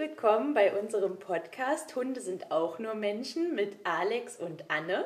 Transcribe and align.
willkommen 0.00 0.54
bei 0.54 0.74
unserem 0.80 1.18
Podcast 1.18 1.94
Hunde 1.94 2.22
sind 2.22 2.50
auch 2.50 2.78
nur 2.78 2.94
Menschen 2.94 3.54
mit 3.54 3.76
Alex 3.84 4.38
und 4.38 4.64
Anne. 4.70 5.04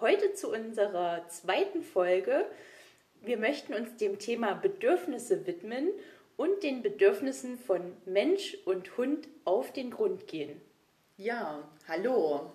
Heute 0.00 0.34
zu 0.34 0.52
unserer 0.52 1.26
zweiten 1.28 1.82
Folge. 1.82 2.44
Wir 3.22 3.38
möchten 3.38 3.72
uns 3.72 3.96
dem 3.96 4.18
Thema 4.18 4.52
Bedürfnisse 4.52 5.46
widmen 5.46 5.88
und 6.36 6.62
den 6.62 6.82
Bedürfnissen 6.82 7.58
von 7.58 7.96
Mensch 8.04 8.58
und 8.66 8.98
Hund 8.98 9.28
auf 9.46 9.72
den 9.72 9.90
Grund 9.90 10.26
gehen. 10.26 10.60
Ja, 11.16 11.66
hallo. 11.88 12.52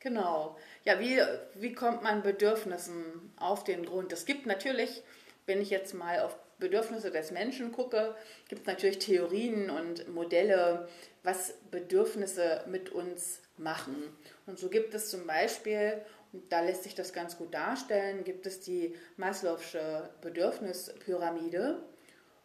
Genau. 0.00 0.58
Ja, 0.82 0.98
wie, 0.98 1.20
wie 1.54 1.74
kommt 1.74 2.02
man 2.02 2.24
Bedürfnissen 2.24 3.32
auf 3.36 3.62
den 3.62 3.86
Grund? 3.86 4.12
Es 4.12 4.26
gibt 4.26 4.46
natürlich, 4.46 5.04
wenn 5.46 5.62
ich 5.62 5.70
jetzt 5.70 5.94
mal 5.94 6.18
auf 6.22 6.36
Bedürfnisse 6.62 7.10
des 7.10 7.32
Menschen 7.32 7.72
gucke, 7.72 8.14
gibt 8.48 8.62
es 8.62 8.66
natürlich 8.66 8.98
Theorien 8.98 9.68
und 9.68 10.08
Modelle, 10.08 10.88
was 11.22 11.54
Bedürfnisse 11.70 12.64
mit 12.68 12.90
uns 12.90 13.40
machen. 13.58 14.16
Und 14.46 14.58
so 14.58 14.68
gibt 14.68 14.94
es 14.94 15.10
zum 15.10 15.26
Beispiel, 15.26 16.00
und 16.32 16.50
da 16.50 16.62
lässt 16.62 16.84
sich 16.84 16.94
das 16.94 17.12
ganz 17.12 17.36
gut 17.36 17.52
darstellen, 17.52 18.24
gibt 18.24 18.46
es 18.46 18.60
die 18.60 18.94
Maslow'sche 19.18 20.08
Bedürfnispyramide. 20.22 21.82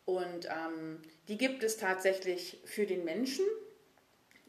Und 0.06 0.46
ähm, 0.46 1.02
die 1.28 1.38
gibt 1.38 1.64
es 1.64 1.78
tatsächlich 1.78 2.60
für 2.66 2.86
den 2.86 3.06
Menschen, 3.06 3.46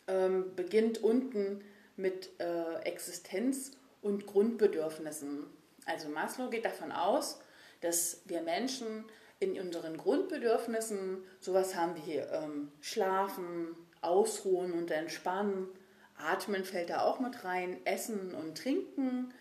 ähm, 0.07 0.55
beginnt 0.57 1.03
unten 1.03 1.63
mit 1.97 2.31
äh, 2.39 2.81
Existenz 2.85 3.73
und 4.01 4.27
Grundbedürfnissen. 4.27 5.47
Also 5.85 6.09
Maslow 6.09 6.49
geht 6.49 6.65
davon 6.65 6.93
aus, 6.93 7.41
dass 7.81 8.23
wir 8.27 8.43
Menschen 8.43 9.05
in 9.41 9.59
unseren 9.59 9.97
Grundbedürfnissen, 9.97 11.25
sowas 11.41 11.77
haben 11.77 11.95
wir 11.95 12.03
hier, 12.03 12.33
ähm, 12.33 12.73
Schlafen, 12.81 13.77
Ausruhen 14.01 14.73
und 14.73 14.91
Entspannen, 14.91 15.69
Atmen 16.17 16.65
fällt 16.65 16.91
da 16.91 17.03
auch 17.03 17.21
mit 17.21 17.45
rein, 17.45 17.79
Essen 17.85 18.35
und 18.35 18.59
Trinken 18.59 19.33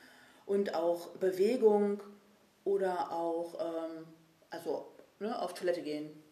und 0.45 0.76
auch 0.76 1.09
Bewegung 1.17 2.02
oder 2.64 3.12
auch 3.12 3.56
ähm, 3.59 4.06
also 4.50 4.88
ne, 5.20 5.39
auf 5.42 5.54
Toilette 5.54 5.81
gehen. 5.81 6.23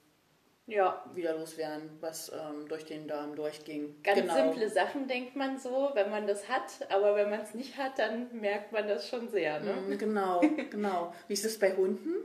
Ja, 0.68 1.06
wieder 1.14 1.38
loswerden, 1.38 1.92
was 2.02 2.30
ähm, 2.30 2.68
durch 2.68 2.86
den 2.86 3.08
Darm 3.08 3.36
durchging. 3.36 4.02
Ganz 4.02 4.22
genau. 4.22 4.34
simple 4.34 4.68
Sachen 4.70 5.08
denkt 5.08 5.36
man 5.36 5.60
so, 5.60 5.92
wenn 5.94 6.10
man 6.10 6.26
das 6.26 6.50
hat, 6.50 6.90
aber 6.90 7.16
wenn 7.16 7.30
man 7.30 7.42
es 7.42 7.54
nicht 7.54 7.78
hat, 7.78 8.00
dann 8.00 8.40
merkt 8.40 8.72
man 8.72 8.88
das 8.88 9.08
schon 9.08 9.30
sehr. 9.30 9.60
Ne? 9.60 9.74
Mm, 9.74 9.98
genau, 10.00 10.42
genau. 10.72 11.14
Wie 11.28 11.34
ist 11.34 11.46
es 11.46 11.60
bei 11.60 11.76
Hunden? 11.76 12.16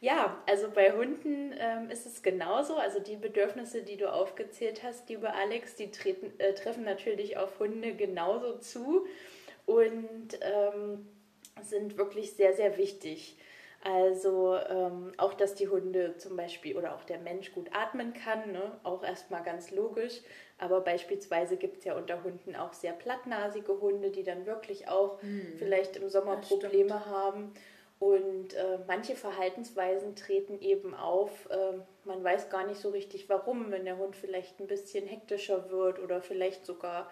Ja, 0.00 0.42
also 0.46 0.68
bei 0.70 0.92
Hunden 0.92 1.54
ähm, 1.58 1.90
ist 1.90 2.06
es 2.06 2.22
genauso. 2.22 2.76
Also 2.76 3.00
die 3.00 3.16
Bedürfnisse, 3.16 3.82
die 3.82 3.96
du 3.96 4.12
aufgezählt 4.12 4.82
hast, 4.82 5.08
liebe 5.08 5.32
Alex, 5.32 5.74
die 5.76 5.90
treten, 5.90 6.38
äh, 6.38 6.54
treffen 6.54 6.84
natürlich 6.84 7.38
auf 7.38 7.58
Hunde 7.58 7.94
genauso 7.94 8.58
zu 8.58 9.06
und 9.64 10.38
ähm, 10.42 11.08
sind 11.62 11.96
wirklich 11.96 12.32
sehr, 12.32 12.52
sehr 12.54 12.76
wichtig. 12.76 13.38
Also 13.82 14.56
ähm, 14.68 15.12
auch, 15.16 15.34
dass 15.34 15.54
die 15.54 15.68
Hunde 15.68 16.16
zum 16.16 16.36
Beispiel 16.36 16.76
oder 16.76 16.94
auch 16.94 17.04
der 17.04 17.18
Mensch 17.18 17.52
gut 17.52 17.68
atmen 17.72 18.14
kann, 18.14 18.52
ne? 18.52 18.78
auch 18.82 19.04
erstmal 19.04 19.44
ganz 19.44 19.70
logisch. 19.70 20.22
Aber 20.58 20.80
beispielsweise 20.80 21.56
gibt 21.56 21.78
es 21.78 21.84
ja 21.84 21.96
unter 21.96 22.24
Hunden 22.24 22.56
auch 22.56 22.72
sehr 22.72 22.92
plattnasige 22.92 23.80
Hunde, 23.80 24.10
die 24.10 24.24
dann 24.24 24.44
wirklich 24.44 24.88
auch 24.88 25.20
hm. 25.22 25.54
vielleicht 25.56 25.96
im 25.96 26.08
Sommer 26.08 26.38
Probleme 26.38 27.06
haben. 27.06 27.52
Und 27.98 28.52
äh, 28.52 28.78
manche 28.86 29.16
Verhaltensweisen 29.16 30.16
treten 30.16 30.60
eben 30.60 30.94
auf. 30.94 31.48
Äh, 31.50 31.78
man 32.04 32.22
weiß 32.22 32.50
gar 32.50 32.66
nicht 32.66 32.80
so 32.80 32.90
richtig 32.90 33.28
warum, 33.28 33.70
wenn 33.70 33.86
der 33.86 33.96
Hund 33.96 34.16
vielleicht 34.16 34.60
ein 34.60 34.66
bisschen 34.66 35.06
hektischer 35.06 35.70
wird 35.70 35.98
oder 35.98 36.20
vielleicht 36.20 36.66
sogar 36.66 37.10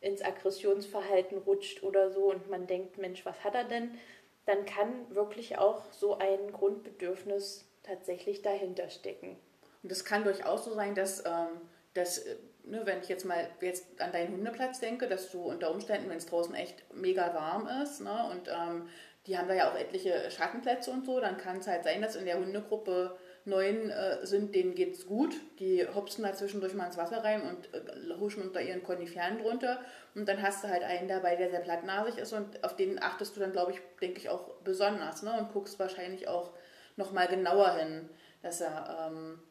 ins 0.00 0.22
Aggressionsverhalten 0.22 1.38
rutscht 1.38 1.82
oder 1.82 2.10
so 2.10 2.30
und 2.30 2.48
man 2.48 2.66
denkt, 2.66 2.98
Mensch, 2.98 3.24
was 3.24 3.42
hat 3.42 3.54
er 3.54 3.64
denn? 3.64 3.98
Dann 4.46 4.66
kann 4.66 5.14
wirklich 5.14 5.58
auch 5.58 5.82
so 5.92 6.18
ein 6.18 6.52
Grundbedürfnis 6.52 7.66
tatsächlich 7.82 8.42
dahinter 8.42 8.90
stecken. 8.90 9.36
Und 9.82 9.90
es 9.90 10.04
kann 10.04 10.24
durchaus 10.24 10.64
so 10.64 10.74
sein, 10.74 10.94
dass, 10.94 11.24
ähm, 11.24 11.60
dass 11.94 12.18
äh, 12.18 12.36
ne, 12.64 12.82
wenn 12.84 13.00
ich 13.00 13.08
jetzt 13.08 13.24
mal 13.24 13.48
jetzt 13.60 14.00
an 14.00 14.12
deinen 14.12 14.36
Hundeplatz 14.36 14.80
denke, 14.80 15.08
dass 15.08 15.30
du 15.30 15.42
unter 15.42 15.70
Umständen, 15.70 16.08
wenn 16.08 16.18
es 16.18 16.26
draußen 16.26 16.54
echt 16.54 16.84
mega 16.94 17.34
warm 17.34 17.66
ist 17.82 18.00
ne, 18.00 18.30
und 18.30 18.48
ähm, 18.48 18.88
die 19.26 19.38
haben 19.38 19.48
da 19.48 19.54
ja 19.54 19.70
auch 19.70 19.76
etliche 19.76 20.30
Schattenplätze 20.30 20.90
und 20.90 21.06
so. 21.06 21.20
Dann 21.20 21.38
kann 21.38 21.58
es 21.58 21.66
halt 21.66 21.84
sein, 21.84 22.02
dass 22.02 22.16
in 22.16 22.26
der 22.26 22.38
Hundegruppe 22.38 23.16
neun 23.46 23.90
äh, 23.90 24.24
sind, 24.26 24.54
denen 24.54 24.74
geht's 24.74 25.06
gut. 25.06 25.34
Die 25.58 25.86
hopsen 25.86 26.24
da 26.24 26.32
zwischendurch 26.34 26.74
mal 26.74 26.86
ins 26.86 26.96
Wasser 26.96 27.24
rein 27.24 27.42
und 27.42 27.74
äh, 27.74 28.18
huschen 28.18 28.42
unter 28.42 28.60
ihren 28.60 28.82
Koniferen 28.82 29.38
drunter. 29.38 29.80
Und 30.14 30.28
dann 30.28 30.42
hast 30.42 30.64
du 30.64 30.68
halt 30.68 30.82
einen 30.82 31.08
dabei, 31.08 31.36
der 31.36 31.50
sehr 31.50 31.60
plattnasig 31.60 32.18
ist 32.18 32.32
und 32.32 32.62
auf 32.64 32.76
den 32.76 33.02
achtest 33.02 33.36
du 33.36 33.40
dann, 33.40 33.52
glaube 33.52 33.72
ich, 33.72 33.80
denke 34.00 34.18
ich, 34.18 34.28
auch 34.28 34.54
besonders. 34.62 35.22
Ne? 35.22 35.32
Und 35.38 35.52
guckst 35.52 35.78
wahrscheinlich 35.78 36.28
auch 36.28 36.52
nochmal 36.96 37.26
genauer 37.26 37.72
hin, 37.72 38.10
dass 38.42 38.60
er 38.60 39.08
ähm, 39.08 39.42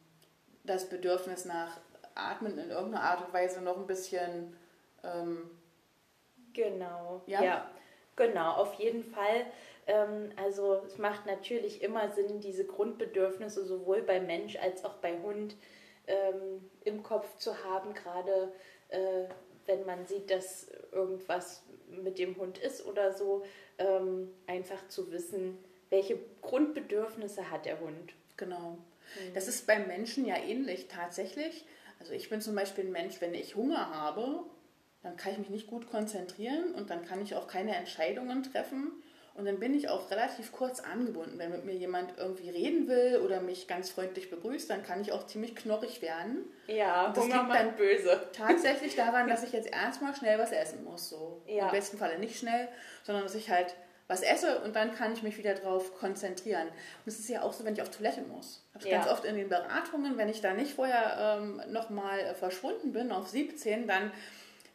das 0.64 0.88
Bedürfnis 0.88 1.44
nach 1.44 1.80
Atmen 2.14 2.58
in 2.58 2.70
irgendeiner 2.70 3.04
Art 3.04 3.26
und 3.26 3.32
Weise 3.32 3.60
noch 3.60 3.76
ein 3.76 3.86
bisschen. 3.86 4.56
Ähm, 5.02 5.50
genau, 6.52 7.22
ja. 7.26 7.42
ja. 7.42 7.70
Genau, 8.16 8.52
auf 8.52 8.74
jeden 8.74 9.02
Fall. 9.02 9.46
Ähm, 9.86 10.30
also 10.36 10.82
es 10.86 10.98
macht 10.98 11.26
natürlich 11.26 11.82
immer 11.82 12.10
Sinn, 12.10 12.40
diese 12.40 12.64
Grundbedürfnisse 12.64 13.64
sowohl 13.64 14.02
bei 14.02 14.20
Mensch 14.20 14.56
als 14.56 14.84
auch 14.84 14.94
bei 14.94 15.20
Hund 15.20 15.56
ähm, 16.06 16.70
im 16.84 17.02
Kopf 17.02 17.36
zu 17.38 17.64
haben, 17.64 17.94
gerade 17.94 18.52
äh, 18.88 19.24
wenn 19.66 19.84
man 19.86 20.06
sieht, 20.06 20.30
dass 20.30 20.68
irgendwas 20.92 21.62
mit 21.88 22.18
dem 22.18 22.36
Hund 22.36 22.58
ist 22.58 22.84
oder 22.86 23.12
so, 23.12 23.44
ähm, 23.78 24.30
einfach 24.46 24.88
zu 24.88 25.10
wissen, 25.10 25.58
welche 25.90 26.18
Grundbedürfnisse 26.42 27.50
hat 27.50 27.66
der 27.66 27.80
Hund. 27.80 28.14
Genau. 28.36 28.70
Mhm. 28.70 29.34
Das 29.34 29.48
ist 29.48 29.66
beim 29.66 29.86
Menschen 29.86 30.26
ja 30.26 30.36
ähnlich 30.36 30.88
tatsächlich. 30.88 31.64
Also 32.00 32.12
ich 32.12 32.28
bin 32.28 32.40
zum 32.40 32.54
Beispiel 32.54 32.84
ein 32.84 32.92
Mensch, 32.92 33.20
wenn 33.20 33.34
ich 33.34 33.54
Hunger 33.54 33.90
habe 33.94 34.44
dann 35.04 35.16
kann 35.16 35.32
ich 35.32 35.38
mich 35.38 35.50
nicht 35.50 35.66
gut 35.66 35.88
konzentrieren 35.88 36.74
und 36.74 36.90
dann 36.90 37.04
kann 37.04 37.20
ich 37.22 37.36
auch 37.36 37.46
keine 37.46 37.76
Entscheidungen 37.76 38.42
treffen. 38.42 38.90
Und 39.34 39.46
dann 39.46 39.58
bin 39.58 39.74
ich 39.74 39.88
auch 39.88 40.10
relativ 40.10 40.52
kurz 40.52 40.80
angebunden. 40.80 41.38
Wenn 41.38 41.50
mit 41.50 41.64
mir 41.64 41.74
jemand 41.74 42.16
irgendwie 42.16 42.50
reden 42.50 42.86
will 42.86 43.20
oder 43.22 43.40
mich 43.40 43.66
ganz 43.66 43.90
freundlich 43.90 44.30
begrüßt, 44.30 44.70
dann 44.70 44.84
kann 44.84 45.00
ich 45.00 45.12
auch 45.12 45.26
ziemlich 45.26 45.56
knorrig 45.56 46.00
werden. 46.02 46.44
Ja, 46.68 47.08
und 47.08 47.16
das 47.16 47.24
Hunger 47.24 47.42
liegt 47.42 47.54
dann 47.54 47.76
böse. 47.76 48.28
Tatsächlich 48.32 48.96
daran, 48.96 49.28
dass 49.28 49.42
ich 49.42 49.52
jetzt 49.52 49.70
erstmal 49.70 50.14
schnell 50.14 50.38
was 50.38 50.52
essen 50.52 50.84
muss. 50.84 51.10
So. 51.10 51.42
Ja. 51.46 51.66
Im 51.66 51.72
besten 51.72 51.98
Falle 51.98 52.18
nicht 52.18 52.38
schnell, 52.38 52.68
sondern 53.02 53.24
dass 53.24 53.34
ich 53.34 53.50
halt 53.50 53.74
was 54.06 54.22
esse 54.22 54.60
und 54.60 54.76
dann 54.76 54.94
kann 54.94 55.12
ich 55.12 55.22
mich 55.22 55.36
wieder 55.36 55.54
darauf 55.54 55.98
konzentrieren. 55.98 56.68
Und 56.68 57.06
es 57.06 57.18
ist 57.18 57.28
ja 57.28 57.42
auch 57.42 57.52
so, 57.52 57.64
wenn 57.64 57.74
ich 57.74 57.82
auf 57.82 57.90
Toilette 57.90 58.22
muss. 58.22 58.64
Ich 58.70 58.74
habe 58.76 58.88
ja. 58.88 58.98
ganz 58.98 59.10
oft 59.10 59.24
in 59.24 59.36
den 59.36 59.48
Beratungen, 59.48 60.16
wenn 60.16 60.28
ich 60.28 60.40
da 60.42 60.54
nicht 60.54 60.74
vorher 60.74 61.38
ähm, 61.40 61.60
nochmal 61.72 62.34
verschwunden 62.34 62.92
bin 62.92 63.12
auf 63.12 63.28
17, 63.28 63.88
dann 63.88 64.12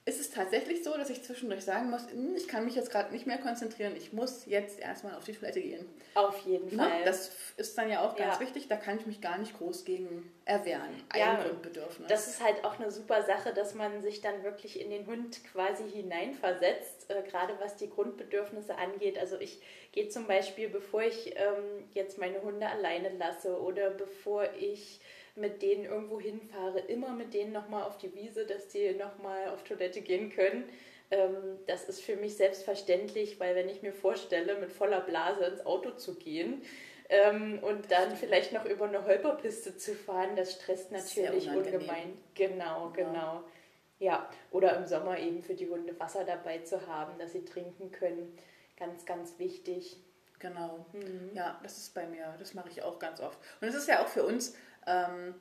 ist 0.09 0.20
es 0.20 0.31
tatsächlich 0.31 0.84
so, 0.84 0.97
dass 0.97 1.12
ich 1.12 1.24
zwischendurch 1.24 1.64
sagen 1.64 1.92
muss, 1.92 2.09
hm, 2.09 2.36
ich 2.36 2.47
kann 2.47 2.66
mich 2.66 2.74
jetzt 2.74 2.92
gerade 2.92 3.14
nicht 3.14 3.28
mehr 3.28 3.38
konzentrieren, 3.38 3.96
ich 3.96 4.12
muss 4.12 4.47
jetzt 4.47 4.80
erstmal 4.80 5.16
auf 5.16 5.24
die 5.24 5.34
Toilette 5.34 5.62
gehen. 5.62 5.86
Auf 6.16 6.40
jeden 6.46 6.75
ne? 6.75 6.84
Fall. 6.84 7.03
Das 7.06 7.31
ist 7.58 7.78
dann 7.78 7.90
ja 7.90 8.02
auch 8.02 8.16
ganz 8.16 8.36
ja. 8.36 8.40
wichtig, 8.40 8.68
da 8.68 8.75
kann 8.75 8.98
ich 8.98 9.06
mich 9.06 9.22
gar 9.22 9.38
nicht 9.38 9.56
groß 9.58 9.86
gegen 9.86 10.31
erwehren. 10.46 10.90
Ein 11.09 11.19
ja, 11.19 11.36
Grundbedürfnis. 11.36 12.09
Das 12.09 12.28
ist 12.28 12.44
halt 12.44 12.66
auch 12.66 12.80
eine 12.80 12.90
super 12.90 13.22
Sache, 13.22 13.53
dass 13.53 13.75
man 13.75 14.02
sich 14.02 14.22
dann 14.22 14.44
wirklich 14.44 14.81
in 14.81 14.90
den 14.90 15.06
Hund 15.06 15.44
quasi 15.53 15.84
hineinversetzt, 15.88 17.12
äh, 17.12 17.22
gerade 17.30 17.53
was 17.59 17.75
die 17.75 17.90
Grundbedürfnisse 17.90 18.75
angeht. 18.78 19.19
Also 19.19 19.39
ich 19.39 19.62
gehe 19.92 20.10
zum 20.10 20.25
Beispiel, 20.25 20.69
bevor 20.69 21.04
ich 21.04 21.36
ähm, 21.36 21.88
jetzt 21.94 22.18
meine 22.18 22.42
Hunde 22.42 22.68
alleine 22.68 23.10
lasse 23.10 23.62
oder 23.62 23.92
bevor 23.92 24.45
ich 24.60 25.00
mit 25.39 25.62
denen 25.62 25.86
irgendwo 25.86 26.19
hinfahre, 26.19 26.80
immer 26.80 27.13
mit 27.13 27.33
denen 27.33 27.51
nochmal 27.51 27.83
auf 27.83 27.97
die 27.97 28.13
Wiese, 28.13 28.45
dass 28.45 28.68
die 28.68 28.94
nochmal 28.94 29.50
auf 29.50 29.63
Toilette 29.63 30.01
gehen 30.01 30.30
können. 30.30 30.65
Ähm, 31.12 31.57
das 31.68 31.88
ist 31.89 32.01
für 32.01 32.15
mich 32.15 32.36
selbstverständlich, 32.36 33.39
weil 33.39 33.56
wenn 33.56 33.69
ich 33.69 33.81
mir 33.81 33.94
vorstelle, 33.94 34.59
mit 34.59 34.71
voller 34.71 35.01
Blase 35.01 35.45
ins 35.45 35.65
Auto 35.65 35.91
zu 35.91 36.15
gehen, 36.15 36.62
ähm, 37.09 37.59
und 37.63 37.91
dann 37.91 38.15
vielleicht 38.15 38.53
noch 38.53 38.65
über 38.65 38.86
eine 38.86 39.03
Holperpiste 39.03 39.75
zu 39.75 39.95
fahren, 39.95 40.36
das 40.36 40.53
stresst 40.53 40.91
natürlich 40.91 41.50
ungemein. 41.50 42.18
Genau, 42.36 42.91
genau. 42.91 43.44
Ja, 43.97 44.30
oder 44.51 44.77
im 44.77 44.86
Sommer 44.86 45.18
eben 45.18 45.41
für 45.41 45.56
die 45.56 45.68
Hunde 45.68 46.00
Wasser 46.00 46.24
dabei 46.24 46.59
zu 46.59 46.88
haben, 46.88 47.18
dass 47.18 47.33
sie 47.33 47.44
trinken 47.44 47.91
können. 47.91 48.38
Ganz, 48.77 49.06
ganz 49.06 49.39
wichtig. 49.39 49.97
Genau. 50.38 50.86
Mhm. 50.94 51.31
Ja, 51.33 51.59
das 51.63 51.80
ist 51.80 51.94
bei 51.94 52.06
mir, 52.06 52.36
das 52.38 52.53
mache 52.53 52.69
ich 52.69 52.83
auch 52.83 53.00
ganz 53.00 53.19
oft. 53.19 53.38
Und 53.59 53.68
es 53.68 53.75
ist 53.75 53.89
ja 53.89 54.03
auch 54.03 54.07
für 54.07 54.24
uns 54.24 54.56
ähm, 54.89 55.36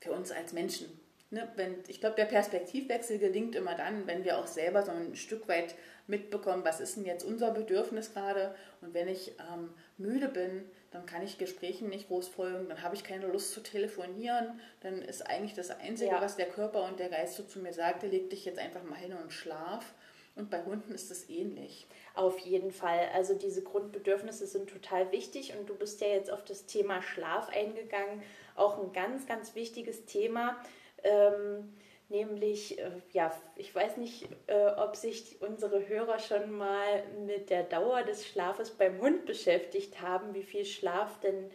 für 0.00 0.12
uns 0.12 0.30
als 0.30 0.52
Menschen. 0.52 0.86
ne, 1.30 1.48
wenn, 1.56 1.76
ich 1.88 2.00
glaube, 2.00 2.16
der 2.16 2.26
Perspektivwechsel 2.26 3.18
gelingt 3.18 3.54
immer 3.56 3.74
dann, 3.74 4.06
wenn 4.06 4.24
wir 4.24 4.38
auch 4.38 4.46
selber 4.46 4.82
so 4.82 4.92
ein 4.92 5.16
Stück 5.16 5.48
weit 5.48 5.74
mitbekommen, 6.06 6.64
was 6.64 6.80
ist 6.80 6.96
denn 6.96 7.04
jetzt 7.04 7.24
unser 7.24 7.50
Bedürfnis 7.50 8.12
gerade. 8.12 8.54
Und 8.80 8.94
wenn 8.94 9.08
ich 9.08 9.32
ähm, 9.52 9.70
müde 9.96 10.28
bin, 10.28 10.64
dann 10.90 11.06
kann 11.06 11.22
ich 11.22 11.38
Gesprächen 11.38 11.88
nicht 11.88 12.08
groß 12.08 12.28
folgen, 12.28 12.68
dann 12.68 12.82
habe 12.82 12.94
ich 12.94 13.02
keine 13.02 13.26
Lust 13.26 13.52
zu 13.52 13.60
telefonieren, 13.60 14.60
dann 14.80 15.02
ist 15.02 15.26
eigentlich 15.26 15.54
das 15.54 15.70
Einzige, 15.70 16.12
ja. 16.12 16.20
was 16.20 16.36
der 16.36 16.46
Körper 16.46 16.84
und 16.84 17.00
der 17.00 17.08
Geist 17.08 17.34
so 17.34 17.42
zu 17.42 17.58
mir 17.58 17.72
sagte, 17.72 18.06
leg 18.06 18.30
dich 18.30 18.44
jetzt 18.44 18.58
einfach 18.58 18.84
mal 18.84 18.98
hin 18.98 19.12
und 19.12 19.32
schlaf. 19.32 19.94
Und 20.36 20.50
bei 20.50 20.62
Hunden 20.64 20.92
ist 20.92 21.12
es 21.12 21.28
ähnlich. 21.28 21.86
Auf 22.14 22.38
jeden 22.40 22.72
Fall. 22.72 23.08
Also 23.14 23.34
diese 23.34 23.62
Grundbedürfnisse 23.62 24.46
sind 24.48 24.68
total 24.68 25.12
wichtig 25.12 25.54
und 25.56 25.68
du 25.68 25.76
bist 25.76 26.00
ja 26.00 26.08
jetzt 26.08 26.30
auf 26.30 26.44
das 26.44 26.66
Thema 26.66 27.02
Schlaf 27.02 27.48
eingegangen. 27.50 28.20
Auch 28.54 28.78
ein 28.78 28.92
ganz, 28.92 29.26
ganz 29.26 29.54
wichtiges 29.54 30.04
Thema. 30.06 30.56
Ähm, 31.02 31.72
nämlich, 32.08 32.78
äh, 32.78 32.90
ja, 33.12 33.32
ich 33.56 33.74
weiß 33.74 33.96
nicht, 33.96 34.28
äh, 34.46 34.68
ob 34.76 34.96
sich 34.96 35.40
unsere 35.40 35.88
Hörer 35.88 36.18
schon 36.18 36.50
mal 36.52 37.04
mit 37.26 37.50
der 37.50 37.64
Dauer 37.64 38.02
des 38.02 38.26
Schlafes 38.26 38.70
beim 38.70 39.00
Hund 39.00 39.26
beschäftigt 39.26 40.00
haben, 40.00 40.34
wie 40.34 40.42
viel 40.42 40.64
Schlaf 40.64 41.20
denn 41.20 41.50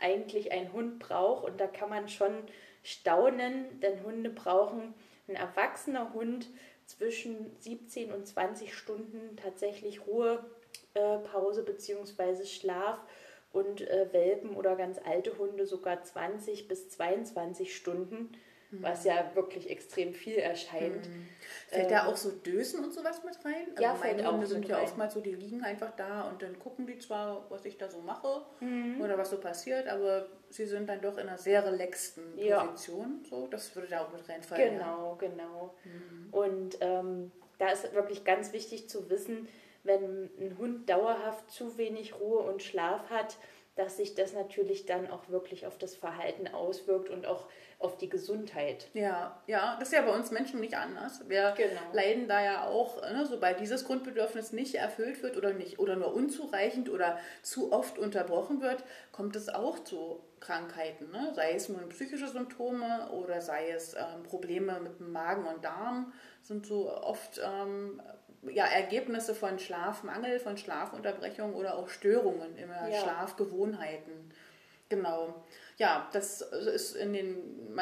eigentlich 0.00 0.52
ein 0.52 0.72
Hund 0.72 0.98
braucht. 0.98 1.44
Und 1.44 1.60
da 1.60 1.66
kann 1.66 1.90
man 1.90 2.08
schon 2.08 2.34
staunen, 2.82 3.80
denn 3.80 4.02
Hunde 4.04 4.30
brauchen, 4.30 4.94
ein 5.26 5.36
erwachsener 5.36 6.12
Hund 6.12 6.48
zwischen 6.86 7.56
17 7.60 8.12
und 8.12 8.26
20 8.26 8.74
Stunden 8.74 9.36
tatsächlich 9.36 10.06
Ruhepause 10.06 11.62
äh, 11.62 11.64
bzw. 11.64 12.44
Schlaf 12.44 12.98
und 13.54 13.80
äh, 13.80 14.12
Welpen 14.12 14.54
oder 14.56 14.76
ganz 14.76 14.98
alte 15.04 15.38
Hunde 15.38 15.66
sogar 15.66 16.02
20 16.02 16.68
bis 16.68 16.90
22 16.90 17.74
Stunden 17.74 18.36
was 18.82 19.04
ja 19.04 19.30
wirklich 19.34 19.70
extrem 19.70 20.14
viel 20.14 20.36
erscheint. 20.36 21.08
Mhm. 21.08 21.26
Fällt 21.68 21.84
ähm, 21.84 21.90
da 21.90 22.06
auch 22.06 22.16
so 22.16 22.30
Dösen 22.30 22.84
und 22.84 22.92
sowas 22.92 23.22
mit 23.24 23.36
rein? 23.44 23.66
Also 23.70 23.82
ja, 23.82 23.94
meine 23.94 24.30
Hunde 24.30 24.46
sind 24.46 24.66
ja 24.66 24.76
rein. 24.76 24.84
oftmals 24.84 25.14
so, 25.14 25.20
die 25.20 25.34
liegen 25.34 25.62
einfach 25.62 25.92
da 25.96 26.22
und 26.22 26.42
dann 26.42 26.58
gucken 26.58 26.86
die 26.86 26.98
zwar, 26.98 27.46
was 27.50 27.64
ich 27.64 27.78
da 27.78 27.88
so 27.88 27.98
mache 28.00 28.42
mhm. 28.60 29.00
oder 29.00 29.18
was 29.18 29.30
so 29.30 29.38
passiert, 29.38 29.88
aber 29.88 30.26
sie 30.50 30.66
sind 30.66 30.88
dann 30.88 31.00
doch 31.00 31.16
in 31.18 31.28
einer 31.28 31.38
sehr 31.38 31.64
relaxten 31.64 32.24
Position. 32.36 33.20
Ja. 33.22 33.30
So, 33.30 33.46
das 33.46 33.74
würde 33.74 33.88
da 33.88 34.04
auch 34.04 34.12
mit 34.12 34.28
reinfallen. 34.28 34.78
Genau, 34.78 35.18
ja. 35.20 35.28
genau. 35.28 35.74
Mhm. 35.84 36.28
Und 36.32 36.78
ähm, 36.80 37.32
da 37.58 37.68
ist 37.70 37.92
wirklich 37.94 38.24
ganz 38.24 38.52
wichtig 38.52 38.88
zu 38.88 39.08
wissen, 39.10 39.48
wenn 39.84 40.30
ein 40.40 40.56
Hund 40.58 40.90
dauerhaft 40.90 41.50
zu 41.50 41.78
wenig 41.78 42.18
Ruhe 42.18 42.40
und 42.40 42.62
Schlaf 42.62 43.10
hat, 43.10 43.36
dass 43.76 43.96
sich 43.96 44.14
das 44.14 44.32
natürlich 44.32 44.86
dann 44.86 45.10
auch 45.10 45.28
wirklich 45.28 45.66
auf 45.66 45.78
das 45.78 45.96
Verhalten 45.96 46.46
auswirkt 46.48 47.10
und 47.10 47.26
auch 47.26 47.46
auf 47.80 47.96
die 47.96 48.08
Gesundheit. 48.08 48.88
Ja, 48.94 49.42
ja, 49.46 49.76
das 49.78 49.88
ist 49.88 49.94
ja 49.94 50.02
bei 50.02 50.14
uns 50.14 50.30
Menschen 50.30 50.60
nicht 50.60 50.76
anders. 50.76 51.28
Wir 51.28 51.54
genau. 51.56 51.80
leiden 51.92 52.28
da 52.28 52.42
ja 52.42 52.66
auch, 52.66 53.02
ne, 53.02 53.26
sobald 53.26 53.58
dieses 53.58 53.84
Grundbedürfnis 53.84 54.52
nicht 54.52 54.76
erfüllt 54.76 55.22
wird 55.22 55.36
oder 55.36 55.52
nicht 55.52 55.80
oder 55.80 55.96
nur 55.96 56.14
unzureichend 56.14 56.88
oder 56.88 57.18
zu 57.42 57.72
oft 57.72 57.98
unterbrochen 57.98 58.60
wird, 58.60 58.84
kommt 59.10 59.34
es 59.34 59.48
auch 59.48 59.80
zu 59.80 60.20
Krankheiten, 60.38 61.10
ne? 61.10 61.32
sei 61.34 61.54
es 61.54 61.68
nun 61.68 61.88
psychische 61.88 62.28
Symptome 62.28 63.10
oder 63.10 63.40
sei 63.40 63.70
es 63.70 63.94
ähm, 63.94 64.22
Probleme 64.24 64.78
mit 64.80 65.00
dem 65.00 65.10
Magen 65.10 65.46
und 65.46 65.64
Darm, 65.64 66.12
sind 66.42 66.66
so 66.66 66.92
oft 66.92 67.40
ähm, 67.42 68.00
ja, 68.52 68.66
Ergebnisse 68.66 69.34
von 69.34 69.58
Schlafmangel, 69.58 70.38
von 70.38 70.56
Schlafunterbrechung 70.56 71.54
oder 71.54 71.76
auch 71.76 71.88
Störungen 71.88 72.56
in 72.56 72.68
ja. 72.68 73.00
Schlafgewohnheiten. 73.00 74.32
Genau. 74.88 75.44
Ja, 75.76 76.08
das 76.12 76.40
ist 76.42 76.94
in 76.94 77.12
den, 77.12 77.36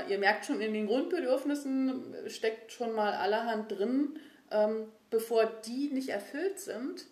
ihr 0.08 0.18
merkt 0.18 0.46
schon, 0.46 0.60
in 0.60 0.72
den 0.72 0.86
Grundbedürfnissen 0.86 2.14
steckt 2.28 2.72
schon 2.72 2.94
mal 2.94 3.12
allerhand 3.14 3.70
drin. 3.70 4.18
Ähm, 4.50 4.86
bevor 5.10 5.46
die 5.66 5.90
nicht 5.92 6.08
erfüllt 6.08 6.58
sind, 6.58 7.06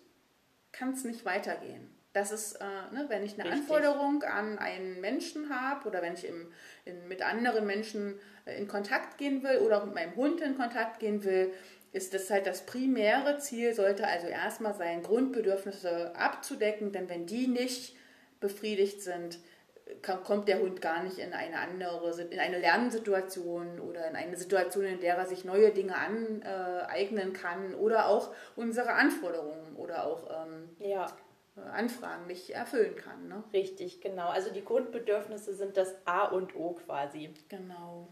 kann 0.71 0.93
es 0.93 1.03
nicht 1.03 1.25
weitergehen. 1.25 1.89
Das 2.13 2.31
ist, 2.31 2.55
äh, 2.55 2.93
ne, 2.93 3.05
wenn 3.07 3.23
ich 3.23 3.33
eine 3.35 3.45
Richtig. 3.45 3.61
Anforderung 3.61 4.23
an 4.23 4.59
einen 4.59 4.99
Menschen 4.99 5.49
habe 5.49 5.87
oder 5.87 6.01
wenn 6.01 6.13
ich 6.13 6.27
im, 6.27 6.51
in, 6.83 7.07
mit 7.07 7.21
anderen 7.21 7.65
Menschen 7.65 8.19
äh, 8.45 8.57
in 8.57 8.67
Kontakt 8.67 9.17
gehen 9.17 9.43
will 9.43 9.59
oder 9.59 9.81
auch 9.81 9.85
mit 9.85 9.95
meinem 9.95 10.15
Hund 10.15 10.41
in 10.41 10.57
Kontakt 10.57 10.99
gehen 10.99 11.23
will, 11.23 11.53
ist 11.91 12.13
das 12.13 12.29
halt 12.29 12.47
das 12.47 12.65
primäre 12.65 13.37
Ziel, 13.39 13.73
sollte 13.73 14.07
also 14.07 14.27
erstmal 14.27 14.73
sein, 14.73 15.03
Grundbedürfnisse 15.03 16.15
abzudecken, 16.15 16.91
denn 16.91 17.09
wenn 17.09 17.25
die 17.25 17.47
nicht 17.47 17.95
befriedigt 18.39 19.01
sind, 19.01 19.39
kommt 20.01 20.47
der 20.47 20.59
Hund 20.59 20.81
gar 20.81 21.03
nicht 21.03 21.17
in 21.17 21.33
eine 21.33 21.59
andere, 21.59 22.21
in 22.21 22.39
eine 22.39 22.59
Lernsituation 22.59 23.79
oder 23.79 24.07
in 24.07 24.15
eine 24.15 24.37
Situation, 24.37 24.85
in 24.85 25.01
der 25.01 25.15
er 25.15 25.25
sich 25.25 25.43
neue 25.43 25.71
Dinge 25.71 25.95
aneignen 25.95 27.33
kann 27.33 27.75
oder 27.75 28.07
auch 28.07 28.33
unsere 28.55 28.93
Anforderungen 28.93 29.75
oder 29.75 30.05
auch 30.05 30.29
ähm, 30.29 30.69
ja. 30.79 31.07
Anfragen 31.73 32.27
nicht 32.27 32.51
erfüllen 32.51 32.95
kann. 32.95 33.27
Ne? 33.27 33.43
Richtig, 33.53 34.01
genau. 34.01 34.29
Also 34.29 34.53
die 34.53 34.63
Grundbedürfnisse 34.63 35.53
sind 35.53 35.75
das 35.75 35.93
A 36.05 36.25
und 36.25 36.55
O 36.55 36.73
quasi. 36.73 37.33
Genau. 37.49 38.07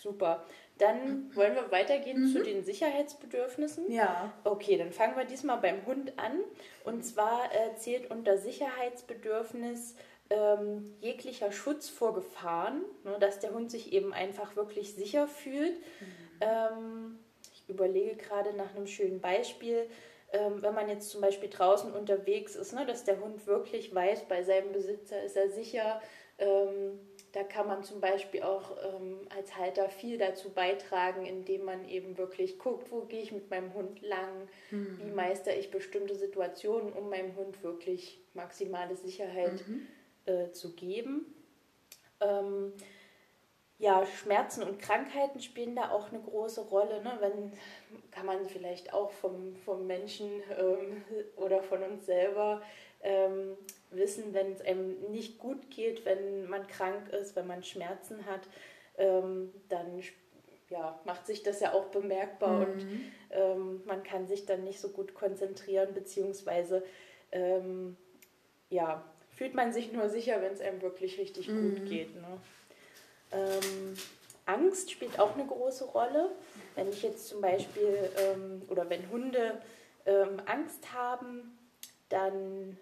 Super. 0.00 0.44
Dann 0.78 1.34
wollen 1.36 1.54
wir 1.54 1.70
weitergehen 1.70 2.22
mhm. 2.22 2.32
zu 2.32 2.42
den 2.42 2.64
Sicherheitsbedürfnissen. 2.64 3.92
Ja. 3.92 4.32
Okay, 4.44 4.78
dann 4.78 4.92
fangen 4.92 5.14
wir 5.14 5.24
diesmal 5.24 5.58
beim 5.58 5.84
Hund 5.84 6.18
an. 6.18 6.40
Und 6.84 7.04
zwar 7.04 7.50
äh, 7.52 7.76
zählt 7.76 8.10
unter 8.10 8.38
Sicherheitsbedürfnis 8.38 9.94
ähm, 10.30 10.94
jeglicher 11.00 11.52
Schutz 11.52 11.90
vor 11.90 12.14
Gefahren, 12.14 12.82
ne, 13.04 13.18
dass 13.20 13.40
der 13.40 13.52
Hund 13.52 13.70
sich 13.70 13.92
eben 13.92 14.14
einfach 14.14 14.56
wirklich 14.56 14.94
sicher 14.94 15.28
fühlt. 15.28 15.76
Mhm. 15.76 16.40
Ähm, 16.40 17.18
ich 17.52 17.68
überlege 17.68 18.16
gerade 18.16 18.54
nach 18.54 18.74
einem 18.74 18.86
schönen 18.86 19.20
Beispiel. 19.20 19.86
Ähm, 20.32 20.62
wenn 20.62 20.74
man 20.74 20.88
jetzt 20.88 21.10
zum 21.10 21.20
Beispiel 21.20 21.50
draußen 21.50 21.92
unterwegs 21.92 22.56
ist, 22.56 22.72
ne, 22.72 22.86
dass 22.86 23.04
der 23.04 23.20
Hund 23.20 23.46
wirklich 23.46 23.94
weiß, 23.94 24.28
bei 24.28 24.44
seinem 24.44 24.72
Besitzer 24.72 25.22
ist 25.22 25.36
er 25.36 25.50
sicher, 25.50 26.00
ähm, 26.38 26.98
da 27.32 27.44
kann 27.44 27.66
man 27.66 27.84
zum 27.84 28.00
Beispiel 28.00 28.42
auch 28.42 28.76
ähm, 28.82 29.20
als 29.36 29.56
Halter 29.56 29.88
viel 29.88 30.18
dazu 30.18 30.50
beitragen, 30.50 31.26
indem 31.26 31.64
man 31.64 31.88
eben 31.88 32.18
wirklich 32.18 32.58
guckt, 32.58 32.90
wo 32.90 33.02
gehe 33.02 33.22
ich 33.22 33.30
mit 33.30 33.50
meinem 33.50 33.72
Hund 33.74 34.02
lang, 34.02 34.48
mhm. 34.70 34.98
wie 34.98 35.10
meister 35.12 35.56
ich 35.56 35.70
bestimmte 35.70 36.16
Situationen, 36.16 36.92
um 36.92 37.08
meinem 37.08 37.36
Hund 37.36 37.62
wirklich 37.62 38.20
maximale 38.34 38.96
Sicherheit 38.96 39.64
mhm. 39.66 39.86
äh, 40.26 40.50
zu 40.50 40.74
geben. 40.74 41.26
Ähm, 42.20 42.72
ja, 43.78 44.04
Schmerzen 44.04 44.62
und 44.62 44.78
Krankheiten 44.78 45.40
spielen 45.40 45.74
da 45.74 45.90
auch 45.90 46.12
eine 46.12 46.20
große 46.20 46.60
Rolle. 46.62 47.02
Ne? 47.02 47.16
Wenn, 47.20 47.52
kann 48.10 48.26
man 48.26 48.44
vielleicht 48.46 48.92
auch 48.92 49.10
vom, 49.10 49.56
vom 49.56 49.86
Menschen 49.86 50.28
ähm, 50.58 51.02
oder 51.36 51.62
von 51.62 51.82
uns 51.82 52.06
selber 52.06 52.60
ähm, 53.02 53.56
wissen, 53.90 54.32
wenn 54.34 54.52
es 54.52 54.60
einem 54.60 55.00
nicht 55.10 55.38
gut 55.38 55.70
geht, 55.70 56.04
wenn 56.04 56.48
man 56.48 56.66
krank 56.66 57.08
ist, 57.12 57.36
wenn 57.36 57.46
man 57.46 57.62
Schmerzen 57.62 58.26
hat, 58.26 58.42
ähm, 58.98 59.52
dann 59.68 60.02
ja, 60.68 61.00
macht 61.04 61.26
sich 61.26 61.42
das 61.42 61.60
ja 61.60 61.72
auch 61.72 61.86
bemerkbar 61.86 62.58
mhm. 62.58 62.72
und 62.72 62.86
ähm, 63.30 63.82
man 63.86 64.02
kann 64.02 64.26
sich 64.28 64.46
dann 64.46 64.64
nicht 64.64 64.80
so 64.80 64.90
gut 64.90 65.14
konzentrieren, 65.14 65.92
beziehungsweise 65.94 66.84
ähm, 67.32 67.96
ja, 68.68 69.04
fühlt 69.30 69.54
man 69.54 69.72
sich 69.72 69.92
nur 69.92 70.08
sicher, 70.08 70.40
wenn 70.40 70.52
es 70.52 70.60
einem 70.60 70.80
wirklich 70.80 71.18
richtig 71.18 71.48
mhm. 71.48 71.74
gut 71.74 71.88
geht. 71.88 72.14
Ne? 72.14 72.40
Ähm, 73.32 73.96
Angst 74.46 74.90
spielt 74.90 75.18
auch 75.18 75.34
eine 75.34 75.46
große 75.46 75.84
Rolle. 75.84 76.30
Wenn 76.74 76.88
ich 76.88 77.02
jetzt 77.02 77.28
zum 77.28 77.40
Beispiel 77.40 78.10
ähm, 78.18 78.62
oder 78.68 78.88
wenn 78.88 79.10
Hunde 79.10 79.60
ähm, 80.06 80.40
Angst 80.46 80.92
haben, 80.92 81.58
dann 82.08 82.76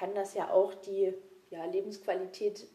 kann 0.00 0.14
das 0.14 0.32
ja 0.32 0.50
auch 0.50 0.72
die 0.72 1.12
ja, 1.50 1.66
Lebensqualität 1.66 2.66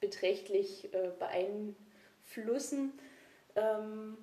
beträchtlich 0.00 0.92
äh, 0.94 1.10
beeinflussen. 1.18 2.98
Ähm, 3.54 4.16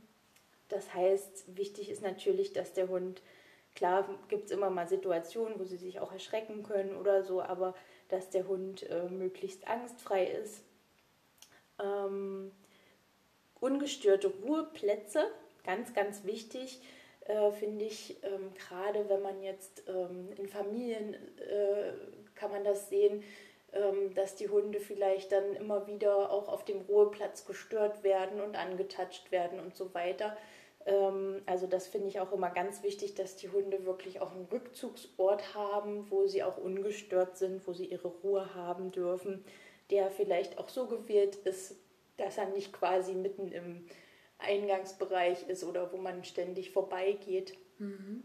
das 0.68 0.92
heißt, 0.92 1.56
wichtig 1.56 1.92
ist 1.92 2.02
natürlich, 2.02 2.52
dass 2.52 2.74
der 2.74 2.88
Hund, 2.88 3.22
klar 3.76 4.10
gibt 4.30 4.46
es 4.46 4.52
immer 4.52 4.72
mal 4.72 4.88
Situationen, 4.88 5.60
wo 5.60 5.64
sie 5.64 5.78
sich 5.78 6.00
auch 6.00 6.12
erschrecken 6.12 6.64
können 6.64 6.96
oder 6.96 7.24
so, 7.24 7.40
aber 7.40 7.76
dass 8.08 8.32
der 8.32 8.48
Hund 8.48 8.82
äh, 8.90 9.08
möglichst 9.10 9.68
angstfrei 9.68 10.26
ist. 10.26 10.64
Ähm, 11.80 12.52
ungestörte 13.60 14.34
Ruheplätze, 14.44 15.24
ganz, 15.64 15.94
ganz 15.94 16.24
wichtig, 16.24 16.82
äh, 17.26 17.52
finde 17.52 17.86
ich, 17.86 18.18
ähm, 18.24 18.56
gerade 18.56 19.08
wenn 19.08 19.22
man 19.22 19.40
jetzt 19.44 19.84
ähm, 19.88 20.30
in 20.36 20.48
Familien 20.48 21.14
äh, 21.38 21.94
kann 22.40 22.52
man 22.52 22.64
das 22.64 22.90
sehen, 22.90 23.24
ähm, 23.74 24.14
dass 24.16 24.36
die 24.36 24.50
Hunde 24.50 24.80
vielleicht 24.80 25.32
dann 25.32 25.56
immer 25.56 25.86
wieder 25.86 26.32
auch 26.32 26.48
auf 26.48 26.66
dem 26.66 26.82
Ruheplatz 26.82 27.46
gestört 27.46 28.04
werden 28.04 28.42
und 28.42 28.56
angetatscht 28.56 29.32
werden 29.32 29.60
und 29.60 29.76
so 29.76 29.94
weiter. 29.94 30.36
Ähm, 30.86 31.42
also 31.46 31.68
das 31.68 31.88
finde 31.88 32.08
ich 32.08 32.20
auch 32.20 32.32
immer 32.32 32.50
ganz 32.50 32.82
wichtig, 32.82 33.14
dass 33.16 33.36
die 33.36 33.50
Hunde 33.50 33.86
wirklich 33.86 34.22
auch 34.22 34.32
einen 34.32 34.48
Rückzugsort 34.52 35.54
haben, 35.54 36.10
wo 36.10 36.26
sie 36.26 36.42
auch 36.44 36.58
ungestört 36.58 37.38
sind, 37.38 37.68
wo 37.68 37.74
sie 37.74 37.86
ihre 37.86 38.08
Ruhe 38.08 38.56
haben 38.56 38.92
dürfen, 38.92 39.44
der 39.92 40.10
vielleicht 40.10 40.58
auch 40.58 40.70
so 40.70 40.88
gewählt 40.88 41.36
ist, 41.36 41.76
dass 42.18 42.38
er 42.38 42.48
nicht 42.50 42.74
quasi 42.74 43.14
mitten 43.14 43.52
im 43.52 43.86
Eingangsbereich 44.40 45.48
ist 45.48 45.64
oder 45.64 45.92
wo 45.92 45.98
man 45.98 46.24
ständig 46.24 46.72
vorbeigeht. 46.72 47.56
Mhm. 47.78 48.24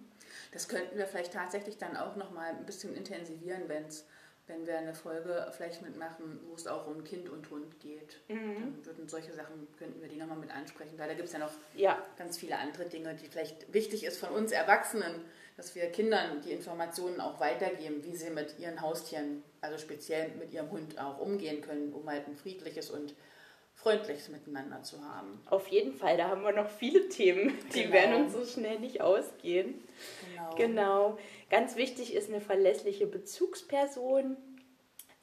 Das 0.53 0.69
könnten 0.69 0.97
wir 0.97 1.07
vielleicht 1.07 1.33
tatsächlich 1.33 1.79
dann 1.79 1.97
auch 1.97 2.17
noch 2.17 2.31
mal 2.31 2.51
ein 2.51 2.67
bisschen 2.67 2.95
intensivieren, 2.95 3.63
wenn's, 3.69 4.05
wenn 4.47 4.67
wir 4.67 4.79
eine 4.79 4.95
Folge 4.95 5.51
vielleicht 5.57 5.83
mitmachen, 5.83 6.41
wo 6.49 6.55
es 6.55 6.67
auch 6.67 6.87
um 6.87 7.03
Kind 7.03 7.29
und 7.29 7.49
Hund 7.51 7.81
geht. 7.81 8.21
Mhm. 8.29 8.55
Dann 8.61 8.87
würden 8.87 9.09
solche 9.09 9.33
Sachen, 9.33 9.67
könnten 9.79 10.01
wir 10.01 10.09
die 10.09 10.17
nochmal 10.17 10.37
mit 10.37 10.51
ansprechen, 10.51 10.99
weil 10.99 11.09
da 11.09 11.15
gibt 11.15 11.29
es 11.29 11.33
ja 11.33 11.39
noch 11.39 11.53
ja. 11.75 11.99
ganz 12.19 12.39
viele 12.39 12.59
andere 12.59 12.85
Dinge, 12.87 13.15
die 13.15 13.27
vielleicht 13.27 13.73
wichtig 13.73 14.05
ist 14.05 14.19
von 14.19 14.31
uns 14.31 14.53
Erwachsenen, 14.53 15.25
dass 15.57 15.75
wir 15.75 15.87
Kindern 15.87 16.41
die 16.43 16.51
Informationen 16.51 17.21
auch 17.21 17.41
weitergeben, 17.41 18.05
wie 18.05 18.17
sie 18.17 18.31
mit 18.31 18.59
ihren 18.59 18.81
Haustieren, 18.81 19.43
also 19.61 19.79
speziell 19.79 20.31
mit 20.31 20.53
ihrem 20.53 20.71
Hund 20.71 20.99
auch 20.99 21.19
umgehen 21.21 21.63
können, 21.63 21.93
um 21.93 22.09
halt 22.11 22.27
ein 22.27 22.37
friedliches 22.37 22.91
und 22.91 23.15
freundliches 23.85 24.31
Miteinander 24.31 24.83
zu 24.83 24.99
haben. 25.05 25.41
Auf 25.51 25.69
jeden 25.69 25.93
Fall, 25.93 26.17
da 26.17 26.29
haben 26.29 26.43
wir 26.43 26.53
noch 26.53 26.71
viele 26.71 27.09
Themen, 27.11 27.57
die 27.75 27.83
genau. 27.83 27.93
werden 27.93 28.25
uns 28.25 28.33
so 28.33 28.45
schnell 28.45 28.81
nicht 28.81 29.03
ausgehen. 29.03 29.85
Genau. 30.33 30.55
genau. 30.57 31.19
Ganz 31.51 31.77
wichtig 31.77 32.15
ist 32.15 32.31
eine 32.31 32.41
verlässliche 32.41 33.07
Bezugsperson. 33.07 34.39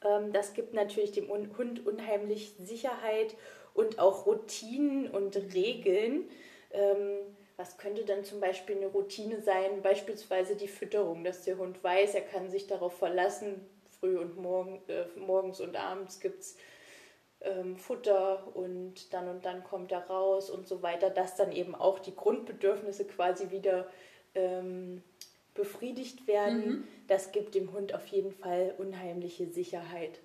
Ähm, 0.04 0.32
das 0.32 0.54
gibt 0.54 0.74
natürlich 0.74 1.10
dem 1.10 1.28
Hund 1.28 1.84
unheimlich 1.84 2.54
Sicherheit 2.60 3.34
und 3.74 3.98
auch 3.98 4.26
Routinen 4.26 5.10
und 5.10 5.36
Regeln. 5.54 6.28
Ähm, 6.70 7.18
was 7.56 7.78
könnte 7.78 8.04
dann 8.04 8.24
zum 8.24 8.40
Beispiel 8.40 8.76
eine 8.76 8.86
Routine 8.86 9.40
sein? 9.40 9.82
Beispielsweise 9.82 10.54
die 10.54 10.68
Fütterung, 10.68 11.24
dass 11.24 11.42
der 11.42 11.58
Hund 11.58 11.82
weiß, 11.82 12.14
er 12.14 12.22
kann 12.22 12.48
sich 12.48 12.68
darauf 12.68 12.96
verlassen. 12.96 13.66
Früh 13.98 14.16
und 14.18 14.36
morgen, 14.36 14.82
äh, 14.86 15.04
morgens 15.18 15.60
und 15.60 15.76
abends 15.76 16.20
gibt 16.20 16.40
es 16.40 16.56
ähm, 17.44 17.76
Futter 17.76 18.54
und 18.54 19.12
dann 19.12 19.28
und 19.28 19.44
dann 19.44 19.64
kommt 19.64 19.92
er 19.92 20.06
raus 20.06 20.50
und 20.50 20.66
so 20.66 20.82
weiter, 20.82 21.10
dass 21.10 21.36
dann 21.36 21.52
eben 21.52 21.74
auch 21.74 21.98
die 21.98 22.14
Grundbedürfnisse 22.14 23.04
quasi 23.06 23.50
wieder 23.50 23.88
ähm, 24.34 25.02
befriedigt 25.54 26.26
werden. 26.26 26.66
Mhm. 26.66 26.88
Das 27.08 27.32
gibt 27.32 27.54
dem 27.54 27.72
Hund 27.72 27.94
auf 27.94 28.06
jeden 28.06 28.32
Fall 28.32 28.74
unheimliche 28.78 29.48
Sicherheit. 29.48 30.20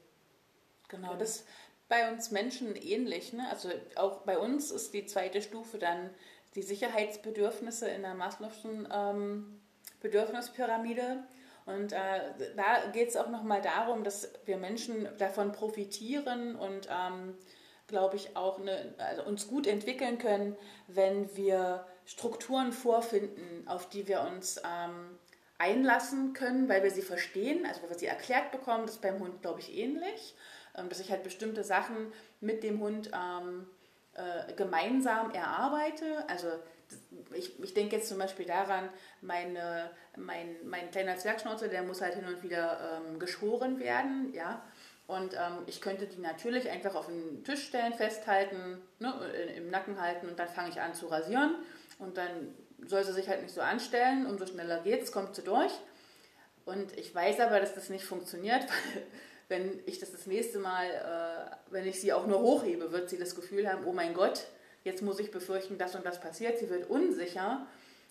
Genau, 0.88 1.16
das 1.16 1.44
bei 1.90 2.12
uns 2.12 2.32
Menschen 2.32 2.76
ähnlich. 2.76 3.34
Ne? 3.34 3.50
Also 3.50 3.70
auch 3.96 4.22
bei 4.22 4.38
uns 4.38 4.72
ist 4.72 4.94
die 4.94 5.06
zweite 5.06 5.42
Stufe 5.42 5.78
dann 5.78 6.10
die 6.56 6.62
Sicherheitsbedürfnisse 6.62 7.88
in 7.90 8.02
der 8.02 8.16
Maslow'schen 8.16 8.88
ähm, 8.92 9.62
Bedürfnispyramide. 10.02 11.24
Und 11.68 11.92
äh, 11.92 12.22
da 12.56 12.90
geht 12.94 13.10
es 13.10 13.18
auch 13.18 13.30
nochmal 13.30 13.62
darum, 13.62 14.06
dass 14.06 14.32
wir 14.46 14.58
Menschen 14.58 15.08
davon 15.18 15.52
profitieren 15.52 16.56
und, 16.56 16.88
ähm, 16.90 17.36
glaube 17.88 18.16
ich, 18.16 18.38
auch 18.38 18.60
eine, 18.60 18.94
also 18.98 19.24
uns 19.24 19.48
gut 19.48 19.68
entwickeln 19.68 20.18
können, 20.18 20.56
wenn 20.88 21.36
wir 21.36 21.86
Strukturen 22.06 22.72
vorfinden, 22.72 23.68
auf 23.68 23.90
die 23.90 24.08
wir 24.08 24.22
uns 24.22 24.62
ähm, 24.64 25.20
einlassen 25.58 26.32
können, 26.34 26.70
weil 26.70 26.84
wir 26.84 26.92
sie 26.92 27.02
verstehen, 27.02 27.66
also 27.66 27.82
weil 27.82 27.90
wir 27.90 28.00
sie 28.00 28.06
erklärt 28.06 28.52
bekommen. 28.52 28.86
Das 28.86 28.96
ist 28.96 29.02
beim 29.02 29.20
Hund, 29.20 29.42
glaube 29.42 29.60
ich, 29.60 29.78
ähnlich, 29.78 30.36
ähm, 30.74 30.88
dass 30.88 31.02
ich 31.02 31.12
halt 31.12 31.24
bestimmte 31.24 31.66
Sachen 31.66 32.14
mit 32.40 32.64
dem 32.64 32.80
Hund 32.80 33.12
ähm, 33.14 33.68
äh, 34.14 34.54
gemeinsam 34.54 35.32
erarbeite. 35.32 36.24
Also 36.30 36.48
ich, 37.34 37.62
ich 37.62 37.74
denke 37.74 37.96
jetzt 37.96 38.10
zum 38.10 38.18
Beispiel 38.18 38.46
daran, 38.46 38.90
meine, 39.22 39.92
mein, 40.16 40.56
mein 40.66 40.92
kleiner 40.92 41.18
Zwergschnauzer, 41.18 41.68
der 41.68 41.84
muss 41.84 42.02
halt 42.02 42.16
hin 42.16 42.26
und 42.26 42.44
wieder 42.44 43.02
ähm, 43.08 43.20
geschoren 43.20 43.80
werden, 43.80 44.34
ja. 44.34 44.64
Und 45.08 45.34
ähm, 45.36 45.64
ich 45.68 45.80
könnte 45.80 46.06
die 46.06 46.20
natürlich 46.20 46.70
einfach 46.70 46.96
auf 46.96 47.08
den 47.08 47.44
Tisch 47.46 47.68
stellen, 47.68 47.94
festhalten, 47.94 48.82
ne, 49.00 49.14
im 49.56 49.70
Nacken 49.70 50.02
halten 50.02 50.28
und 50.28 50.38
dann 50.38 50.50
fange 50.50 50.70
ich 50.70 50.82
an 50.82 50.94
zu 50.94 51.08
rasieren. 51.08 51.56
Und 51.98 52.18
dann 52.18 52.54
soll 52.86 53.06
sie 53.06 53.14
sich 53.14 53.30
halt 53.30 53.42
nicht 53.42 53.54
so 53.54 53.62
anstellen, 53.62 54.26
umso 54.26 54.46
schneller 54.46 54.82
geht's, 54.82 55.14
kommt 55.14 55.36
sie 55.36 55.44
durch. 55.44 55.72
Und 56.66 56.98
ich 56.98 57.16
weiß 57.16 57.40
aber, 57.40 57.62
dass 57.62 57.74
das 57.74 57.90
nicht 57.90 58.04
funktioniert, 58.04 58.66
weil 59.50 59.60
wenn 59.60 59.80
ich 59.86 60.00
das 60.00 60.12
das 60.12 60.28
nächste 60.28 60.60
Mal, 60.60 60.86
äh, 60.86 61.56
wenn 61.72 61.88
ich 61.88 62.02
sie 62.02 62.12
auch 62.12 62.28
nur 62.28 62.40
hochhebe, 62.40 62.92
wird 62.92 63.10
sie 63.10 63.18
das 63.18 63.34
Gefühl 63.34 63.72
haben, 63.72 63.86
oh 63.86 63.94
mein 63.94 64.14
Gott, 64.14 64.48
jetzt 64.88 65.04
muss 65.04 65.20
ich 65.20 65.30
befürchten, 65.30 65.78
das 65.78 65.94
und 65.94 66.06
das 66.06 66.20
passiert. 66.20 66.58
Sie 66.58 66.70
wird 66.70 66.90
unsicher 66.90 67.68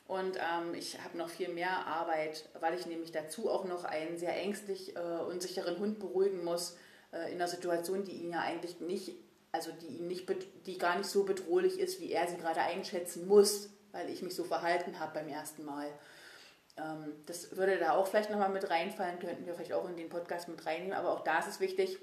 und 0.07 0.37
ähm, 0.37 0.75
ich 0.75 1.03
habe 1.03 1.19
noch 1.19 1.29
viel 1.29 1.49
mehr 1.49 1.87
Arbeit, 1.87 2.49
weil 2.61 2.79
ich 2.79 2.87
nämlich 2.87 3.11
dazu 3.11 3.51
auch 3.51 3.65
noch 3.65 3.85
einen 3.85 4.17
sehr 4.17 4.37
ängstlich 4.37 4.95
äh, 4.95 5.01
unsicheren 5.01 5.79
Hund 5.79 5.99
beruhigen 5.99 6.45
muss 6.45 6.77
äh, 7.13 7.33
in 7.33 7.37
einer 7.37 7.49
Situation, 7.49 8.05
die 8.05 8.13
ihn 8.13 8.31
ja 8.31 8.41
eigentlich 8.41 8.79
nicht, 8.81 9.17
also 9.51 9.73
die 9.73 9.99
ihn 9.99 10.07
nicht, 10.07 10.29
die 10.67 10.79
gar 10.79 10.97
nicht 10.97 11.09
so 11.09 11.25
bedrohlich 11.25 11.81
ist, 11.81 12.01
wie 12.01 12.13
er 12.13 12.29
sie 12.29 12.37
gerade 12.37 12.61
einschätzen 12.61 13.27
muss, 13.27 13.71
weil 13.91 14.09
ich 14.09 14.23
mich 14.23 14.37
so 14.37 14.45
verhalten 14.45 15.01
habe 15.01 15.15
beim 15.15 15.29
ersten 15.29 15.65
Mal. 15.65 15.89
Ähm, 16.77 17.15
das 17.25 17.57
würde 17.57 17.79
da 17.79 17.95
auch 17.97 18.07
vielleicht 18.07 18.31
nochmal 18.31 18.51
mit 18.51 18.71
reinfallen, 18.71 19.19
könnten 19.19 19.47
wir 19.47 19.55
vielleicht 19.55 19.73
auch 19.73 19.89
in 19.89 19.97
den 19.97 20.11
Podcast 20.11 20.49
mit 20.49 20.65
reinnehmen, 20.67 20.93
aber 20.93 21.11
auch 21.11 21.25
da 21.25 21.41
ist 21.41 21.49
es 21.49 21.59
wichtig, 21.59 21.99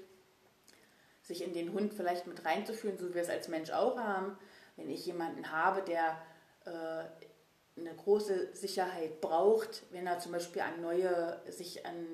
sich 1.22 1.42
in 1.42 1.54
den 1.54 1.72
Hund 1.72 1.94
vielleicht 1.94 2.26
mit 2.26 2.44
reinzuführen, 2.44 2.98
so 2.98 3.08
wie 3.08 3.14
wir 3.14 3.22
es 3.22 3.30
als 3.30 3.48
Mensch 3.48 3.70
auch 3.70 3.96
haben 3.96 4.36
wenn 4.76 4.90
ich 4.90 5.06
jemanden 5.06 5.50
habe, 5.52 5.82
der 5.82 6.18
äh, 6.64 7.80
eine 7.80 7.94
große 7.94 8.54
Sicherheit 8.54 9.20
braucht, 9.20 9.82
wenn 9.90 10.06
er 10.06 10.18
zum 10.18 10.32
Beispiel 10.32 10.62
an 10.62 10.80
neue, 10.80 11.40
sich 11.48 11.84
an 11.84 12.06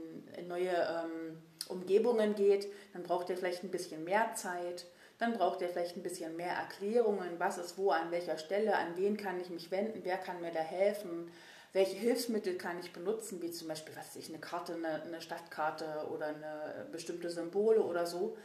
neue 0.49 0.71
ähm, 0.71 1.43
Umgebungen 1.69 2.35
geht, 2.35 2.69
dann 2.93 3.02
braucht 3.02 3.31
er 3.31 3.37
vielleicht 3.37 3.62
ein 3.62 3.71
bisschen 3.71 4.05
mehr 4.05 4.35
Zeit, 4.35 4.87
dann 5.19 5.35
braucht 5.35 5.61
er 5.61 5.69
vielleicht 5.69 5.97
ein 5.97 6.02
bisschen 6.02 6.35
mehr 6.37 6.55
Erklärungen, 6.55 7.38
was 7.38 7.59
ist 7.59 7.76
wo, 7.76 7.90
an 7.90 8.11
welcher 8.11 8.38
Stelle, 8.38 8.75
an 8.76 8.97
wen 8.97 9.19
kann 9.19 9.38
ich 9.38 9.50
mich 9.50 9.71
wenden, 9.71 10.00
wer 10.02 10.17
kann 10.17 10.40
mir 10.40 10.50
da 10.50 10.61
helfen, 10.61 11.31
welche 11.73 11.97
Hilfsmittel 11.97 12.57
kann 12.57 12.81
ich 12.81 12.93
benutzen, 12.93 13.40
wie 13.43 13.50
zum 13.50 13.69
Beispiel, 13.69 13.95
was 13.97 14.17
ich, 14.17 14.29
eine 14.29 14.38
Karte, 14.38 14.75
eine, 14.75 15.02
eine 15.02 15.21
Stadtkarte 15.21 16.09
oder 16.11 16.29
eine 16.29 16.87
bestimmte 16.90 17.31
Symbole 17.31 17.83
oder 17.83 18.07
so, 18.07 18.37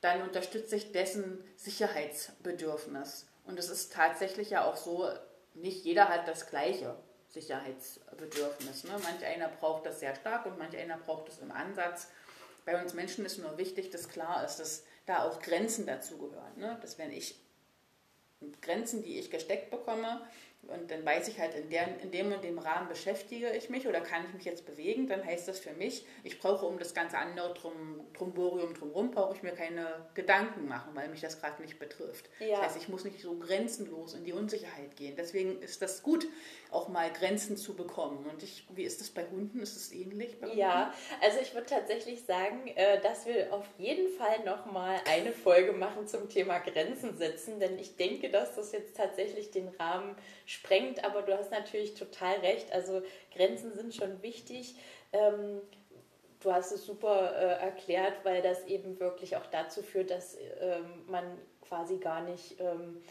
dann 0.00 0.22
unterstütze 0.22 0.76
ich 0.76 0.92
dessen 0.92 1.44
Sicherheitsbedürfnis. 1.56 3.26
Und 3.48 3.58
es 3.58 3.70
ist 3.70 3.94
tatsächlich 3.94 4.50
ja 4.50 4.64
auch 4.66 4.76
so, 4.76 5.08
nicht 5.54 5.82
jeder 5.84 6.10
hat 6.10 6.28
das 6.28 6.48
gleiche 6.50 6.94
Sicherheitsbedürfnis. 7.28 8.84
Ne? 8.84 8.90
Manch 9.02 9.24
einer 9.24 9.48
braucht 9.48 9.86
das 9.86 10.00
sehr 10.00 10.14
stark 10.14 10.44
und 10.44 10.58
manch 10.58 10.76
einer 10.76 10.98
braucht 10.98 11.28
es 11.30 11.38
im 11.38 11.50
Ansatz. 11.50 12.08
Bei 12.66 12.80
uns 12.80 12.92
Menschen 12.92 13.24
ist 13.24 13.38
nur 13.38 13.56
wichtig, 13.56 13.88
dass 13.88 14.10
klar 14.10 14.44
ist, 14.44 14.56
dass 14.56 14.84
da 15.06 15.26
auch 15.26 15.40
Grenzen 15.40 15.86
dazugehören. 15.86 16.58
Ne? 16.58 16.78
Dass 16.82 16.98
wenn 16.98 17.10
ich 17.10 17.40
Grenzen, 18.60 19.02
die 19.02 19.18
ich 19.18 19.30
gesteckt 19.30 19.70
bekomme, 19.70 20.20
und 20.62 20.90
dann 20.90 21.04
weiß 21.04 21.28
ich 21.28 21.38
halt, 21.38 21.54
in, 21.54 21.70
der, 21.70 22.00
in 22.02 22.10
dem 22.10 22.30
und 22.32 22.44
dem 22.44 22.58
Rahmen 22.58 22.88
beschäftige 22.88 23.50
ich 23.52 23.70
mich 23.70 23.86
oder 23.86 24.00
kann 24.02 24.24
ich 24.26 24.34
mich 24.34 24.44
jetzt 24.44 24.66
bewegen, 24.66 25.06
dann 25.06 25.24
heißt 25.24 25.48
das 25.48 25.60
für 25.60 25.72
mich, 25.72 26.04
ich 26.24 26.38
brauche 26.38 26.66
um 26.66 26.78
das 26.78 26.92
ganze 26.94 27.16
andere 27.16 27.54
drum, 27.54 28.00
Drumborium 28.12 28.74
drumherum, 28.74 29.10
brauche 29.10 29.34
ich 29.34 29.42
mir 29.42 29.52
keine 29.52 30.06
Gedanken 30.12 30.68
machen, 30.68 30.94
weil 30.94 31.08
mich 31.08 31.22
das 31.22 31.40
gerade 31.40 31.62
nicht 31.62 31.78
betrifft. 31.78 32.28
Ja. 32.40 32.56
Das 32.56 32.74
heißt, 32.74 32.76
ich 32.76 32.88
muss 32.88 33.04
nicht 33.04 33.22
so 33.22 33.38
grenzenlos 33.38 34.12
in 34.12 34.24
die 34.24 34.32
Unsicherheit 34.34 34.94
gehen. 34.96 35.14
Deswegen 35.16 35.62
ist 35.62 35.80
das 35.80 36.02
gut, 36.02 36.26
auch 36.70 36.88
mal 36.88 37.10
Grenzen 37.12 37.56
zu 37.56 37.74
bekommen. 37.74 38.26
Und 38.26 38.42
ich, 38.42 38.66
wie 38.74 38.82
ist 38.82 39.00
das 39.00 39.08
bei 39.08 39.24
Hunden? 39.26 39.60
Ist 39.60 39.76
es 39.76 39.92
ähnlich? 39.92 40.36
ja, 40.54 40.92
also 41.22 41.38
ich 41.40 41.54
würde 41.54 41.66
tatsächlich 41.66 42.24
sagen, 42.24 42.66
äh, 42.74 43.00
dass 43.00 43.24
wir 43.24 43.54
auf 43.54 43.66
jeden 43.78 44.12
Fall 44.18 44.44
nochmal 44.44 45.00
eine 45.08 45.32
Folge 45.32 45.72
machen 45.72 46.06
zum 46.06 46.28
Thema 46.28 46.58
Grenzen 46.58 47.16
setzen, 47.16 47.58
denn 47.58 47.78
ich 47.78 47.96
denke, 47.96 48.28
dass 48.28 48.54
das 48.54 48.72
jetzt 48.72 48.96
tatsächlich 48.96 49.50
den 49.50 49.68
Rahmen 49.68 50.14
sprengt, 50.48 51.04
aber 51.04 51.20
du 51.20 51.36
hast 51.36 51.50
natürlich 51.50 51.92
total 51.92 52.36
recht. 52.36 52.72
Also 52.72 53.02
Grenzen 53.34 53.74
sind 53.74 53.94
schon 53.94 54.22
wichtig. 54.22 54.76
Ähm, 55.12 55.60
du 56.40 56.50
hast 56.50 56.72
es 56.72 56.86
super 56.86 57.36
äh, 57.36 57.62
erklärt, 57.62 58.14
weil 58.24 58.40
das 58.40 58.66
eben 58.66 58.98
wirklich 58.98 59.36
auch 59.36 59.44
dazu 59.46 59.82
führt, 59.82 60.10
dass 60.10 60.38
ähm, 60.60 61.04
man 61.06 61.24
quasi 61.68 61.98
gar 61.98 62.22
nicht 62.22 62.58
ähm, 62.60 63.02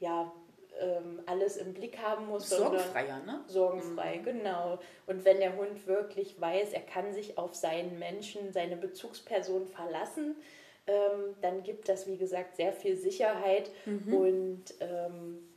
ja, 0.00 0.32
ähm, 0.80 1.22
alles 1.26 1.58
im 1.58 1.74
Blick 1.74 1.98
haben 1.98 2.26
muss. 2.26 2.50
Sorgenfreier, 2.50 3.20
ne? 3.20 3.44
Sorgenfrei, 3.46 4.16
mhm. 4.18 4.24
genau. 4.24 4.80
Und 5.06 5.24
wenn 5.24 5.38
der 5.38 5.56
Hund 5.56 5.86
wirklich 5.86 6.40
weiß, 6.40 6.72
er 6.72 6.82
kann 6.82 7.12
sich 7.12 7.38
auf 7.38 7.54
seinen 7.54 8.00
Menschen, 8.00 8.52
seine 8.52 8.76
Bezugsperson 8.76 9.68
verlassen, 9.68 10.34
ähm, 10.88 11.36
dann 11.40 11.62
gibt 11.62 11.88
das, 11.88 12.08
wie 12.08 12.16
gesagt, 12.16 12.56
sehr 12.56 12.72
viel 12.72 12.96
Sicherheit 12.96 13.70
mhm. 13.86 14.12
und 14.12 14.64
ähm, 14.80 15.49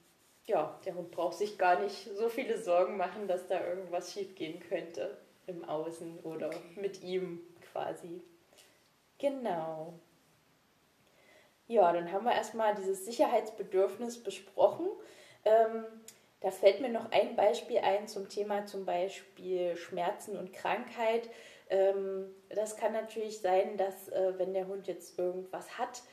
ja, 0.46 0.80
der 0.86 0.96
Hund 0.96 1.12
braucht 1.12 1.38
sich 1.38 1.58
gar 1.58 1.80
nicht 1.80 2.10
so 2.16 2.30
viele 2.30 2.58
Sorgen 2.58 2.98
machen, 2.98 3.28
dass 3.28 3.48
da 3.48 3.66
irgendwas 3.66 4.12
schiefgehen 4.12 4.60
könnte 4.60 5.18
im 5.48 5.64
Außen 5.64 6.20
oder 6.20 6.48
okay. 6.48 6.60
mit 6.76 7.02
ihm 7.02 7.40
quasi. 7.72 8.22
Genau. 9.18 9.94
Ja, 11.68 11.94
dann 11.94 12.12
haben 12.12 12.26
wir 12.26 12.34
erstmal 12.34 12.76
dieses 12.76 13.06
Sicherheitsbedürfnis 13.06 14.22
besprochen. 14.22 14.88
Ähm, 15.46 15.86
da 16.42 16.52
fällt 16.52 16.82
mir 16.82 16.90
noch 16.90 17.12
ein 17.12 17.38
Beispiel 17.38 17.78
ein 17.80 18.08
zum 18.08 18.28
Thema 18.28 18.66
zum 18.66 18.86
Beispiel 18.86 19.78
Schmerzen 19.78 20.38
und 20.38 20.52
Krankheit. 20.52 21.30
Ähm, 21.70 22.36
das 22.50 22.76
kann 22.76 22.92
natürlich 22.92 23.40
sein, 23.40 23.78
dass 23.78 24.10
äh, 24.10 24.34
wenn 24.38 24.54
der 24.54 24.68
Hund 24.68 24.88
jetzt 24.88 25.18
irgendwas 25.18 25.78
hat, 25.78 26.04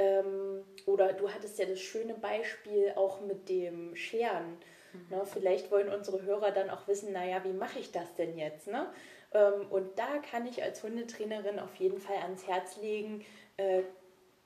Ähm, 0.00 0.64
oder 0.86 1.12
du 1.12 1.30
hattest 1.30 1.58
ja 1.58 1.66
das 1.66 1.78
schöne 1.78 2.14
Beispiel 2.14 2.92
auch 2.96 3.20
mit 3.20 3.50
dem 3.50 3.94
Scheren. 3.94 4.56
Mhm. 4.94 5.16
Ne? 5.16 5.26
Vielleicht 5.26 5.70
wollen 5.70 5.92
unsere 5.92 6.22
Hörer 6.22 6.52
dann 6.52 6.70
auch 6.70 6.88
wissen, 6.88 7.12
naja, 7.12 7.44
wie 7.44 7.52
mache 7.52 7.78
ich 7.78 7.92
das 7.92 8.14
denn 8.14 8.38
jetzt? 8.38 8.66
Ne? 8.66 8.90
Ähm, 9.34 9.66
und 9.68 9.98
da 9.98 10.18
kann 10.18 10.46
ich 10.46 10.62
als 10.62 10.82
Hundetrainerin 10.82 11.58
auf 11.58 11.74
jeden 11.76 11.98
Fall 11.98 12.16
ans 12.16 12.48
Herz 12.48 12.78
legen, 12.78 13.26
äh, 13.58 13.82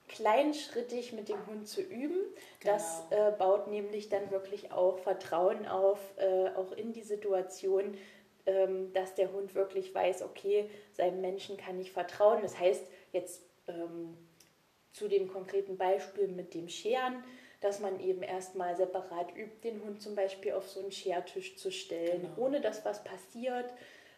kleinschrittig 0.08 1.12
mit 1.12 1.28
dem 1.28 1.46
Hund 1.46 1.68
zu 1.68 1.80
üben. 1.80 2.18
Genau. 2.58 2.74
Das 2.74 3.04
äh, 3.10 3.30
baut 3.38 3.68
nämlich 3.68 4.08
dann 4.08 4.32
wirklich 4.32 4.72
auch 4.72 4.98
Vertrauen 4.98 5.66
auf, 5.66 6.00
äh, 6.16 6.48
auch 6.56 6.72
in 6.72 6.92
die 6.92 7.02
Situation, 7.02 7.96
ähm, 8.46 8.92
dass 8.92 9.14
der 9.14 9.32
Hund 9.32 9.54
wirklich 9.54 9.94
weiß, 9.94 10.22
okay, 10.22 10.68
seinem 10.92 11.20
Menschen 11.20 11.56
kann 11.56 11.78
ich 11.78 11.92
vertrauen. 11.92 12.40
Das 12.42 12.58
heißt, 12.58 12.84
jetzt 13.12 13.46
ähm, 13.68 14.18
zu 14.94 15.08
dem 15.08 15.28
konkreten 15.28 15.76
Beispiel 15.76 16.28
mit 16.28 16.54
dem 16.54 16.70
Scheren, 16.70 17.22
dass 17.60 17.80
man 17.80 18.00
eben 18.00 18.22
erstmal 18.22 18.76
separat 18.76 19.36
übt, 19.36 19.68
den 19.68 19.82
Hund 19.84 20.00
zum 20.00 20.14
Beispiel 20.14 20.52
auf 20.52 20.68
so 20.68 20.80
einen 20.80 20.92
Schertisch 20.92 21.56
zu 21.56 21.70
stellen, 21.70 22.22
genau. 22.22 22.46
ohne 22.46 22.62
dass 22.62 22.86
was 22.86 23.04
passiert 23.04 23.74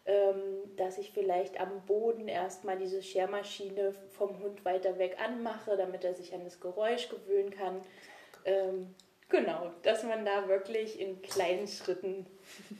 ähm, 0.07 0.75
dass 0.77 0.97
ich 0.97 1.11
vielleicht 1.11 1.59
am 1.59 1.85
Boden 1.85 2.29
erstmal 2.29 2.77
diese 2.77 3.03
Schermaschine 3.03 3.93
vom 4.17 4.39
Hund 4.39 4.63
weiter 4.63 4.97
weg 4.97 5.17
anmache, 5.21 5.75
damit 5.75 6.05
er 6.05 6.13
sich 6.13 6.33
an 6.33 6.45
das 6.45 6.61
Geräusch 6.61 7.09
gewöhnen 7.09 7.51
kann. 7.51 7.81
Ähm, 8.45 8.95
genau, 9.27 9.69
dass 9.83 10.03
man 10.03 10.23
da 10.23 10.47
wirklich 10.47 11.01
in 11.01 11.21
kleinen 11.21 11.67
Schritten 11.67 12.25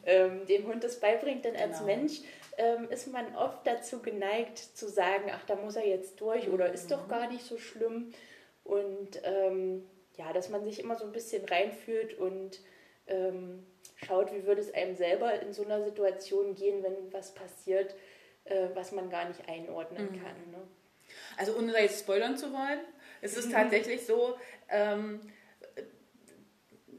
ähm, 0.06 0.46
dem 0.46 0.68
Hund 0.68 0.86
das 0.86 1.02
beibringt, 1.02 1.44
denn 1.44 1.58
als 1.58 1.80
genau. 1.80 1.86
Mensch 1.86 2.22
ähm, 2.58 2.90
ist 2.90 3.08
man 3.08 3.36
oft 3.36 3.66
dazu 3.66 4.02
geneigt 4.02 4.58
zu 4.58 4.90
sagen, 4.90 5.32
ach, 5.34 5.46
da 5.46 5.56
muss 5.56 5.76
er 5.76 5.88
jetzt 5.88 6.20
durch 6.20 6.50
oder 6.50 6.74
ist 6.74 6.92
doch 6.92 7.06
mhm. 7.06 7.10
gar 7.10 7.30
nicht 7.30 7.46
so 7.46 7.58
schlimm. 7.58 8.14
Und 8.64 9.22
ähm, 9.24 9.88
ja, 10.18 10.34
dass 10.34 10.50
man 10.50 10.64
sich 10.64 10.80
immer 10.80 10.96
so 10.96 11.06
ein 11.06 11.12
bisschen 11.12 11.46
reinfühlt 11.46 12.18
und 12.18 12.60
ähm, 13.08 13.66
schaut, 13.96 14.34
wie 14.34 14.46
würde 14.46 14.62
es 14.62 14.74
einem 14.74 14.96
selber 14.96 15.40
in 15.40 15.54
so 15.54 15.64
einer 15.64 15.84
Situation 15.84 16.56
gehen, 16.56 16.84
wenn 16.84 17.14
was 17.14 17.34
passiert, 17.34 17.96
äh, 18.46 18.68
was 18.74 18.92
man 18.92 19.10
gar 19.10 19.28
nicht 19.28 19.48
einordnen 19.48 20.12
mhm. 20.12 20.24
kann. 20.24 20.52
Ne? 20.52 20.62
Also 21.38 21.56
ohne 21.56 21.72
da 21.72 21.80
jetzt 21.80 22.00
spoilern 22.00 22.38
zu 22.38 22.52
wollen, 22.52 22.80
es 23.22 23.38
ist 23.38 23.50
mhm. 23.50 23.54
tatsächlich 23.54 24.06
so, 24.06 24.36
ähm, 24.70 25.22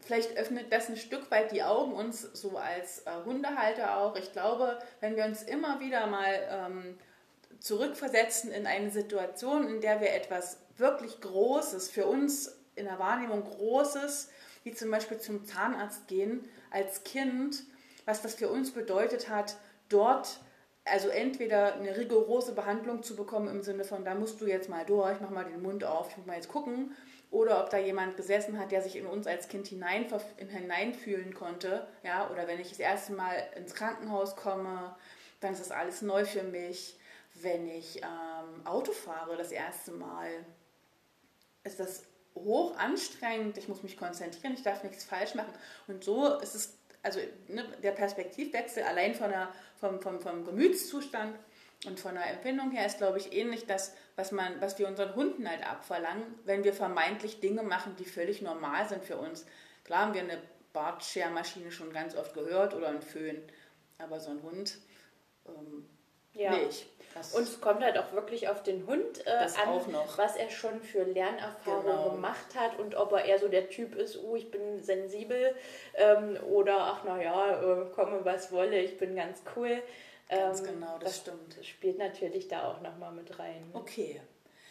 vielleicht 0.09 0.39
öffnet 0.39 0.73
das 0.73 0.89
ein 0.89 0.97
Stück 0.97 1.31
weit 1.31 1.53
die 1.53 1.63
Augen 1.63 1.93
uns 1.93 2.23
so 2.23 2.57
als 2.57 3.01
äh, 3.01 3.11
Hundehalter 3.27 3.99
auch. 3.99 4.17
Ich 4.17 4.33
glaube, 4.33 4.79
wenn 5.01 5.17
wir 5.17 5.27
uns 5.27 5.43
immer 5.43 5.81
wieder 5.81 6.07
mal 6.07 6.33
ähm, 6.51 6.99
zurückversetzen 7.61 8.51
in 8.51 8.67
eine 8.67 8.91
Situation, 8.91 9.69
in 9.69 9.83
der 9.83 10.01
wir 10.01 10.15
etwas 10.15 10.61
wirklich 10.79 11.21
Großes, 11.21 11.91
für 11.91 12.07
uns 12.07 12.57
in 12.75 12.87
der 12.87 12.99
Wahrnehmung 12.99 13.45
Großes, 13.45 14.31
wie 14.65 14.73
zum 14.73 14.91
Beispiel 14.91 15.19
zum 15.19 15.45
Zahnarzt 15.45 16.09
gehen, 16.09 16.49
als 16.71 17.05
Kind, 17.05 17.65
was 18.07 18.23
das 18.23 18.35
für 18.35 18.49
uns 18.49 18.71
bedeutet 18.71 19.29
hat, 19.29 19.57
dort 19.91 20.41
also 20.87 21.09
entweder 21.11 21.75
eine 21.75 21.99
rigorose 21.99 22.53
Behandlung 22.53 23.03
zu 23.03 23.15
bekommen 23.15 23.49
im 23.49 23.63
Sinne 23.63 23.85
von, 23.85 24.07
da 24.07 24.15
musst 24.15 24.41
du 24.41 24.47
jetzt 24.47 24.71
mal 24.71 24.87
durch, 24.87 25.21
mach 25.21 25.29
mal 25.29 25.45
den 25.45 25.61
Mund 25.61 25.85
auf, 25.85 26.09
ich 26.09 26.17
muss 26.17 26.27
mal 26.27 26.37
jetzt 26.37 26.49
gucken, 26.49 26.97
oder 27.31 27.63
ob 27.63 27.71
da 27.71 27.79
jemand 27.79 28.17
gesessen 28.17 28.59
hat, 28.59 28.73
der 28.73 28.83
sich 28.83 28.97
in 28.97 29.07
uns 29.07 29.27
als 29.27 29.49
Kind 29.49 29.67
hinein, 29.67 30.07
hineinfühlen 30.39 31.35
konnte, 31.35 31.87
ja, 32.03 32.31
oder 32.31 32.47
wenn 32.47 32.61
ich 32.61 32.71
das 32.71 32.79
erste 32.79 33.13
Mal 33.13 33.35
ins 33.57 33.75
Krankenhaus 33.75 34.35
komme, 34.35 34.95
dann 35.41 35.53
ist 35.53 35.61
das 35.61 35.71
alles 35.71 36.03
neu 36.03 36.25
für 36.25 36.43
mich. 36.43 36.99
Wenn 37.35 37.69
ich 37.69 37.99
ähm, 37.99 38.67
Auto 38.67 38.93
fahre 38.93 39.37
das 39.37 39.53
erste 39.53 39.93
Mal, 39.93 40.29
ist 41.65 41.79
das 41.79 42.05
hoch 42.35 42.77
anstrengend, 42.77 43.59
ich 43.59 43.69
muss 43.69 43.83
mich 43.83 43.97
konzentrieren, 43.97 44.55
ich 44.55 44.63
darf 44.63 44.83
nichts 44.83 45.05
falsch 45.05 45.35
machen. 45.35 45.53
Und 45.87 46.03
so 46.03 46.39
ist 46.39 46.55
es, 46.55 46.79
also 47.03 47.21
ne, 47.49 47.65
der 47.83 47.93
Perspektivwechsel 47.93 48.83
allein 48.83 49.15
von 49.15 49.29
der, 49.29 49.53
vom, 49.79 50.01
vom, 50.01 50.21
vom 50.21 50.45
Gemütszustand 50.45 51.39
und 51.87 52.01
von 52.01 52.15
der 52.15 52.31
Empfindung 52.31 52.73
her 52.73 52.87
ist, 52.87 52.99
glaube 52.99 53.19
ich, 53.19 53.33
ähnlich 53.33 53.67
das, 53.67 53.95
was, 54.17 54.33
man, 54.33 54.61
was 54.61 54.79
wir 54.79 54.89
unseren 54.89 55.15
Hunden 55.15 55.49
halt 55.49 55.65
abverlangen, 55.65 56.25
wenn 56.45 56.65
wir 56.65 56.73
vermeintlich 56.73 57.41
Dinge 57.41 57.63
machen, 57.63 57.95
die 57.99 58.05
völlig 58.05 58.43
normal 58.43 58.89
sind 58.89 59.05
für 59.05 59.17
uns. 59.17 59.47
Klar 59.85 60.07
haben 60.07 60.15
wir 60.15 60.23
eine 60.23 60.43
Bartschermaschine 60.73 61.71
schon 61.71 61.93
ganz 61.93 62.17
oft 62.17 62.35
gehört 62.35 62.75
oder 62.75 62.89
einen 62.89 63.03
Föhn, 63.03 63.41
aber 63.99 64.19
so 64.19 64.31
ein 64.31 64.43
Hund 64.43 64.79
ähm, 65.47 65.89
ja. 66.33 66.51
nicht. 66.51 66.87
Das 67.15 67.33
und 67.35 67.43
es 67.43 67.61
kommt 67.61 67.83
halt 67.83 67.97
auch 67.97 68.13
wirklich 68.13 68.49
auf 68.49 68.63
den 68.63 68.87
Hund 68.87 69.27
äh, 69.27 69.31
an, 69.31 69.81
was 70.17 70.37
er 70.37 70.51
schon 70.51 70.83
für 70.83 71.05
Lernerfahrungen 71.05 71.87
genau. 71.87 72.11
gemacht 72.11 72.55
hat 72.55 72.79
und 72.79 72.97
ob 72.97 73.13
er 73.13 73.25
eher 73.25 73.39
so 73.39 73.49
der 73.49 73.71
Typ 73.71 73.95
ist, 73.95 74.19
oh, 74.23 74.37
ich 74.37 74.51
bin 74.51 74.83
sensibel 74.83 75.55
ähm, 75.95 76.39
oder 76.51 76.77
ach 76.81 77.05
naja, 77.05 77.63
äh, 77.63 77.91
komme 77.95 78.25
was 78.25 78.53
wolle, 78.53 78.81
ich 78.81 78.99
bin 78.99 79.17
ganz 79.17 79.43
cool. 79.57 79.83
Ganz 80.29 80.61
ähm, 80.61 80.67
genau, 80.67 80.99
das, 80.99 81.11
das 81.11 81.17
stimmt. 81.19 81.65
spielt 81.65 81.99
natürlich 81.99 82.49
da 82.49 82.71
auch 82.71 82.81
nochmal 82.81 83.13
mit 83.13 83.39
rein. 83.39 83.71
Ne? 83.73 83.75
Okay. 83.75 84.21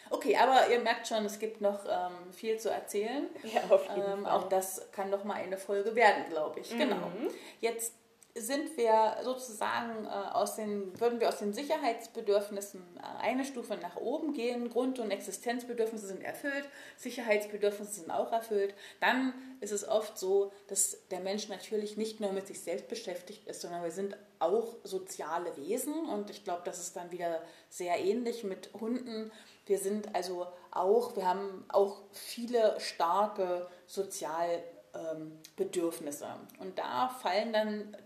Okay, 0.10 0.38
aber 0.38 0.70
ihr 0.70 0.80
merkt 0.80 1.08
schon, 1.08 1.26
es 1.26 1.38
gibt 1.38 1.60
noch 1.60 1.86
ähm, 1.86 2.32
viel 2.32 2.58
zu 2.58 2.70
erzählen. 2.70 3.28
Ja, 3.44 3.62
auf 3.70 3.90
jeden 3.90 4.20
ähm, 4.20 4.24
Fall. 4.24 4.32
Auch 4.32 4.48
das 4.48 4.90
kann 4.92 5.10
noch 5.10 5.24
mal 5.24 5.34
eine 5.34 5.58
Folge 5.58 5.96
werden, 5.96 6.30
glaube 6.30 6.60
ich. 6.62 6.70
Genau. 6.70 6.96
Mhm. 6.96 7.20
Genau. 7.28 7.34
Jetzt 7.60 7.94
sind 8.40 8.78
wir 8.78 9.18
sozusagen 9.24 10.06
äh, 10.06 10.10
aus 10.10 10.56
den, 10.56 11.00
würden 11.00 11.20
wir 11.20 11.30
aus 11.30 11.40
den 11.40 11.54
Sicherheitsbedürfnissen 11.54 12.82
äh, 12.98 13.24
eine 13.24 13.46
Stufe 13.46 13.78
nach 13.78 13.96
oben 13.96 14.34
gehen. 14.34 14.70
Grund- 14.70 15.00
und 15.00 15.12
Existenzbedürfnisse 15.12 16.08
sind 16.08 16.24
erfüllt, 16.24 16.68
Sicherheitsbedürfnisse 16.98 18.02
sind 18.02 18.12
auch 18.12 18.32
erfüllt. 18.32 18.74
Dann 19.00 19.34
ist 19.60 19.72
es 19.72 19.88
oft 19.88 20.18
so, 20.18 20.52
dass 20.68 20.98
der 21.10 21.20
Mensch 21.20 21.50
natürlich 21.50 21.98
nicht 21.98 22.20
nur 22.20 22.32
mit 22.32 22.48
sich 22.48 22.62
selbst 22.62 22.88
beschäftigt 22.88 23.48
ist, 23.48 23.62
sondern 23.62 23.84
wir 23.84 23.92
sind 23.92 24.18
auch 24.40 24.76
soziale 24.84 25.56
Wesen 25.58 25.94
und 25.94 26.30
ich 26.30 26.44
glaube, 26.44 26.62
das 26.66 26.78
ist 26.80 26.96
dann 26.96 27.12
wieder 27.12 27.42
sehr 27.70 28.00
ähnlich 28.00 28.44
mit 28.44 28.72
Hunden. 28.74 29.32
Wir 29.66 29.80
sind 29.80 30.14
also 30.16 30.46
auch, 30.72 31.16
wir 31.16 31.28
haben 31.28 31.66
auch 31.70 32.02
viele 32.12 32.80
starke 32.80 33.68
Sozialbedürfnisse. 33.88 36.28
Und 36.60 36.80
da 36.80 37.10
fallen 37.10 37.52
dann 37.52 37.98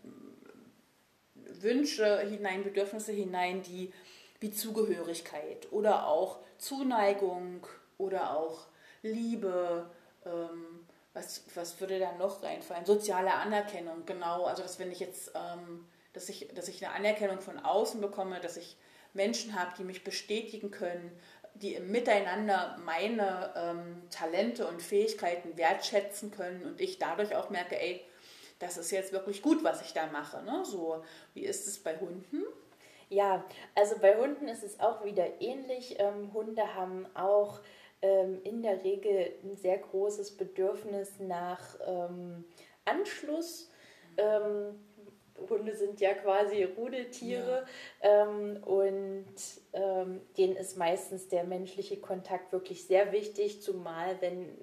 Wünsche 1.64 2.20
hinein, 2.22 2.64
Bedürfnisse 2.64 3.12
hinein, 3.12 3.62
die 3.64 3.92
wie 4.40 4.52
Zugehörigkeit 4.52 5.72
oder 5.72 6.08
auch 6.08 6.40
Zuneigung 6.58 7.66
oder 7.98 8.36
auch 8.36 8.68
Liebe, 9.04 9.90
ähm, 10.26 10.88
was, 11.14 11.44
was 11.56 11.80
würde 11.80 12.00
da 12.00 12.14
noch 12.14 12.42
reinfallen? 12.44 12.86
Soziale 12.86 13.34
Anerkennung, 13.34 14.06
genau. 14.06 14.46
Also 14.46 14.64
dass 14.64 14.80
wenn 14.80 14.92
ich 14.92 15.00
jetzt, 15.00 15.32
ähm, 15.36 15.88
dass 16.14 16.30
ich, 16.30 16.50
dass 16.56 16.68
ich 16.68 16.86
eine 16.86 16.96
Anerkennung 16.96 17.42
von 17.42 17.60
außen 17.60 18.02
bekomme, 18.02 18.40
dass 18.40 18.58
ich 18.58 18.78
Menschen 19.14 19.60
habe, 19.60 19.74
die 19.78 19.84
mich 19.84 20.04
bestätigen 20.04 20.72
können, 20.72 21.12
die 21.56 21.76
im 21.76 21.92
Miteinander 21.92 22.78
meine 22.84 23.54
ähm, 23.56 24.04
Talente 24.10 24.68
und 24.68 24.82
Fähigkeiten 24.82 25.58
wertschätzen 25.58 26.32
können 26.32 26.66
und 26.66 26.80
ich 26.80 26.98
dadurch 26.98 27.36
auch 27.36 27.50
merke, 27.50 27.80
ey, 27.80 28.04
das 28.62 28.78
ist 28.78 28.92
jetzt 28.92 29.12
wirklich 29.12 29.42
gut, 29.42 29.64
was 29.64 29.82
ich 29.82 29.94
da 29.94 30.08
mache. 30.08 30.44
Ne? 30.44 30.64
So, 30.64 31.04
wie 31.34 31.44
ist 31.46 31.68
es 31.68 31.80
bei 31.80 31.98
Hunden? 31.98 32.44
Ja, 33.10 33.44
also 33.76 33.98
bei 34.00 34.16
Hunden 34.16 34.48
ist 34.48 34.64
es 34.64 34.80
auch 34.80 35.04
wieder 35.04 35.42
ähnlich. 35.42 36.00
Ähm, 36.00 36.34
Hunde 36.34 36.76
haben 36.76 37.06
auch 37.14 37.60
ähm, 38.02 38.40
in 38.44 38.62
der 38.62 38.84
Regel 38.84 39.34
ein 39.44 39.58
sehr 39.58 39.78
großes 39.80 40.38
Bedürfnis 40.38 41.20
nach 41.20 41.76
ähm, 41.86 42.46
Anschluss. 42.86 43.70
Ähm, 44.16 44.80
Hunde 45.50 45.76
sind 45.76 46.00
ja 46.00 46.14
quasi 46.14 46.64
Rudeltiere 46.64 47.66
ja. 48.02 48.24
Ähm, 48.24 48.64
und 48.64 49.36
ähm, 49.74 50.22
denen 50.38 50.56
ist 50.56 50.78
meistens 50.78 51.28
der 51.28 51.44
menschliche 51.44 51.98
Kontakt 51.98 52.52
wirklich 52.52 52.86
sehr 52.86 53.12
wichtig, 53.12 53.62
zumal 53.62 54.22
wenn 54.22 54.58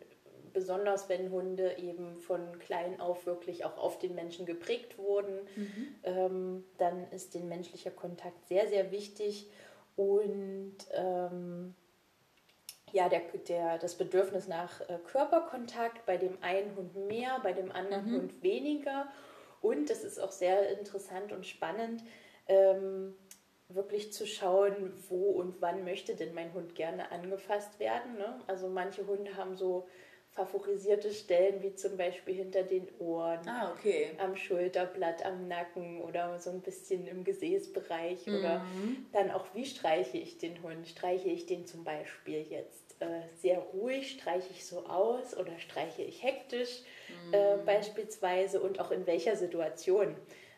besonders 0.53 1.09
wenn 1.09 1.31
Hunde 1.31 1.77
eben 1.79 2.19
von 2.19 2.59
klein 2.59 3.01
auf 3.01 3.27
wirklich 3.27 3.65
auch 3.65 3.79
auf 3.79 3.99
den 3.99 4.15
Menschen 4.15 4.47
geprägt 4.47 4.99
wurden, 4.99 5.41
mhm. 5.57 5.95
ähm, 6.05 6.65
dann 6.79 7.11
ist 7.11 7.35
den 7.35 7.49
menschlicher 7.49 7.91
Kontakt 7.91 8.47
sehr, 8.47 8.69
sehr 8.69 8.91
wichtig 8.91 9.51
und 9.97 10.77
ähm, 10.93 11.75
ja, 12.93 13.09
der, 13.09 13.21
der, 13.49 13.79
das 13.79 13.97
Bedürfnis 13.97 14.49
nach 14.49 14.81
äh, 14.83 14.99
Körperkontakt 15.05 16.07
bei 16.07 16.17
dem 16.17 16.43
einen 16.43 16.75
Hund 16.77 16.97
mehr, 17.09 17.39
bei 17.43 17.53
dem 17.53 17.71
anderen 17.73 18.11
mhm. 18.11 18.17
Hund 18.17 18.43
weniger 18.43 19.09
und 19.61 19.91
das 19.91 20.05
ist 20.05 20.19
auch 20.19 20.33
sehr 20.33 20.79
interessant 20.79 21.33
und 21.33 21.47
spannend, 21.47 22.03
ähm, 22.47 23.15
wirklich 23.69 24.13
zu 24.13 24.27
schauen, 24.27 24.93
wo 25.09 25.31
und 25.33 25.61
wann 25.61 25.85
möchte 25.85 26.15
denn 26.17 26.35
mein 26.35 26.55
Hund 26.55 26.75
gerne 26.75 27.11
angefasst 27.11 27.79
werden. 27.79 28.17
Ne? 28.17 28.41
Also 28.47 28.69
manche 28.69 29.07
Hunde 29.07 29.37
haben 29.37 29.57
so 29.57 29.87
favorisierte 30.38 31.12
Stellen, 31.12 31.62
wie 31.62 31.74
zum 31.74 31.96
Beispiel 31.96 32.35
hinter 32.35 32.62
den 32.62 32.87
Ohren, 33.01 33.40
ah, 33.48 33.72
okay. 33.72 34.11
am 34.18 34.37
Schulterblatt, 34.37 35.24
am 35.24 35.48
Nacken 35.48 36.01
oder 36.03 36.38
so 36.38 36.51
ein 36.51 36.61
bisschen 36.61 37.07
im 37.09 37.24
Gesäßbereich. 37.24 38.27
Mhm. 38.27 38.37
Oder 38.37 38.64
dann 39.12 39.31
auch, 39.33 39.46
wie 39.55 39.66
streiche 39.66 40.18
ich 40.18 40.38
den 40.38 40.62
Hund? 40.62 40.87
Streiche 40.87 41.29
ich 41.29 41.46
den 41.46 41.66
zum 41.66 41.83
Beispiel 41.83 42.46
jetzt 42.48 42.94
äh, 43.01 43.22
sehr 43.37 43.59
ruhig, 43.59 44.12
streiche 44.12 44.48
ich 44.51 44.64
so 44.64 44.87
aus 44.87 45.37
oder 45.37 45.59
streiche 45.59 46.03
ich 46.03 46.22
hektisch 46.22 46.83
mhm. 47.27 47.35
äh, 47.35 47.57
beispielsweise 47.64 48.61
und 48.61 48.79
auch 48.79 48.92
in 48.92 49.07
welcher 49.07 49.37
Situation. 49.37 50.14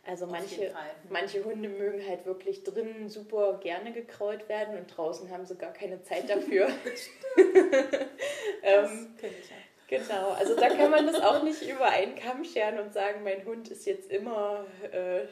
Also 0.06 0.26
manche, 0.26 0.74
manche 1.10 1.44
Hunde 1.44 1.68
mögen 1.68 2.04
halt 2.06 2.24
wirklich 2.24 2.64
drinnen 2.64 3.10
super 3.10 3.60
gerne 3.62 3.92
gekraut 3.92 4.48
werden 4.48 4.78
und 4.78 4.86
draußen 4.86 5.30
haben 5.30 5.44
sie 5.44 5.56
gar 5.56 5.72
keine 5.72 6.02
Zeit 6.02 6.28
dafür. 6.28 6.68
ähm, 8.62 9.14
ich 9.18 9.22
ja. 9.22 9.56
Genau, 9.90 10.30
also 10.38 10.54
da 10.54 10.68
kann 10.68 10.88
man 10.92 11.04
das 11.04 11.20
auch 11.20 11.42
nicht 11.42 11.62
über 11.62 11.86
einen 11.86 12.14
Kamm 12.14 12.44
scheren 12.44 12.78
und 12.78 12.94
sagen, 12.94 13.24
mein 13.24 13.44
Hund 13.44 13.68
ist 13.68 13.86
jetzt 13.86 14.08
immer 14.08 14.64
äh, 14.92 15.26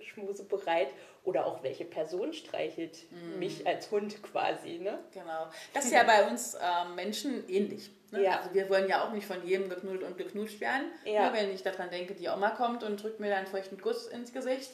schmusebereit 0.00 0.88
oder 1.24 1.46
auch 1.46 1.64
welche 1.64 1.84
Person 1.84 2.32
streichelt 2.32 3.10
mm. 3.10 3.40
mich 3.40 3.66
als 3.66 3.90
Hund 3.90 4.22
quasi. 4.22 4.78
Ne? 4.78 5.00
Genau, 5.12 5.48
das 5.72 5.86
ist 5.86 5.92
ja 5.92 6.04
bei 6.04 6.28
uns 6.28 6.54
äh, 6.54 6.58
Menschen 6.94 7.48
ähnlich. 7.48 7.90
Ne? 8.12 8.22
Ja. 8.22 8.38
Also 8.38 8.54
wir 8.54 8.70
wollen 8.70 8.88
ja 8.88 9.04
auch 9.04 9.10
nicht 9.10 9.26
von 9.26 9.44
jedem 9.44 9.68
geknuddelt 9.68 10.04
und 10.04 10.16
geknutscht 10.16 10.60
werden. 10.60 10.92
Ja. 11.04 11.24
Nur 11.24 11.32
wenn 11.32 11.52
ich 11.52 11.64
daran 11.64 11.90
denke, 11.90 12.14
die 12.14 12.28
Oma 12.28 12.50
kommt 12.50 12.84
und 12.84 13.02
drückt 13.02 13.18
mir 13.18 13.34
einen 13.34 13.48
feuchten 13.48 13.78
Guss 13.78 14.06
ins 14.06 14.32
Gesicht, 14.32 14.70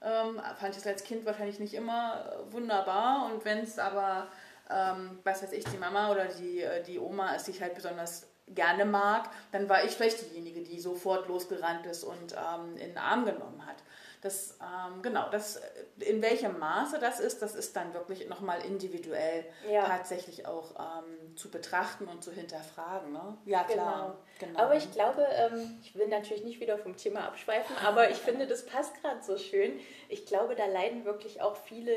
ähm, 0.00 0.40
fand 0.58 0.74
ich 0.74 0.78
es 0.78 0.86
als 0.86 1.04
Kind 1.04 1.26
wahrscheinlich 1.26 1.58
nicht 1.58 1.74
immer 1.74 2.24
äh, 2.48 2.52
wunderbar. 2.54 3.30
Und 3.30 3.44
wenn 3.44 3.58
es 3.58 3.78
aber, 3.78 4.28
ähm, 4.70 5.18
was 5.24 5.42
weiß 5.42 5.52
ich, 5.52 5.64
die 5.64 5.76
Mama 5.76 6.10
oder 6.10 6.24
die, 6.24 6.62
äh, 6.62 6.82
die 6.84 6.98
Oma 6.98 7.34
es 7.34 7.44
sich 7.44 7.60
halt 7.60 7.74
besonders 7.74 8.26
gerne 8.54 8.84
mag, 8.84 9.30
dann 9.52 9.68
war 9.68 9.84
ich 9.84 9.92
vielleicht 9.92 10.30
diejenige, 10.30 10.62
die 10.62 10.80
sofort 10.80 11.28
losgerannt 11.28 11.86
ist 11.86 12.04
und 12.04 12.32
ähm, 12.32 12.76
in 12.76 12.90
den 12.90 12.98
Arm 12.98 13.24
genommen 13.24 13.64
hat. 13.66 13.76
Das, 14.20 14.58
ähm, 14.60 15.00
genau, 15.00 15.28
das, 15.30 15.60
in 16.00 16.20
welchem 16.22 16.58
Maße 16.58 16.98
das 16.98 17.20
ist, 17.20 17.40
das 17.40 17.54
ist 17.54 17.76
dann 17.76 17.94
wirklich 17.94 18.28
nochmal 18.28 18.64
individuell 18.64 19.44
ja. 19.70 19.84
tatsächlich 19.84 20.44
auch 20.44 20.74
ähm, 20.76 21.36
zu 21.36 21.50
betrachten 21.50 22.08
und 22.08 22.24
zu 22.24 22.32
hinterfragen. 22.32 23.12
Ne? 23.12 23.38
Ja, 23.44 23.62
klar. 23.62 24.16
Genau. 24.40 24.50
genau. 24.52 24.64
Aber 24.64 24.74
ich 24.74 24.90
glaube, 24.90 25.24
ähm, 25.34 25.78
ich 25.82 25.94
will 25.94 26.08
natürlich 26.08 26.42
nicht 26.42 26.58
wieder 26.60 26.78
vom 26.78 26.96
Thema 26.96 27.26
abschweifen, 27.26 27.76
aber 27.86 28.10
ich 28.10 28.16
finde, 28.16 28.48
das 28.48 28.66
passt 28.66 29.00
gerade 29.00 29.22
so 29.22 29.38
schön. 29.38 29.78
Ich 30.08 30.26
glaube, 30.26 30.56
da 30.56 30.66
leiden 30.66 31.04
wirklich 31.04 31.40
auch 31.40 31.56
viele, 31.56 31.94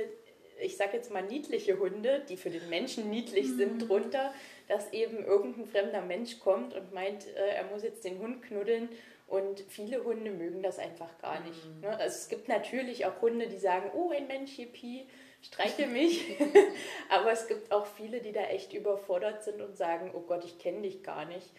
ich 0.61 0.77
sage 0.77 0.97
jetzt 0.97 1.11
mal 1.11 1.23
niedliche 1.23 1.79
Hunde, 1.79 2.23
die 2.29 2.37
für 2.37 2.49
den 2.49 2.69
Menschen 2.69 3.09
niedlich 3.09 3.47
mhm. 3.47 3.57
sind, 3.57 3.89
drunter, 3.89 4.33
dass 4.67 4.91
eben 4.93 5.25
irgendein 5.25 5.65
fremder 5.65 6.01
Mensch 6.01 6.39
kommt 6.39 6.73
und 6.73 6.93
meint, 6.93 7.27
äh, 7.35 7.55
er 7.55 7.65
muss 7.65 7.83
jetzt 7.83 8.03
den 8.05 8.19
Hund 8.19 8.41
knuddeln 8.43 8.89
und 9.27 9.61
viele 9.69 10.03
Hunde 10.03 10.31
mögen 10.31 10.61
das 10.61 10.77
einfach 10.77 11.17
gar 11.19 11.39
nicht. 11.41 11.65
Mhm. 11.65 11.81
Ne? 11.81 11.89
Also 11.89 12.15
es 12.17 12.29
gibt 12.29 12.47
natürlich 12.47 13.05
auch 13.05 13.21
Hunde, 13.21 13.47
die 13.47 13.59
sagen, 13.59 13.91
oh, 13.93 14.11
ein 14.11 14.27
Mensch, 14.27 14.57
yippie, 14.57 15.07
streiche 15.41 15.87
mich. 15.87 16.37
Aber 17.09 17.31
es 17.31 17.47
gibt 17.47 17.71
auch 17.71 17.85
viele, 17.85 18.21
die 18.21 18.31
da 18.31 18.43
echt 18.43 18.73
überfordert 18.73 19.43
sind 19.43 19.61
und 19.61 19.77
sagen, 19.77 20.11
oh 20.13 20.21
Gott, 20.21 20.45
ich 20.45 20.59
kenne 20.59 20.81
dich 20.81 21.03
gar 21.03 21.25
nicht. 21.25 21.49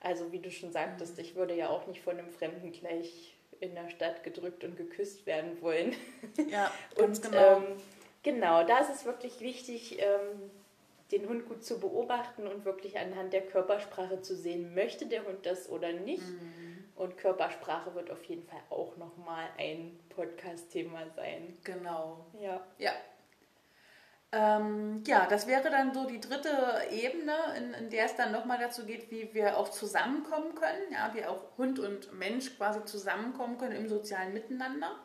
Also 0.00 0.32
wie 0.32 0.40
du 0.40 0.50
schon 0.50 0.72
sagtest, 0.72 1.16
mhm. 1.16 1.24
ich 1.24 1.34
würde 1.34 1.54
ja 1.54 1.68
auch 1.68 1.86
nicht 1.86 2.00
von 2.00 2.18
einem 2.18 2.30
Fremden 2.30 2.72
gleich 2.72 3.34
in 3.60 3.74
der 3.76 3.88
Stadt 3.88 4.24
gedrückt 4.24 4.64
und 4.64 4.76
geküsst 4.76 5.24
werden 5.24 5.62
wollen. 5.62 5.94
Ja, 6.50 6.72
und 6.96 7.22
genau. 7.22 7.58
Ähm, 7.58 7.64
genau, 8.22 8.64
da 8.64 8.78
ist 8.78 8.90
es 8.90 9.04
wirklich 9.04 9.40
wichtig, 9.40 9.98
ähm, 10.00 10.50
den 11.10 11.28
Hund 11.28 11.46
gut 11.46 11.64
zu 11.64 11.78
beobachten 11.78 12.46
und 12.46 12.64
wirklich 12.64 12.98
anhand 12.98 13.32
der 13.32 13.42
Körpersprache 13.42 14.22
zu 14.22 14.34
sehen, 14.34 14.74
möchte 14.74 15.06
der 15.06 15.26
Hund 15.26 15.44
das 15.44 15.68
oder 15.68 15.92
nicht. 15.92 16.22
Mhm 16.22 16.72
und 17.02 17.18
Körpersprache 17.18 17.94
wird 17.94 18.10
auf 18.10 18.22
jeden 18.24 18.46
Fall 18.46 18.60
auch 18.70 18.96
nochmal 18.96 19.48
ein 19.58 19.98
Podcast-Thema 20.10 21.08
sein. 21.16 21.58
Genau. 21.64 22.26
Ja. 22.40 22.60
Ja. 22.78 22.92
Ähm, 24.34 25.02
ja, 25.06 25.26
das 25.26 25.46
wäre 25.46 25.68
dann 25.70 25.92
so 25.92 26.06
die 26.06 26.20
dritte 26.20 26.50
Ebene, 26.90 27.34
in, 27.58 27.74
in 27.74 27.90
der 27.90 28.06
es 28.06 28.16
dann 28.16 28.32
nochmal 28.32 28.58
dazu 28.58 28.86
geht, 28.86 29.10
wie 29.10 29.34
wir 29.34 29.58
auch 29.58 29.68
zusammenkommen 29.68 30.54
können, 30.54 30.92
ja, 30.92 31.12
wie 31.14 31.24
auch 31.26 31.58
Hund 31.58 31.78
und 31.78 32.12
Mensch 32.14 32.56
quasi 32.56 32.82
zusammenkommen 32.84 33.58
können 33.58 33.76
im 33.76 33.88
sozialen 33.88 34.32
Miteinander. 34.32 34.98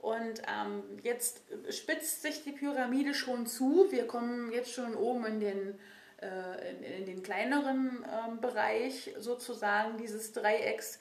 Und 0.00 0.40
ähm, 0.48 0.82
jetzt 1.02 1.42
spitzt 1.68 2.22
sich 2.22 2.42
die 2.42 2.52
Pyramide 2.52 3.14
schon 3.14 3.46
zu. 3.46 3.86
Wir 3.90 4.06
kommen 4.06 4.50
jetzt 4.52 4.72
schon 4.72 4.94
oben 4.94 5.26
in 5.26 5.40
den 5.40 5.78
äh, 6.22 6.70
in, 6.70 6.82
in, 6.82 7.06
den 7.06 7.22
kleineren 7.22 8.04
ähm, 8.04 8.40
Bereich 8.40 9.14
sozusagen 9.18 9.96
dieses 9.98 10.32
Dreiecks. 10.32 10.98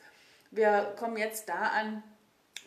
Wir 0.51 0.95
kommen 0.97 1.17
jetzt 1.17 1.49
da 1.49 1.71
an, 1.73 2.03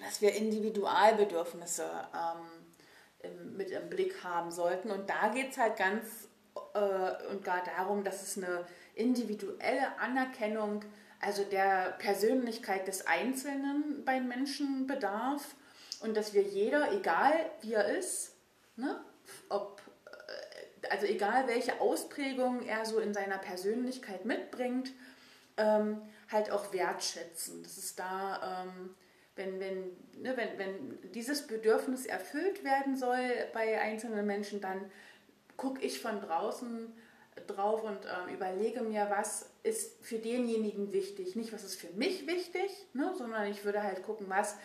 dass 0.02 0.20
wir 0.20 0.34
Individualbedürfnisse 0.34 1.84
ähm, 2.14 3.56
mit 3.56 3.70
im 3.70 3.88
Blick 3.88 4.22
haben 4.24 4.50
sollten. 4.50 4.90
Und 4.90 5.08
da 5.08 5.28
geht 5.28 5.52
es 5.52 5.58
halt 5.58 5.76
ganz 5.76 6.28
äh, 6.74 7.26
und 7.30 7.44
gar 7.44 7.62
darum, 7.64 8.04
dass 8.04 8.22
es 8.22 8.36
eine 8.36 8.66
individuelle 8.94 9.98
Anerkennung, 9.98 10.84
also 11.20 11.44
der 11.44 11.94
Persönlichkeit 11.98 12.86
des 12.86 13.06
Einzelnen 13.06 14.04
beim 14.04 14.28
Menschen 14.28 14.86
bedarf 14.86 15.54
und 16.02 16.16
dass 16.16 16.34
wir 16.34 16.42
jeder, 16.42 16.92
egal 16.92 17.32
wie 17.60 17.74
er 17.74 17.96
ist, 17.96 18.34
ne, 18.76 19.00
ob 19.48 19.80
also 20.90 21.06
egal 21.06 21.46
welche 21.46 21.80
Ausprägung 21.80 22.66
er 22.66 22.84
so 22.84 22.98
in 22.98 23.14
seiner 23.14 23.38
Persönlichkeit 23.38 24.24
mitbringt, 24.24 24.92
ähm, 25.56 26.02
halt 26.30 26.50
auch 26.50 26.72
wertschätzen. 26.72 27.62
Das 27.62 27.78
ist 27.78 27.98
da, 27.98 28.64
ähm, 28.64 28.94
wenn, 29.36 29.60
wenn, 29.60 29.84
ne, 30.20 30.36
wenn, 30.36 30.58
wenn 30.58 31.12
dieses 31.12 31.46
Bedürfnis 31.46 32.06
erfüllt 32.06 32.64
werden 32.64 32.96
soll 32.96 33.30
bei 33.52 33.80
einzelnen 33.80 34.26
Menschen, 34.26 34.60
dann 34.60 34.90
gucke 35.56 35.80
ich 35.82 36.00
von 36.00 36.20
draußen 36.20 36.92
drauf 37.46 37.82
und 37.82 38.00
ähm, 38.04 38.34
überlege 38.34 38.82
mir, 38.82 39.06
was 39.08 39.50
ist 39.62 40.04
für 40.04 40.18
denjenigen 40.18 40.92
wichtig. 40.92 41.36
Nicht, 41.36 41.52
was 41.52 41.64
ist 41.64 41.80
für 41.80 41.92
mich 41.94 42.26
wichtig, 42.26 42.70
ne, 42.92 43.14
sondern 43.16 43.46
ich 43.46 43.64
würde 43.64 43.82
halt 43.82 44.02
gucken, 44.02 44.26
was, 44.28 44.56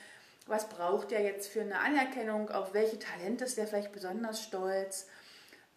was 0.48 0.70
braucht 0.70 1.12
er 1.12 1.22
jetzt 1.22 1.48
für 1.48 1.62
eine 1.62 1.80
Anerkennung, 1.80 2.50
auf 2.50 2.74
welche 2.74 3.00
Talente 3.00 3.46
ist 3.46 3.58
er 3.58 3.68
vielleicht 3.68 3.92
besonders 3.92 4.42
stolz 4.42 5.08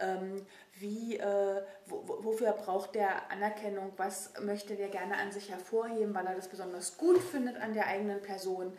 ähm, 0.01 0.47
wie, 0.79 1.19
äh, 1.19 1.63
wofür 1.87 2.53
braucht 2.53 2.95
der 2.95 3.31
Anerkennung, 3.31 3.93
was 3.97 4.33
möchte 4.41 4.77
der 4.77 4.89
gerne 4.89 5.17
an 5.17 5.31
sich 5.31 5.51
hervorheben, 5.51 6.15
weil 6.15 6.27
er 6.27 6.35
das 6.35 6.49
besonders 6.49 6.97
gut 6.97 7.19
findet 7.19 7.57
an 7.59 7.75
der 7.75 7.87
eigenen 7.87 8.23
Person. 8.23 8.77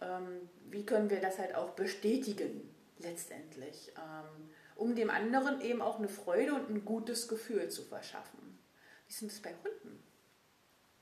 Ähm, 0.00 0.48
wie 0.70 0.86
können 0.86 1.10
wir 1.10 1.20
das 1.20 1.38
halt 1.38 1.54
auch 1.54 1.70
bestätigen 1.70 2.74
letztendlich, 2.98 3.92
ähm, 3.96 4.50
um 4.76 4.94
dem 4.94 5.10
anderen 5.10 5.60
eben 5.60 5.82
auch 5.82 5.98
eine 5.98 6.08
Freude 6.08 6.54
und 6.54 6.70
ein 6.70 6.84
gutes 6.84 7.28
Gefühl 7.28 7.68
zu 7.68 7.82
verschaffen. 7.82 8.58
Wie 9.06 9.12
sind 9.12 9.30
das 9.30 9.40
bei 9.40 9.50
Hunden? 9.62 10.02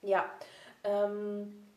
Ja, 0.03 0.33
ähm, 0.83 1.70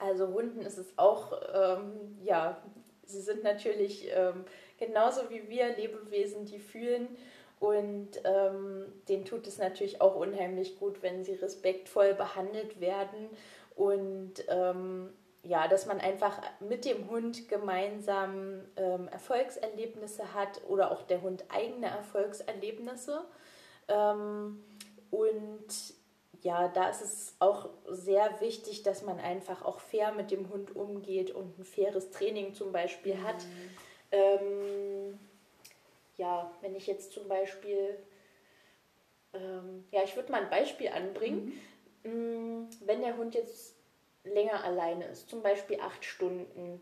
also 0.00 0.28
Hunden 0.28 0.62
ist 0.62 0.78
es 0.78 0.92
auch, 0.96 1.32
ähm, 1.54 2.18
ja, 2.22 2.62
sie 3.04 3.20
sind 3.20 3.42
natürlich 3.42 4.08
ähm, 4.12 4.44
genauso 4.78 5.30
wie 5.30 5.48
wir 5.48 5.76
Lebewesen, 5.76 6.46
die 6.46 6.58
fühlen 6.58 7.08
und 7.58 8.10
ähm, 8.24 8.86
denen 9.08 9.24
tut 9.24 9.46
es 9.46 9.58
natürlich 9.58 10.00
auch 10.00 10.16
unheimlich 10.16 10.78
gut, 10.78 11.02
wenn 11.02 11.24
sie 11.24 11.34
respektvoll 11.34 12.14
behandelt 12.14 12.80
werden 12.80 13.28
und 13.76 14.44
ähm, 14.48 15.10
ja, 15.42 15.68
dass 15.68 15.86
man 15.86 16.00
einfach 16.00 16.38
mit 16.60 16.84
dem 16.84 17.08
Hund 17.08 17.48
gemeinsam 17.48 18.60
ähm, 18.76 19.08
Erfolgserlebnisse 19.08 20.34
hat 20.34 20.60
oder 20.68 20.90
auch 20.90 21.02
der 21.02 21.22
Hund 21.22 21.44
eigene 21.48 21.86
Erfolgserlebnisse. 21.86 23.24
Ähm, 23.88 24.62
und 25.10 25.66
ja, 26.42 26.68
da 26.68 26.88
ist 26.88 27.02
es 27.02 27.34
auch 27.38 27.68
sehr 27.88 28.40
wichtig, 28.40 28.82
dass 28.82 29.02
man 29.02 29.18
einfach 29.18 29.64
auch 29.64 29.80
fair 29.80 30.12
mit 30.12 30.30
dem 30.30 30.48
Hund 30.48 30.74
umgeht 30.74 31.30
und 31.30 31.58
ein 31.58 31.64
faires 31.64 32.10
Training 32.10 32.54
zum 32.54 32.72
Beispiel 32.72 33.22
hat. 33.22 33.44
Mhm. 33.44 33.70
Ähm, 34.12 35.18
ja, 36.16 36.50
wenn 36.60 36.74
ich 36.76 36.86
jetzt 36.86 37.12
zum 37.12 37.28
Beispiel, 37.28 37.96
ähm, 39.34 39.84
ja, 39.90 40.02
ich 40.02 40.16
würde 40.16 40.32
mal 40.32 40.42
ein 40.42 40.50
Beispiel 40.50 40.88
anbringen. 40.88 41.46
Mhm. 41.46 41.60
Mm, 42.02 42.70
wenn 42.80 43.02
der 43.02 43.16
Hund 43.16 43.34
jetzt 43.34 43.74
länger 44.24 44.64
alleine 44.64 45.06
ist, 45.06 45.28
zum 45.28 45.42
Beispiel 45.42 45.78
acht 45.80 46.04
Stunden, 46.04 46.80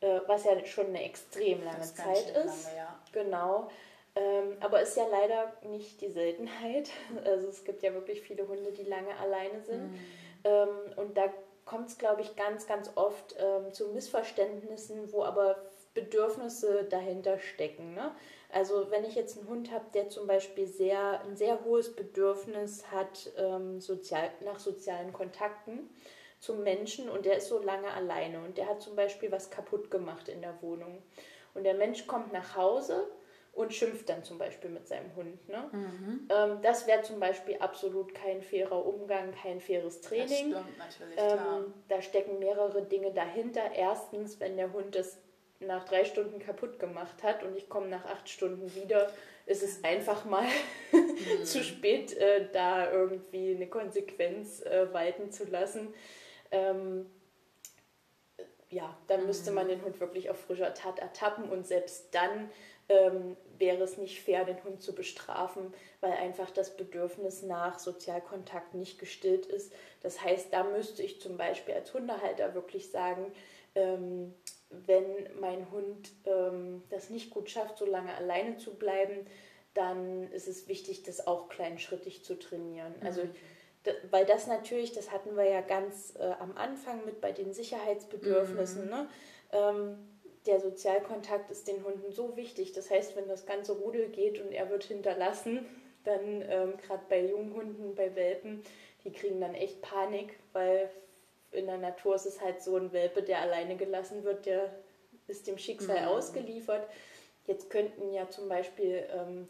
äh, 0.00 0.20
was 0.26 0.44
ja 0.44 0.64
schon 0.66 0.86
eine 0.86 1.04
extrem 1.04 1.62
lange 1.62 1.82
Zeit 1.82 2.30
ist. 2.30 2.64
Lange, 2.64 2.76
ja. 2.76 2.98
Genau. 3.12 3.70
Ähm, 4.18 4.56
aber 4.60 4.82
ist 4.82 4.96
ja 4.96 5.06
leider 5.08 5.52
nicht 5.68 6.00
die 6.00 6.10
Seltenheit. 6.10 6.90
Also 7.24 7.48
es 7.48 7.64
gibt 7.64 7.82
ja 7.82 7.94
wirklich 7.94 8.22
viele 8.22 8.48
Hunde, 8.48 8.72
die 8.72 8.82
lange 8.82 9.16
alleine 9.16 9.62
sind. 9.62 9.92
Mhm. 9.92 9.98
Ähm, 10.44 10.68
und 10.96 11.16
da 11.16 11.32
kommt 11.64 11.88
es, 11.88 11.98
glaube 11.98 12.22
ich, 12.22 12.34
ganz, 12.34 12.66
ganz 12.66 12.90
oft 12.96 13.36
ähm, 13.38 13.72
zu 13.72 13.88
Missverständnissen, 13.88 15.12
wo 15.12 15.22
aber 15.22 15.56
Bedürfnisse 15.94 16.84
dahinter 16.84 17.38
stecken. 17.38 17.94
Ne? 17.94 18.12
Also 18.50 18.90
wenn 18.90 19.04
ich 19.04 19.14
jetzt 19.14 19.38
einen 19.38 19.48
Hund 19.48 19.70
habe, 19.70 19.84
der 19.94 20.08
zum 20.08 20.26
Beispiel 20.26 20.66
sehr, 20.66 21.20
ein 21.20 21.36
sehr 21.36 21.64
hohes 21.64 21.94
Bedürfnis 21.94 22.90
hat 22.90 23.30
ähm, 23.36 23.80
sozial, 23.80 24.30
nach 24.44 24.58
sozialen 24.58 25.12
Kontakten 25.12 25.90
zum 26.40 26.62
Menschen 26.62 27.08
und 27.08 27.26
der 27.26 27.36
ist 27.36 27.48
so 27.48 27.58
lange 27.58 27.92
alleine 27.92 28.42
und 28.44 28.58
der 28.58 28.68
hat 28.68 28.80
zum 28.80 28.96
Beispiel 28.96 29.30
was 29.30 29.50
kaputt 29.50 29.90
gemacht 29.90 30.28
in 30.28 30.40
der 30.40 30.60
Wohnung. 30.62 31.02
Und 31.54 31.64
der 31.64 31.74
Mensch 31.74 32.06
kommt 32.06 32.32
nach 32.32 32.56
Hause 32.56 33.08
und 33.58 33.74
schimpft 33.74 34.08
dann 34.08 34.22
zum 34.22 34.38
Beispiel 34.38 34.70
mit 34.70 34.86
seinem 34.86 35.14
Hund. 35.16 35.48
Ne? 35.48 35.68
Mhm. 35.72 36.28
Ähm, 36.30 36.62
das 36.62 36.86
wäre 36.86 37.02
zum 37.02 37.18
Beispiel 37.18 37.56
absolut 37.58 38.14
kein 38.14 38.40
fairer 38.40 38.86
Umgang, 38.86 39.32
kein 39.32 39.60
faires 39.60 40.00
Training. 40.00 40.52
Das 40.52 40.62
stimmt 40.62 40.78
natürlich, 40.78 41.18
ähm, 41.18 41.74
Da 41.88 42.00
stecken 42.00 42.38
mehrere 42.38 42.82
Dinge 42.82 43.12
dahinter. 43.12 43.72
Erstens, 43.74 44.38
wenn 44.38 44.56
der 44.56 44.72
Hund 44.72 44.94
das 44.94 45.18
nach 45.58 45.84
drei 45.84 46.04
Stunden 46.04 46.38
kaputt 46.38 46.78
gemacht 46.78 47.24
hat 47.24 47.42
und 47.42 47.56
ich 47.56 47.68
komme 47.68 47.88
nach 47.88 48.04
acht 48.04 48.28
Stunden 48.28 48.72
wieder, 48.76 49.10
ist 49.46 49.64
es 49.64 49.82
einfach 49.82 50.24
mal 50.24 50.46
mhm. 50.92 51.44
zu 51.44 51.64
spät, 51.64 52.16
äh, 52.16 52.48
da 52.52 52.92
irgendwie 52.92 53.56
eine 53.56 53.66
Konsequenz 53.66 54.60
äh, 54.62 54.86
walten 54.92 55.32
zu 55.32 55.44
lassen. 55.46 55.92
Ähm, 56.52 57.06
ja, 58.70 58.96
dann 59.08 59.26
müsste 59.26 59.50
man 59.50 59.64
mhm. 59.64 59.70
den 59.70 59.82
Hund 59.82 59.98
wirklich 59.98 60.30
auf 60.30 60.38
frischer 60.38 60.74
Tat 60.74 61.00
ertappen 61.00 61.48
und 61.48 61.66
selbst 61.66 62.14
dann 62.14 62.50
ähm, 62.88 63.36
wäre 63.58 63.82
es 63.82 63.98
nicht 63.98 64.22
fair, 64.22 64.44
den 64.44 64.62
Hund 64.64 64.82
zu 64.82 64.94
bestrafen, 64.94 65.72
weil 66.00 66.12
einfach 66.12 66.50
das 66.50 66.76
Bedürfnis 66.76 67.42
nach 67.42 67.78
Sozialkontakt 67.78 68.74
nicht 68.74 68.98
gestillt 68.98 69.46
ist. 69.46 69.72
Das 70.02 70.22
heißt, 70.22 70.52
da 70.52 70.64
müsste 70.64 71.02
ich 71.02 71.20
zum 71.20 71.36
Beispiel 71.36 71.74
als 71.74 71.92
Hundehalter 71.92 72.54
wirklich 72.54 72.90
sagen, 72.90 73.32
ähm, 73.74 74.34
wenn 74.70 75.28
mein 75.40 75.70
Hund 75.70 76.10
ähm, 76.26 76.82
das 76.90 77.10
nicht 77.10 77.30
gut 77.30 77.50
schafft, 77.50 77.78
so 77.78 77.86
lange 77.86 78.14
alleine 78.14 78.58
zu 78.58 78.74
bleiben, 78.74 79.26
dann 79.74 80.30
ist 80.32 80.48
es 80.48 80.68
wichtig, 80.68 81.02
das 81.02 81.26
auch 81.26 81.48
kleinschrittig 81.48 82.24
zu 82.24 82.38
trainieren. 82.38 82.94
Mhm. 83.00 83.06
Also 83.06 83.22
weil 84.10 84.26
das 84.26 84.46
natürlich, 84.46 84.92
das 84.92 85.12
hatten 85.12 85.36
wir 85.36 85.48
ja 85.48 85.60
ganz 85.60 86.14
äh, 86.18 86.32
am 86.40 86.56
Anfang 86.56 87.04
mit 87.04 87.20
bei 87.20 87.32
den 87.32 87.52
Sicherheitsbedürfnissen, 87.52 88.84
mhm. 88.84 88.90
ne? 88.90 89.08
Ähm, 89.52 89.98
der 90.46 90.60
Sozialkontakt 90.60 91.50
ist 91.50 91.68
den 91.68 91.84
Hunden 91.84 92.12
so 92.12 92.36
wichtig. 92.36 92.72
Das 92.72 92.90
heißt, 92.90 93.16
wenn 93.16 93.28
das 93.28 93.46
ganze 93.46 93.72
Rudel 93.72 94.08
geht 94.08 94.40
und 94.40 94.52
er 94.52 94.70
wird 94.70 94.84
hinterlassen, 94.84 95.66
dann 96.04 96.42
ähm, 96.48 96.74
gerade 96.78 97.02
bei 97.08 97.26
jungen 97.26 97.54
Hunden, 97.54 97.94
bei 97.94 98.14
Welpen, 98.14 98.62
die 99.04 99.12
kriegen 99.12 99.40
dann 99.40 99.54
echt 99.54 99.82
Panik, 99.82 100.38
weil 100.52 100.90
in 101.52 101.66
der 101.66 101.78
Natur 101.78 102.14
ist 102.14 102.26
es 102.26 102.40
halt 102.40 102.62
so 102.62 102.76
ein 102.76 102.92
Welpe, 102.92 103.22
der 103.22 103.40
alleine 103.40 103.76
gelassen 103.76 104.24
wird, 104.24 104.46
der 104.46 104.74
ist 105.26 105.46
dem 105.46 105.58
Schicksal 105.58 106.02
mhm. 106.02 106.08
ausgeliefert. 106.08 106.88
Jetzt 107.46 107.70
könnten 107.70 108.12
ja 108.12 108.28
zum 108.28 108.48
Beispiel 108.48 109.06
ähm, 109.12 109.48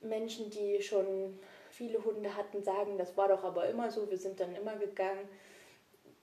Menschen, 0.00 0.50
die 0.50 0.82
schon 0.82 1.38
viele 1.70 2.04
Hunde 2.04 2.36
hatten, 2.36 2.62
sagen, 2.62 2.98
das 2.98 3.16
war 3.16 3.28
doch 3.28 3.44
aber 3.44 3.68
immer 3.68 3.90
so, 3.90 4.08
wir 4.10 4.18
sind 4.18 4.40
dann 4.40 4.54
immer 4.54 4.76
gegangen. 4.76 5.28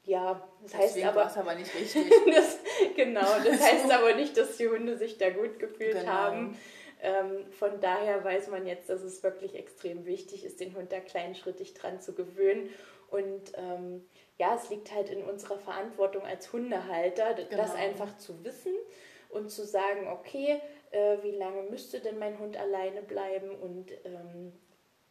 Ja, 0.06 0.48
das 0.62 0.72
Deswegen 0.72 1.08
heißt 1.08 1.18
aber, 1.18 1.50
aber 1.52 1.56
nicht 1.56 1.74
richtig. 1.80 2.12
das, 2.34 2.60
genau, 2.96 3.26
das 3.44 3.60
heißt 3.60 3.92
aber 3.92 4.14
nicht, 4.14 4.38
dass 4.38 4.58
die 4.58 4.68
Hunde 4.68 4.98
sich 4.98 5.18
da 5.18 5.30
gut 5.32 5.60
gefühlt 5.60 6.00
genau. 6.00 6.12
haben. 6.12 6.58
Ähm, 7.02 7.52
von 7.52 7.80
daher 7.82 8.24
weiß 8.24 8.50
man 8.50 8.66
jetzt, 8.66 8.90
dass 8.90 9.02
es 9.02 9.24
wirklich 9.24 9.56
extrem 9.56 10.06
wichtig 10.06 10.46
ist, 10.46 10.60
den 10.60 10.76
Hund 10.76 10.92
da 10.92 11.00
kleinschrittig 11.00 11.74
dran 11.74 12.00
zu 12.02 12.14
gewöhnen. 12.14 12.70
Und 13.10 13.52
ähm, 13.56 14.06
ja, 14.38 14.56
es 14.56 14.70
liegt 14.70 14.94
halt 14.94 15.10
in 15.10 15.24
unserer 15.24 15.58
Verantwortung 15.58 16.24
als 16.24 16.52
Hundehalter, 16.52 17.34
genau. 17.34 17.50
das 17.58 17.74
einfach 17.76 18.18
zu 18.18 18.44
wissen 18.44 18.74
und 19.30 19.50
zu 19.50 19.66
sagen, 19.66 20.08
okay, 20.08 20.62
äh, 20.92 21.18
wie 21.22 21.32
lange 21.32 21.64
müsste 21.64 22.00
denn 22.00 22.20
mein 22.20 22.40
Hund 22.40 22.58
alleine 22.58 23.02
bleiben 23.02 23.52
und 23.52 23.92
ähm, 24.06 24.54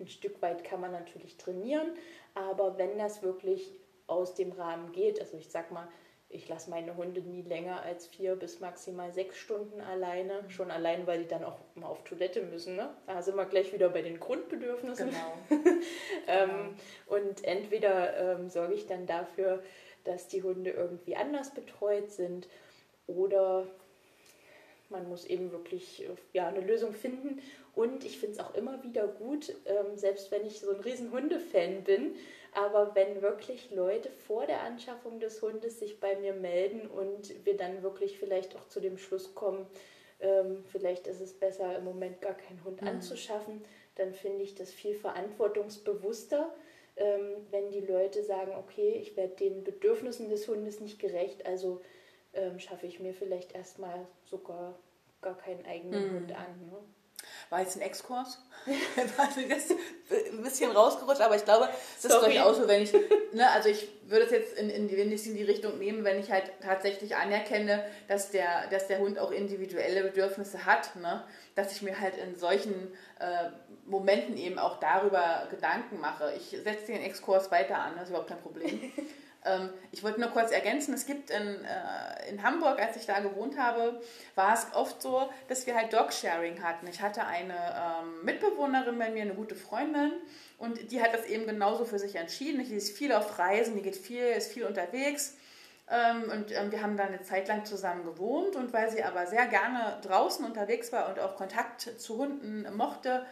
ein 0.00 0.09
Stück 0.09 0.42
weit 0.42 0.64
kann 0.64 0.80
man 0.80 0.90
natürlich 0.90 1.37
trainieren, 1.37 1.92
aber 2.35 2.78
wenn 2.78 2.98
das 2.98 3.22
wirklich 3.22 3.78
aus 4.06 4.34
dem 4.34 4.52
Rahmen 4.52 4.92
geht, 4.92 5.20
also 5.20 5.36
ich 5.36 5.48
sag 5.50 5.70
mal, 5.70 5.88
ich 6.34 6.48
lasse 6.48 6.68
meine 6.68 6.96
Hunde 6.96 7.20
nie 7.20 7.42
länger 7.42 7.82
als 7.82 8.08
vier 8.08 8.34
bis 8.34 8.58
maximal 8.58 9.12
sechs 9.12 9.36
Stunden 9.36 9.80
alleine. 9.80 10.42
Mhm. 10.42 10.50
Schon 10.50 10.70
allein, 10.72 11.06
weil 11.06 11.22
die 11.22 11.28
dann 11.28 11.44
auch 11.44 11.58
mal 11.76 11.86
auf 11.86 12.02
Toilette 12.02 12.42
müssen. 12.42 12.74
Ne? 12.74 12.92
Da 13.06 13.22
sind 13.22 13.36
wir 13.36 13.44
gleich 13.44 13.72
wieder 13.72 13.88
bei 13.88 14.02
den 14.02 14.18
Grundbedürfnissen. 14.18 15.10
Genau. 15.10 15.62
ähm, 16.26 16.50
genau. 16.50 17.18
Und 17.18 17.44
entweder 17.44 18.36
ähm, 18.36 18.50
sorge 18.50 18.74
ich 18.74 18.86
dann 18.86 19.06
dafür, 19.06 19.62
dass 20.02 20.26
die 20.26 20.42
Hunde 20.42 20.70
irgendwie 20.70 21.14
anders 21.14 21.54
betreut 21.54 22.10
sind 22.10 22.48
oder 23.06 23.68
man 24.90 25.08
muss 25.08 25.24
eben 25.24 25.52
wirklich 25.52 26.06
ja, 26.32 26.48
eine 26.48 26.60
Lösung 26.60 26.94
finden. 26.94 27.40
Und 27.74 28.04
ich 28.04 28.18
finde 28.18 28.34
es 28.34 28.40
auch 28.40 28.54
immer 28.54 28.82
wieder 28.82 29.06
gut, 29.08 29.54
ähm, 29.66 29.96
selbst 29.96 30.30
wenn 30.30 30.46
ich 30.46 30.60
so 30.60 30.70
ein 30.70 30.80
riesen 30.80 31.10
Hundefan 31.10 31.82
bin, 31.82 32.14
aber 32.54 32.94
wenn 32.94 33.20
wirklich 33.20 33.70
Leute 33.70 34.10
vor 34.10 34.46
der 34.46 34.62
Anschaffung 34.62 35.18
des 35.18 35.42
Hundes 35.42 35.80
sich 35.80 36.00
bei 36.00 36.16
mir 36.16 36.32
melden 36.32 36.86
und 36.86 37.44
wir 37.44 37.56
dann 37.56 37.82
wirklich 37.82 38.18
vielleicht 38.18 38.56
auch 38.56 38.68
zu 38.68 38.80
dem 38.80 38.96
Schluss 38.96 39.34
kommen, 39.34 39.66
ähm, 40.20 40.64
vielleicht 40.70 41.06
ist 41.06 41.20
es 41.20 41.32
besser 41.32 41.76
im 41.76 41.84
Moment 41.84 42.20
gar 42.20 42.34
keinen 42.34 42.62
Hund 42.64 42.80
mhm. 42.80 42.88
anzuschaffen, 42.88 43.64
dann 43.96 44.14
finde 44.14 44.42
ich 44.42 44.54
das 44.54 44.70
viel 44.70 44.94
verantwortungsbewusster, 44.94 46.54
ähm, 46.96 47.46
wenn 47.50 47.70
die 47.70 47.80
Leute 47.80 48.22
sagen, 48.22 48.52
okay, 48.56 48.98
ich 49.00 49.16
werde 49.16 49.34
den 49.34 49.64
Bedürfnissen 49.64 50.28
des 50.28 50.46
Hundes 50.46 50.80
nicht 50.80 51.00
gerecht, 51.00 51.44
also 51.46 51.80
ähm, 52.34 52.60
schaffe 52.60 52.86
ich 52.86 53.00
mir 53.00 53.14
vielleicht 53.14 53.54
erstmal 53.54 54.06
sogar 54.24 54.78
gar 55.20 55.36
keinen 55.36 55.64
eigenen 55.66 56.06
mhm. 56.06 56.16
Hund 56.16 56.32
an. 56.32 56.66
Ne? 56.70 56.78
War 57.50 57.61
jetzt 57.61 57.76
ein 57.76 57.83
Exkurs? 57.83 58.38
das 58.96 59.70
ein 60.33 60.42
bisschen 60.42 60.70
rausgerutscht, 60.70 61.20
aber 61.20 61.37
ich 61.37 61.44
glaube, 61.44 61.68
das 62.00 62.04
ist 62.12 62.22
durchaus 62.22 62.57
so, 62.57 62.68
wenn 62.68 62.83
ich, 62.83 62.92
ne, 63.33 63.50
also 63.50 63.68
ich 63.68 63.88
würde 64.07 64.24
es 64.24 64.30
jetzt 64.30 64.59
in, 64.59 64.70
in, 64.70 64.88
die, 64.88 64.94
in 64.94 65.37
die 65.37 65.42
Richtung 65.42 65.78
nehmen, 65.78 66.04
wenn 66.04 66.18
ich 66.18 66.30
halt 66.30 66.44
tatsächlich 66.62 67.16
anerkenne, 67.16 67.85
dass 68.09 68.30
der, 68.30 68.68
dass 68.70 68.87
der 68.87 68.98
Hund 68.98 69.18
auch 69.18 69.30
individuelle 69.30 70.02
Bedürfnisse 70.04 70.64
hat, 70.64 70.96
ne, 70.96 71.24
dass 71.54 71.72
ich 71.72 71.83
mir 71.83 72.00
halt 72.00 72.16
in 72.16 72.37
solchen 72.37 72.92
äh, 73.18 73.50
Momenten 73.87 74.37
eben 74.37 74.59
auch 74.59 74.80
darüber 74.80 75.46
Gedanken 75.50 76.00
mache. 76.00 76.33
Ich 76.37 76.50
setze 76.62 76.87
den 76.87 77.02
Exkurs 77.02 77.50
weiter 77.50 77.76
an, 77.76 77.92
das 77.94 78.04
ist 78.04 78.09
überhaupt 78.11 78.28
kein 78.28 78.40
Problem. 78.40 78.92
Ähm, 79.44 79.70
ich 79.92 80.02
wollte 80.02 80.20
nur 80.20 80.30
kurz 80.30 80.50
ergänzen, 80.50 80.94
es 80.94 81.07
gibt 81.07 81.30
in, 81.30 81.64
äh, 81.64 82.30
in 82.30 82.42
Hamburg, 82.42 82.80
als 82.80 82.96
ich 82.96 83.07
da 83.07 83.20
gewohnt 83.20 83.59
habe, 83.59 84.00
war 84.35 84.54
es 84.54 84.66
oft 84.72 85.02
so, 85.02 85.28
dass 85.48 85.66
wir 85.66 85.74
halt 85.74 85.92
Dog-Sharing 85.92 86.62
hatten. 86.62 86.87
Ich 86.87 87.00
hatte 87.02 87.26
eine 87.26 87.54
ähm, 87.54 88.24
Mitbewohnerin 88.24 88.98
bei 88.98 89.11
mir, 89.11 89.22
eine 89.22 89.35
gute 89.35 89.54
Freundin, 89.54 90.12
und 90.59 90.90
die 90.90 91.02
hat 91.02 91.12
das 91.12 91.26
eben 91.26 91.46
genauso 91.46 91.85
für 91.85 91.98
sich 91.98 92.16
entschieden. 92.16 92.64
Die 92.64 92.74
ist 92.74 92.96
viel 92.96 93.12
auf 93.12 93.38
Reisen, 93.38 93.74
die 93.74 93.83
geht 93.83 93.96
viel, 93.96 94.24
ist 94.24 94.52
viel 94.52 94.64
unterwegs. 94.64 95.37
Ähm, 95.90 96.30
und 96.30 96.50
wir 96.72 96.83
haben 96.83 96.96
dann 96.96 97.09
eine 97.09 97.22
Zeit 97.22 97.48
lang 97.48 97.66
zusammen 97.66 98.04
gewohnt 98.04 98.57
und 98.57 98.72
weil 98.72 98.90
sie 98.90 99.02
aber 99.04 99.26
sehr 99.26 99.46
gerne 99.46 99.98
draußen 100.02 100.44
unterwegs 100.44 100.92
war 100.92 101.11
und 101.11 101.18
auch 101.18 101.37
Kontakt 101.37 101.83
zu 101.83 102.16
Hunden 102.16 102.66
mochte, 102.74 103.26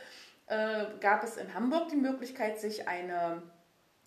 äh, 0.48 0.84
gab 1.00 1.24
es 1.24 1.38
in 1.38 1.54
Hamburg 1.54 1.88
die 1.88 1.96
Möglichkeit, 1.96 2.60
sich 2.60 2.88
eine 2.88 3.42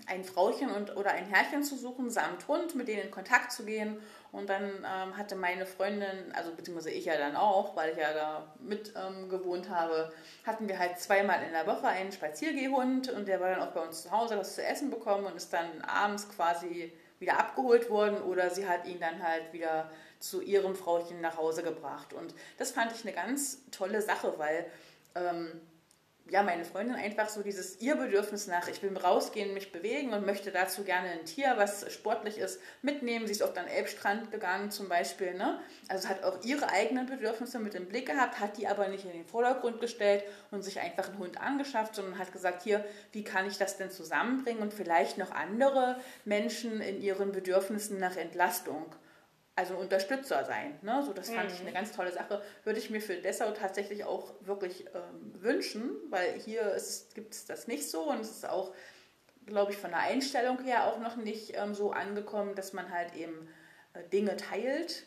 ein 0.08 0.24
Frauchen 0.24 0.70
und, 0.70 0.96
oder 0.96 1.12
ein 1.12 1.26
Herrchen 1.26 1.63
zu 1.63 1.76
suchen, 1.76 2.10
samt 2.10 2.48
Hund, 2.48 2.76
mit 2.76 2.88
denen 2.88 3.04
in 3.04 3.12
Kontakt 3.12 3.52
zu 3.52 3.65
gehen. 3.65 3.98
Und 4.32 4.50
dann 4.50 4.63
ähm, 4.63 5.18
hatte 5.18 5.36
meine 5.36 5.65
Freundin, 5.65 6.32
also 6.34 6.52
beziehungsweise 6.54 6.91
ich 6.91 7.06
ja 7.06 7.18
dann 7.18 7.36
auch, 7.36 7.76
weil 7.76 7.91
ich 7.91 7.98
ja 7.98 8.13
da 8.13 8.54
mit 8.60 8.94
ähm, 8.96 9.30
gewohnt 9.30 9.70
habe, 9.70 10.12
hatten 10.46 10.68
wir 10.68 10.78
halt 10.78 11.00
zweimal 11.00 11.41
in 11.44 11.54
der 11.54 11.65
Woche 11.68 11.88
einen 11.88 12.12
Spaziergehhund 12.12 13.10
und 13.10 13.28
der 13.28 13.39
war 13.39 13.52
dann 13.52 13.62
auch 13.62 13.72
bei 13.72 13.82
uns 13.82 14.04
zu 14.04 14.12
Hause, 14.12 14.38
was 14.38 14.56
zu 14.56 14.63
essen 14.63 14.89
bekommen 14.89 15.26
und 15.26 15.36
ist 15.38 15.54
dann 15.54 15.82
abends 15.84 16.28
quasi 16.30 16.91
wieder 17.20 17.39
abgeholt 17.39 17.89
worden 17.89 18.22
oder 18.24 18.50
sie 18.50 18.68
hat 18.68 18.86
ihn 18.86 19.00
dann 19.00 19.24
halt 19.24 19.54
wieder 19.54 19.89
zu 20.20 20.41
ihrem 20.41 20.76
Frauchen 20.76 21.22
nach 21.22 21.38
Hause 21.38 21.63
gebracht. 21.63 22.13
Und 22.13 22.36
das 22.58 22.72
fand 22.72 22.91
ich 22.91 23.04
eine 23.04 23.13
ganz 23.13 23.70
tolle 23.72 24.02
Sache, 24.02 24.34
weil 24.38 24.65
ähm, 25.15 25.62
ja, 26.28 26.42
meine 26.42 26.66
Freundin 26.66 26.96
einfach 26.96 27.30
so 27.30 27.44
dieses 27.44 27.80
ihr 27.82 27.96
Bedürfnis 27.96 28.48
nach, 28.48 28.68
ich 28.68 28.82
will 28.82 28.98
rausgehen, 28.98 29.54
mich 29.54 29.72
bewegen 29.72 30.12
und 30.12 30.26
möchte 30.26 30.52
dazu 30.52 30.84
gerne 30.84 31.10
ein 31.10 31.26
Tier, 31.26 31.54
was 31.56 31.92
sportlich 31.94 32.40
ist, 32.40 32.60
mitnehmen. 32.82 33.28
Sie 33.28 33.34
ist 33.34 33.44
oft 33.44 33.56
an 33.60 33.68
Elbstrand 33.68 34.32
gegangen 34.32 34.72
zum 34.72 34.90
Beispiel. 34.90 35.36
Ne? 35.36 35.60
Also 35.88 36.10
hat 36.10 36.24
auch 36.24 36.44
ihre 36.44 36.70
eigenen 36.70 37.06
Bedürfnisse 37.06 37.60
mit 37.60 37.76
im 37.76 37.88
Blick 37.88 38.08
gehabt, 38.08 38.40
hat 38.40 38.58
die 38.58 38.68
aber 38.68 38.88
nicht 38.88 39.06
in 39.06 39.12
den 39.12 39.26
Vordergrund 39.26 39.80
gestellt 39.80 40.24
und 40.50 40.64
sich 40.64 40.80
einfach 40.80 41.10
einen 41.10 41.20
Hund 41.20 41.40
angeschafft, 41.40 41.94
sondern 41.94 42.18
hat 42.18 42.34
gesagt, 42.34 42.64
hier, 42.64 42.84
wie 43.12 43.24
kann 43.24 43.46
ich 43.46 43.60
das 43.60 43.78
denn 43.78 43.92
zusammenbringen 43.92 44.64
und 44.64 44.74
vielleicht 44.74 45.20
noch 45.20 45.30
andere 45.30 46.02
Menschen 46.24 46.82
in 46.82 47.04
ihren 47.04 47.34
Bedürfnissen 47.34 48.00
nach 48.00 48.18
Entlastung 48.18 48.96
also 49.56 49.76
Unterstützer 49.78 50.44
sein. 50.44 50.78
Ne? 50.82 51.02
So, 51.06 51.13
das 51.13 51.30
fand 51.30 51.50
mhm. 51.50 51.56
ich 51.56 51.62
eine 51.62 51.72
ganz 51.72 51.91
tolle 51.94 52.12
Sache. 52.12 52.41
Würde 52.63 52.80
ich 52.80 52.89
mir 52.89 53.02
für 53.02 53.15
Dessau 53.15 53.52
tatsächlich 53.52 54.04
auch 54.04 54.34
wirklich 54.41 54.86
ähm, 54.94 55.34
wünschen, 55.41 55.91
weil 56.10 56.34
hier 56.39 56.76
gibt 57.13 57.34
es 57.34 57.46
das 57.46 57.68
nicht 57.68 57.89
so 57.89 58.04
und 58.10 58.20
es 58.20 58.32
ist 58.32 58.50
auch, 58.50 58.74
glaube 59.46 59.72
ich, 59.72 59.78
von 59.78 59.91
der 59.91 60.00
Einstellung 60.00 60.62
her 60.63 60.88
auch 60.88 61.00
noch 61.00 61.15
nicht 61.15 61.56
ähm, 61.56 61.74
so 61.74 61.91
angekommen, 61.91 62.56
dass 62.56 62.74
man 62.74 62.91
halt 62.91 63.15
eben 63.15 63.48
äh, 63.94 64.04
Dinge 64.10 64.36
teilt 64.36 65.06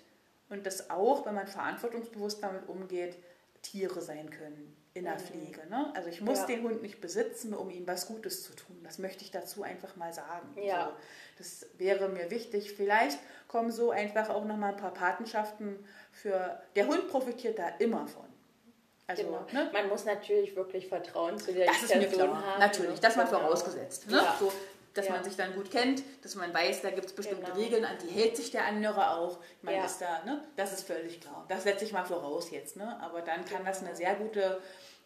und 0.48 0.64
das 0.64 0.88
auch, 0.88 1.26
wenn 1.26 1.34
man 1.34 1.46
verantwortungsbewusst 1.46 2.42
damit 2.42 2.68
umgeht, 2.68 3.18
Tiere 3.60 4.00
sein 4.00 4.30
können 4.30 4.77
in 4.98 5.04
der. 5.04 5.18
Pflege. 5.18 5.66
Ne? 5.68 5.92
Also 5.94 6.08
ich 6.08 6.20
muss 6.20 6.40
ja. 6.40 6.46
den 6.46 6.62
Hund 6.62 6.82
nicht 6.82 7.00
besitzen, 7.00 7.54
um 7.54 7.70
ihm 7.70 7.86
was 7.86 8.06
Gutes 8.06 8.44
zu 8.44 8.54
tun. 8.54 8.76
Das 8.84 8.98
möchte 8.98 9.24
ich 9.24 9.30
dazu 9.30 9.62
einfach 9.62 9.96
mal 9.96 10.12
sagen. 10.12 10.48
Ja. 10.56 10.86
So, 10.86 10.92
das 11.38 11.66
wäre 11.78 12.08
mir 12.08 12.30
wichtig. 12.30 12.72
Vielleicht 12.72 13.18
kommen 13.46 13.70
so 13.70 13.90
einfach 13.90 14.28
auch 14.28 14.44
noch 14.44 14.56
mal 14.56 14.70
ein 14.70 14.76
paar 14.76 14.94
Patenschaften 14.94 15.84
für. 16.12 16.60
Der 16.76 16.86
Hund 16.86 17.08
profitiert 17.08 17.58
da 17.58 17.68
immer 17.78 18.06
von. 18.06 18.28
Also, 19.06 19.22
genau. 19.22 19.46
ne? 19.52 19.70
Man 19.72 19.88
muss 19.88 20.04
natürlich 20.04 20.54
wirklich 20.54 20.86
Vertrauen 20.86 21.38
zu 21.38 21.52
der 21.52 21.66
das 21.66 21.78
Person 21.78 22.02
ist 22.02 22.10
mir 22.10 22.16
klar. 22.26 22.46
haben. 22.46 22.60
Natürlich, 22.60 23.00
das 23.00 23.16
mal 23.16 23.24
genau. 23.24 23.40
vorausgesetzt. 23.40 24.06
Ne? 24.10 24.18
Ja. 24.18 24.36
So, 24.38 24.52
dass 24.92 25.06
ja. 25.06 25.12
man 25.12 25.24
sich 25.24 25.36
dann 25.36 25.54
gut 25.54 25.70
kennt, 25.70 26.02
dass 26.22 26.34
man 26.34 26.52
weiß, 26.52 26.82
da 26.82 26.90
gibt 26.90 27.06
es 27.06 27.12
bestimmte 27.14 27.44
genau. 27.44 27.56
Regeln, 27.56 27.84
an 27.84 27.96
die 28.02 28.12
hält 28.12 28.36
sich 28.36 28.50
der 28.50 28.66
andere 28.66 29.12
auch. 29.12 29.38
Man 29.62 29.74
ja. 29.74 29.84
ist 29.84 30.00
da, 30.00 30.24
ne? 30.24 30.42
Das 30.56 30.72
ist 30.72 30.86
völlig 30.86 31.20
klar. 31.20 31.46
Das 31.48 31.62
setze 31.62 31.84
ich 31.84 31.92
mal 31.92 32.04
voraus 32.04 32.50
jetzt, 32.50 32.76
ne? 32.76 33.00
Aber 33.00 33.22
dann 33.22 33.44
kann 33.44 33.64
das 33.64 33.82
eine 33.82 33.94
sehr 33.94 34.14
gute 34.16 34.60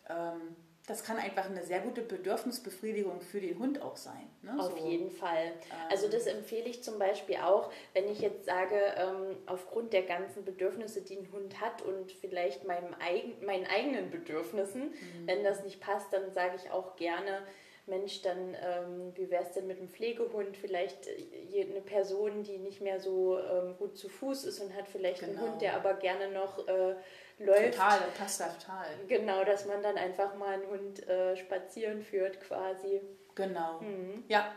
ähm, 0.09 0.57
das 0.87 1.05
kann 1.05 1.17
einfach 1.17 1.47
eine 1.47 1.63
sehr 1.65 1.79
gute 1.81 2.03
Bedürfnisbefriedigung 2.03 3.21
für 3.21 3.41
den 3.41 3.57
Hund 3.59 3.81
auch 3.81 3.97
sein. 3.97 4.29
Ne? 4.43 4.57
Auf 4.59 4.77
so. 4.77 4.85
jeden 4.89 5.11
Fall. 5.11 5.53
Also 5.91 6.09
das 6.09 6.27
empfehle 6.27 6.69
ich 6.69 6.83
zum 6.83 6.99
Beispiel 6.99 7.37
auch, 7.37 7.71
wenn 7.95 8.09
ich 8.09 8.19
jetzt 8.19 8.47
sage, 8.47 8.75
ähm, 8.97 9.37
aufgrund 9.47 9.93
der 9.93 10.03
ganzen 10.03 10.45
Bedürfnisse, 10.45 11.03
die 11.03 11.19
ein 11.19 11.31
Hund 11.31 11.61
hat 11.61 11.83
und 11.83 12.11
vielleicht 12.11 12.67
meinem 12.67 12.95
eigen, 12.99 13.45
meinen 13.45 13.67
eigenen 13.67 14.11
Bedürfnissen, 14.11 14.91
mhm. 14.91 15.27
wenn 15.27 15.45
das 15.45 15.63
nicht 15.63 15.81
passt, 15.81 16.13
dann 16.13 16.33
sage 16.33 16.57
ich 16.57 16.73
auch 16.73 16.97
gerne, 16.97 17.43
Mensch, 17.87 18.23
dann 18.23 18.57
ähm, 18.65 19.13
wie 19.17 19.29
wäre 19.31 19.43
es 19.43 19.53
denn 19.53 19.67
mit 19.67 19.79
einem 19.79 19.89
Pflegehund? 19.89 20.57
Vielleicht 20.57 21.09
äh, 21.09 21.67
eine 21.69 21.81
Person, 21.81 22.45
die 22.45 22.59
nicht 22.59 22.81
mehr 22.81 23.01
so 23.01 23.39
ähm, 23.39 23.77
gut 23.77 23.99
zu 23.99 24.09
Fuß 24.09 24.45
ist 24.45 24.61
und 24.61 24.75
hat 24.75 24.89
vielleicht 24.89 25.21
genau. 25.21 25.41
einen 25.41 25.53
Hund, 25.53 25.63
der 25.63 25.75
aber 25.75 25.95
gerne 25.95 26.31
noch 26.31 26.67
äh, 26.69 26.95
läuft. 27.39 27.75
Total, 27.75 28.01
passt 28.17 28.41
da 28.41 28.49
total. 28.49 28.87
Genau, 29.09 29.45
dass 29.45 29.67
man 29.67 29.83
dann 29.83 29.97
einfach 29.97 30.37
mal 30.37 30.55
einen 30.55 30.69
Hund 30.69 31.09
äh, 31.09 31.37
spazieren 31.37 32.03
führt 32.03 32.41
quasi. 32.41 33.01
Genau. 33.35 33.81
Mhm. 33.81 34.25
Ja. 34.29 34.55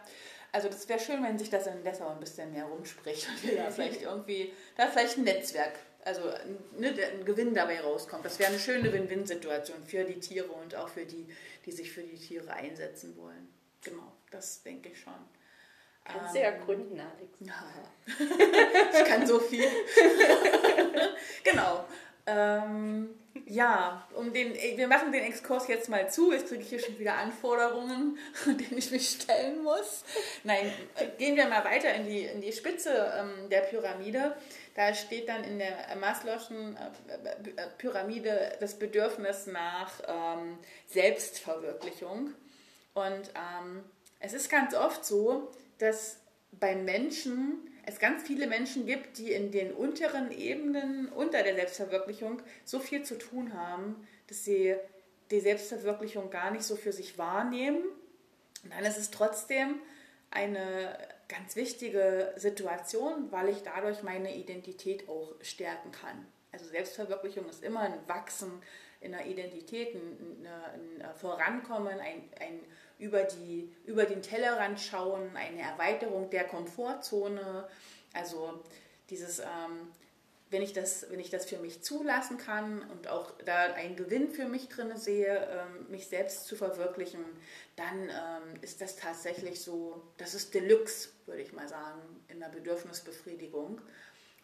Also 0.52 0.70
das 0.70 0.88
wäre 0.88 1.00
schön, 1.00 1.22
wenn 1.22 1.38
sich 1.38 1.50
das 1.50 1.68
in 1.68 1.84
Dessau 1.84 2.08
ein 2.08 2.20
bisschen 2.20 2.54
mehr 2.54 2.64
rumspricht 2.64 3.28
und 3.28 3.44
wir 3.44 3.58
da 3.58 3.70
vielleicht 3.72 4.04
irgendwie, 4.04 4.54
da 4.78 4.88
vielleicht 4.88 5.18
ein 5.18 5.26
Netzwerk, 5.26 5.74
also 6.06 6.22
ne, 6.78 6.89
ein 6.89 7.26
Gewinn 7.26 7.54
dabei 7.54 7.82
rauskommt. 7.82 8.24
Das 8.24 8.39
wäre 8.39 8.50
eine 8.50 8.60
schöne 8.60 8.94
Win-Win-Situation 8.94 9.84
für 9.84 10.04
die 10.04 10.20
Tiere 10.20 10.48
und 10.48 10.76
auch 10.76 10.88
für 10.88 11.06
die, 11.06 11.28
die 11.65 11.72
sich 11.72 11.91
für 11.91 12.04
die 12.04 12.18
Tiere 12.18 12.54
einsetzen 12.54 13.18
wollen. 13.18 13.48
Genau, 13.82 14.13
das 14.32 14.63
denke 14.63 14.89
ich 14.89 15.00
schon. 15.02 15.13
Kannst 16.06 16.36
ähm, 16.36 16.41
du 16.41 16.48
ja 16.48 16.52
gründen, 16.52 17.00
Alex. 17.00 17.39
Ja. 17.39 19.00
ich 19.00 19.06
kann 19.06 19.26
so 19.26 19.39
viel. 19.39 19.65
genau. 21.44 21.86
Ähm, 22.28 23.10
ja, 23.46 24.08
um 24.15 24.34
den, 24.34 24.54
wir 24.54 24.88
machen 24.88 25.12
den 25.12 25.24
Exkurs 25.24 25.68
jetzt 25.68 25.89
mal 25.89 26.10
zu. 26.10 26.32
Jetzt 26.32 26.48
kriege 26.48 26.62
ich 26.62 26.70
hier 26.70 26.80
schon 26.80 26.98
wieder 26.98 27.15
Anforderungen, 27.15 28.18
denen 28.46 28.78
ich 28.78 28.91
mich 28.91 29.10
stellen 29.10 29.63
muss. 29.63 30.04
Nein, 30.44 30.72
gehen 31.18 31.36
wir 31.36 31.48
mal 31.48 31.63
weiter 31.63 31.94
in 31.94 32.06
die, 32.06 32.24
in 32.24 32.41
die 32.41 32.54
Spitze 32.54 33.13
ähm, 33.20 33.50
der 33.50 33.62
Pyramide. 33.62 34.36
Da 34.76 34.94
steht 34.94 35.30
dann 35.30 35.44
in 35.44 35.58
der 35.58 35.98
Maslow'schen 35.98 36.76
äh, 36.76 37.68
Pyramide 37.78 38.58
das 38.60 38.78
Bedürfnis 38.78 39.48
nach 39.48 39.92
ähm, 40.06 40.58
Selbstverwirklichung. 40.88 42.34
Und 42.94 43.32
ähm, 43.36 43.84
es 44.20 44.34
ist 44.34 44.50
ganz 44.50 44.76
oft 44.76 45.06
so, 45.06 45.52
dass 45.80 46.18
beim 46.52 46.86
Menschen 46.86 47.70
es 47.86 48.00
ganz 48.00 48.24
viele 48.24 48.48
Menschen 48.48 48.86
gibt, 48.86 49.18
die 49.18 49.32
in 49.32 49.52
den 49.52 49.72
unteren 49.72 50.32
Ebenen 50.32 51.08
unter 51.10 51.44
der 51.44 51.56
Selbstverwirklichung 51.56 52.42
so 52.64 52.80
viel 52.80 53.04
zu 53.04 53.18
tun 53.18 53.54
haben, 53.54 54.08
dass 54.28 54.44
sie 54.44 54.76
die 55.32 55.40
Selbstverwirklichung 55.40 56.30
gar 56.30 56.52
nicht 56.52 56.64
so 56.64 56.76
für 56.76 56.92
sich 56.92 57.18
wahrnehmen. 57.18 57.84
Und 58.64 58.74
dann 58.74 58.84
ist 58.84 58.98
es 58.98 59.12
trotzdem 59.12 59.80
eine 60.32 60.98
ganz 61.28 61.56
wichtige 61.56 62.34
Situation, 62.36 63.32
weil 63.32 63.50
ich 63.50 63.64
dadurch 63.64 64.04
meine 64.04 64.36
Identität 64.36 65.08
auch 65.10 65.34
stärken 65.42 65.92
kann. 65.92 66.26
Also 66.52 66.66
Selbstverwirklichung 66.66 67.50
ist 67.50 67.64
immer 67.64 67.82
ein 67.82 68.08
Wachsen 68.08 68.62
in 69.02 69.12
der 69.12 69.26
Identität, 69.26 69.94
ein, 69.94 70.48
ein 70.48 71.16
Vorankommen, 71.16 72.00
ein, 72.00 72.30
ein 72.40 72.60
über, 72.98 73.24
die, 73.24 73.70
über 73.86 74.06
den 74.06 74.22
Tellerrand 74.22 74.80
schauen, 74.80 75.36
eine 75.36 75.62
Erweiterung 75.62 76.30
der 76.30 76.46
Komfortzone. 76.46 77.68
Also 78.14 78.64
dieses, 79.10 79.40
ähm, 79.40 79.92
wenn, 80.56 80.62
ich 80.62 80.72
das, 80.72 81.06
wenn 81.10 81.20
ich 81.20 81.30
das 81.30 81.46
für 81.46 81.58
mich 81.58 81.84
zulassen 81.84 82.38
kann 82.38 82.82
und 82.89 83.10
auch 83.10 83.32
da 83.44 83.74
einen 83.74 83.98
Gewinn 83.98 84.30
für 84.30 84.46
mich 84.46 84.70
drin 84.70 84.96
sehe, 84.96 85.50
ähm, 85.52 85.91
mich 85.91 86.08
selbst 86.08 86.46
zu 86.46 86.56
verwirklichen, 86.56 87.20
dann 87.76 88.04
ähm, 88.04 88.62
ist 88.62 88.80
das 88.80 88.96
tatsächlich 88.96 89.62
so, 89.62 90.02
das 90.15 90.34
ist 90.34 90.54
Deluxe, 90.54 91.10
würde 91.26 91.41
ich 91.41 91.52
mal 91.52 91.68
sagen, 91.68 92.00
in 92.30 92.39
der 92.39 92.48
Bedürfnisbefriedigung. 92.48 93.82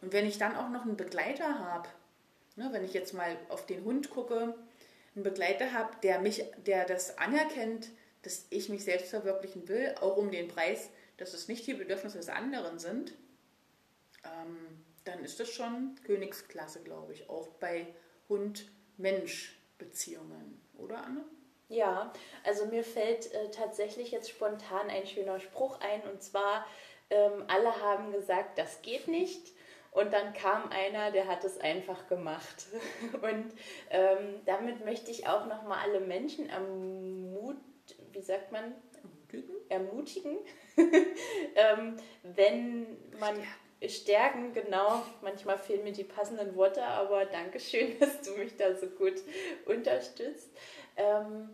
Und 0.01 0.11
wenn 0.11 0.25
ich 0.25 0.37
dann 0.37 0.57
auch 0.57 0.69
noch 0.69 0.81
einen 0.81 0.97
Begleiter 0.97 1.59
habe, 1.59 1.87
ne, 2.57 2.67
wenn 2.73 2.83
ich 2.83 2.93
jetzt 2.93 3.13
mal 3.13 3.37
auf 3.47 3.65
den 3.65 3.85
Hund 3.85 4.09
gucke, 4.09 4.53
einen 5.15 5.23
Begleiter 5.23 5.71
habe, 5.71 5.95
der 6.03 6.19
mich, 6.19 6.43
der 6.65 6.83
das 6.83 7.17
anerkennt, 7.19 7.87
dass 8.23 8.47
ich 8.49 8.67
mich 8.67 8.83
selbst 8.83 9.11
verwirklichen 9.11 9.69
will, 9.69 9.95
auch 10.01 10.17
um 10.17 10.29
den 10.29 10.49
Preis, 10.49 10.89
dass 11.15 11.33
es 11.33 11.47
nicht 11.47 11.65
die 11.67 11.73
Bedürfnisse 11.73 12.17
des 12.17 12.27
anderen 12.27 12.79
sind, 12.79 13.13
ähm, 14.25 14.83
dann 15.03 15.23
ist 15.23 15.39
das 15.39 15.49
schon 15.49 15.95
Königsklasse, 16.05 16.83
glaube 16.83 17.13
ich, 17.13 17.27
auch 17.29 17.47
bei 17.59 17.87
Hund-Mensch-Beziehungen, 18.29 20.61
oder 20.77 21.03
Anne? 21.03 21.25
Ja, 21.69 22.13
also 22.43 22.65
mir 22.65 22.83
fällt 22.83 23.33
äh, 23.33 23.49
tatsächlich 23.51 24.11
jetzt 24.11 24.29
spontan 24.29 24.89
ein 24.89 25.07
schöner 25.07 25.39
Spruch 25.39 25.79
ein 25.79 26.01
und 26.03 26.21
zwar, 26.21 26.67
ähm, 27.09 27.45
alle 27.47 27.81
haben 27.81 28.11
gesagt, 28.11 28.57
das 28.57 28.81
geht 28.81 29.07
nicht. 29.07 29.53
Und 29.91 30.11
dann 30.13 30.33
kam 30.33 30.69
einer, 30.69 31.11
der 31.11 31.27
hat 31.27 31.43
es 31.43 31.59
einfach 31.59 32.07
gemacht. 32.07 32.67
Und 33.21 33.53
ähm, 33.89 34.39
damit 34.45 34.85
möchte 34.85 35.11
ich 35.11 35.27
auch 35.27 35.47
nochmal 35.47 35.79
alle 35.83 35.99
Menschen 35.99 36.49
ermutigen, 36.49 37.59
wie 38.13 38.21
sagt 38.21 38.53
man, 38.53 38.73
ermutigen, 39.67 40.37
ähm, 40.77 41.97
wenn 42.23 42.97
man 43.19 43.35
stärken, 43.35 43.70
genau, 44.53 45.03
manchmal 45.21 45.57
fehlen 45.57 45.83
mir 45.83 45.91
die 45.91 46.03
passenden 46.03 46.55
Worte, 46.55 46.83
aber 46.83 47.25
danke 47.25 47.59
schön, 47.59 47.97
dass 47.99 48.21
du 48.21 48.31
mich 48.37 48.55
da 48.55 48.75
so 48.75 48.87
gut 48.87 49.15
unterstützt. 49.65 50.49
Ähm, 50.95 51.49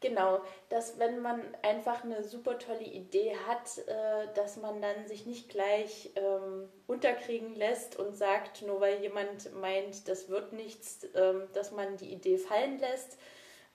Genau, 0.00 0.40
dass 0.68 1.00
wenn 1.00 1.20
man 1.20 1.42
einfach 1.62 2.04
eine 2.04 2.22
super 2.22 2.56
tolle 2.60 2.84
Idee 2.84 3.34
hat, 3.48 3.78
äh, 3.88 4.32
dass 4.34 4.56
man 4.56 4.80
dann 4.80 5.08
sich 5.08 5.26
nicht 5.26 5.48
gleich 5.48 6.10
ähm, 6.14 6.68
unterkriegen 6.86 7.56
lässt 7.56 7.98
und 7.98 8.16
sagt, 8.16 8.62
nur 8.62 8.80
weil 8.80 9.02
jemand 9.02 9.52
meint, 9.54 10.06
das 10.06 10.28
wird 10.28 10.52
nichts, 10.52 11.00
ähm, 11.16 11.48
dass 11.52 11.72
man 11.72 11.96
die 11.96 12.12
Idee 12.12 12.38
fallen 12.38 12.78
lässt, 12.78 13.18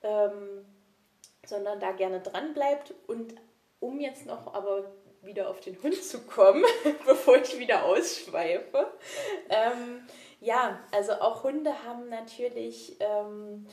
ähm, 0.02 0.64
sondern 1.44 1.78
da 1.78 1.92
gerne 1.92 2.20
dran 2.20 2.54
bleibt. 2.54 2.94
Und 3.06 3.34
um 3.78 4.00
jetzt 4.00 4.24
noch 4.24 4.54
aber 4.54 4.90
wieder 5.24 5.48
auf 5.48 5.60
den 5.60 5.80
Hund 5.82 6.02
zu 6.02 6.20
kommen, 6.22 6.64
bevor 7.06 7.36
ich 7.36 7.58
wieder 7.58 7.84
ausschweife. 7.84 8.92
Ähm, 9.48 10.06
ja, 10.40 10.80
also 10.92 11.12
auch 11.12 11.44
Hunde 11.44 11.84
haben 11.84 12.08
natürlich, 12.08 12.96
ähm, 13.00 13.66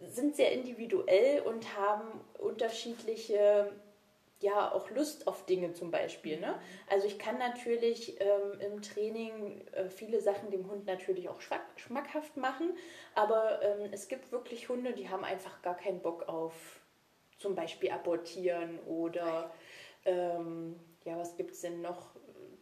sind 0.00 0.36
sehr 0.36 0.52
individuell 0.52 1.40
und 1.42 1.76
haben 1.76 2.20
unterschiedliche, 2.38 3.72
ja, 4.40 4.72
auch 4.72 4.90
Lust 4.90 5.26
auf 5.28 5.46
Dinge 5.46 5.72
zum 5.72 5.90
Beispiel. 5.90 6.40
Ne? 6.40 6.58
Also 6.90 7.06
ich 7.06 7.18
kann 7.18 7.38
natürlich 7.38 8.20
ähm, 8.20 8.60
im 8.60 8.82
Training 8.82 9.66
äh, 9.72 9.88
viele 9.88 10.20
Sachen 10.20 10.50
dem 10.50 10.68
Hund 10.68 10.86
natürlich 10.86 11.28
auch 11.28 11.40
schmackhaft 11.76 12.36
machen, 12.36 12.76
aber 13.14 13.62
ähm, 13.62 13.90
es 13.92 14.08
gibt 14.08 14.32
wirklich 14.32 14.68
Hunde, 14.68 14.92
die 14.92 15.08
haben 15.08 15.24
einfach 15.24 15.62
gar 15.62 15.76
keinen 15.76 16.00
Bock 16.00 16.28
auf 16.28 16.52
zum 17.38 17.54
Beispiel 17.54 17.90
abortieren 17.90 18.78
oder 18.86 19.50
ähm, 20.04 20.76
ja, 21.04 21.18
was 21.18 21.36
gibt 21.36 21.52
es 21.52 21.60
denn 21.60 21.82
noch? 21.82 22.10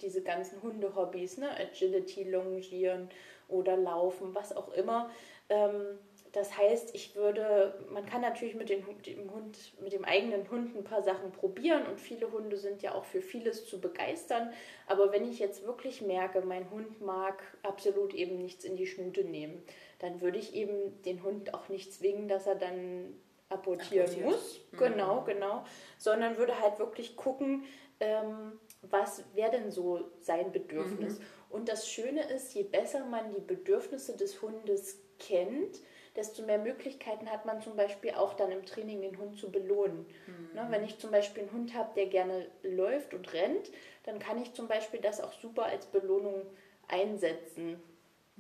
Diese 0.01 0.23
ganzen 0.23 0.63
Hundehobbys, 0.63 1.37
ne? 1.37 1.51
Agility, 1.59 2.25
Longieren 2.25 3.11
oder 3.49 3.77
Laufen, 3.77 4.35
was 4.35 4.57
auch 4.57 4.73
immer. 4.73 5.11
Ähm, 5.51 5.99
das 6.33 6.57
heißt, 6.57 6.95
ich 6.95 7.17
würde, 7.17 7.75
man 7.91 8.07
kann 8.07 8.21
natürlich 8.21 8.55
mit 8.55 8.69
dem, 8.69 8.85
dem, 9.03 9.35
Hund, 9.35 9.73
mit 9.83 9.93
dem 9.93 10.05
eigenen 10.05 10.49
Hund 10.49 10.77
ein 10.77 10.85
paar 10.85 11.03
Sachen 11.03 11.33
probieren 11.33 11.87
und 11.87 12.01
viele 12.01 12.31
Hunde 12.31 12.57
sind 12.57 12.83
ja 12.83 12.95
auch 12.95 13.05
für 13.05 13.21
vieles 13.21 13.67
zu 13.67 13.81
begeistern. 13.81 14.53
Aber 14.87 15.13
wenn 15.13 15.29
ich 15.29 15.41
jetzt 15.41 15.67
wirklich 15.67 16.03
merke, 16.03 16.43
mein 16.43 16.71
Hund 16.71 17.01
mag 17.01 17.43
absolut 17.65 18.15
eben 18.15 18.39
nichts 18.39 18.65
in 18.65 18.77
die 18.77 18.87
Schnute 18.87 19.25
nehmen, 19.25 19.61
dann 19.99 20.21
würde 20.21 20.39
ich 20.39 20.55
eben 20.55 21.03
den 21.03 21.25
Hund 21.25 21.53
auch 21.53 21.69
nicht 21.69 21.93
zwingen, 21.93 22.29
dass 22.29 22.47
er 22.47 22.55
dann 22.55 23.13
apportieren 23.51 24.07
Apportiert. 24.07 24.27
muss. 24.27 24.61
Mhm. 24.73 24.79
Genau, 24.79 25.23
genau. 25.23 25.65
Sondern 25.99 26.39
würde 26.39 26.59
halt 26.61 26.79
wirklich 26.79 27.17
gucken, 27.17 27.65
ähm, 28.01 28.59
was 28.83 29.25
wäre 29.35 29.51
denn 29.51 29.71
so 29.71 30.11
sein 30.21 30.53
Bedürfnis. 30.53 31.19
Mhm. 31.19 31.25
Und 31.51 31.69
das 31.69 31.89
Schöne 31.89 32.23
ist, 32.31 32.55
je 32.55 32.63
besser 32.63 33.05
man 33.05 33.31
die 33.35 33.41
Bedürfnisse 33.41 34.17
des 34.17 34.41
Hundes 34.41 35.03
kennt, 35.19 35.81
desto 36.17 36.43
mehr 36.43 36.59
Möglichkeiten 36.59 37.31
hat 37.31 37.45
man 37.45 37.61
zum 37.61 37.77
Beispiel 37.77 38.13
auch 38.13 38.35
dann 38.35 38.51
im 38.51 38.65
Training 38.65 39.03
den 39.03 39.19
Hund 39.19 39.39
zu 39.39 39.51
belohnen. 39.51 40.07
Mhm. 40.27 40.55
Ne, 40.55 40.67
wenn 40.71 40.85
ich 40.85 40.99
zum 40.99 41.11
Beispiel 41.11 41.43
einen 41.43 41.53
Hund 41.53 41.75
habe, 41.75 41.91
der 41.95 42.07
gerne 42.07 42.47
läuft 42.63 43.15
und 43.15 43.33
rennt, 43.33 43.71
dann 44.05 44.19
kann 44.19 44.41
ich 44.41 44.55
zum 44.55 44.67
Beispiel 44.67 45.01
das 45.01 45.21
auch 45.21 45.33
super 45.33 45.65
als 45.65 45.87
Belohnung 45.87 46.47
einsetzen. 46.89 47.81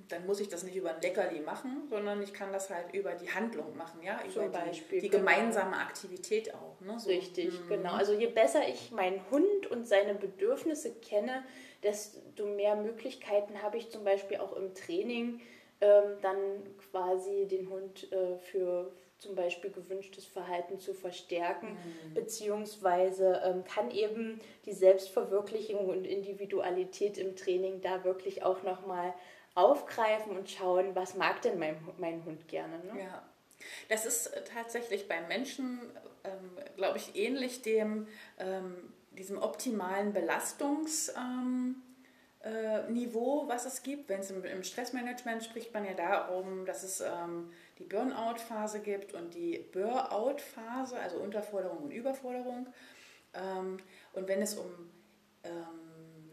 Dann 0.09 0.27
muss 0.27 0.41
ich 0.41 0.49
das 0.49 0.63
nicht 0.63 0.77
über 0.77 0.95
ein 0.95 1.01
Leckerli 1.01 1.41
machen, 1.41 1.87
sondern 1.89 2.23
ich 2.23 2.33
kann 2.33 2.53
das 2.53 2.71
halt 2.71 2.93
über 2.95 3.13
die 3.13 3.31
Handlung 3.31 3.77
machen, 3.77 4.03
ja, 4.03 4.21
über 4.25 4.33
Zum 4.33 4.53
Beispiel, 4.53 5.01
die, 5.01 5.09
die 5.09 5.11
genau. 5.11 5.31
gemeinsame 5.31 5.77
Aktivität 5.77 6.55
auch. 6.55 6.81
Ne? 6.81 6.99
So. 6.99 7.11
Richtig, 7.11 7.53
mhm. 7.53 7.69
genau. 7.69 7.93
Also 7.93 8.13
je 8.13 8.27
besser 8.27 8.67
ich 8.69 8.91
meinen 8.91 9.21
Hund 9.31 9.67
und 9.71 9.87
seine 9.87 10.15
Bedürfnisse 10.15 10.95
kenne, 10.95 11.45
desto 11.83 12.47
mehr 12.47 12.77
Möglichkeiten 12.77 13.63
habe 13.63 13.79
ich 13.79 13.91
zum 13.91 14.05
Beispiel 14.05 14.39
auch 14.39 14.55
im 14.57 14.75
Training, 14.75 15.41
ähm, 15.81 16.17
dann 16.21 16.37
quasi 16.91 17.47
den 17.49 17.71
Hund 17.71 18.13
äh, 18.13 18.37
für 18.37 18.93
zum 19.21 19.35
Beispiel 19.35 19.71
gewünschtes 19.71 20.25
Verhalten 20.25 20.81
zu 20.81 20.95
verstärken, 20.95 21.69
mhm. 21.69 22.15
beziehungsweise 22.15 23.41
ähm, 23.45 23.65
kann 23.65 23.91
eben 23.91 24.41
die 24.65 24.73
Selbstverwirklichung 24.73 25.89
und 25.89 26.07
Individualität 26.07 27.19
im 27.19 27.37
Training 27.37 27.83
da 27.83 28.03
wirklich 28.05 28.43
auch 28.43 28.63
nochmal 28.63 29.15
aufgreifen 29.55 30.37
und 30.37 30.49
schauen, 30.49 30.95
was 30.95 31.15
mag 31.15 31.43
denn 31.43 31.59
mein, 31.59 31.77
mein 31.99 32.25
Hund 32.25 32.47
gerne. 32.49 32.79
Ne? 32.79 33.03
Ja. 33.03 33.23
Das 33.89 34.07
ist 34.07 34.33
tatsächlich 34.55 35.09
beim 35.09 35.29
Menschen, 35.29 35.81
ähm, 36.25 36.51
glaube 36.77 36.99
ich, 36.99 37.17
ähnlich 37.17 37.63
dem, 37.63 38.07
ähm, 38.39 38.93
diesem 39.11 39.39
optimalen 39.39 40.15
Belastungs- 40.15 41.13
ähm, 41.17 41.83
äh, 42.43 42.91
Niveau, 42.91 43.47
was 43.49 43.67
es 43.67 43.83
gibt. 43.83 44.09
Wenn 44.09 44.21
es 44.21 44.31
im, 44.31 44.43
im, 44.45 44.63
Stressmanagement 44.63 45.45
spricht 45.45 45.75
man 45.75 45.85
ja 45.85 45.93
darum, 45.93 46.65
dass 46.65 46.83
es 46.83 47.01
ähm, 47.01 47.53
die 47.79 47.85
Burnout-Phase 47.85 48.81
gibt 48.81 49.13
und 49.13 49.35
die 49.35 49.59
Bur-out-Phase, 49.73 50.99
also 50.99 51.19
Unterforderung 51.19 51.79
und 51.79 51.91
Überforderung. 51.91 52.67
Ähm, 53.35 53.79
und 54.15 54.27
wenn 54.27 54.41
es 54.41 54.55
um 54.55 54.71
ähm, 55.45 55.90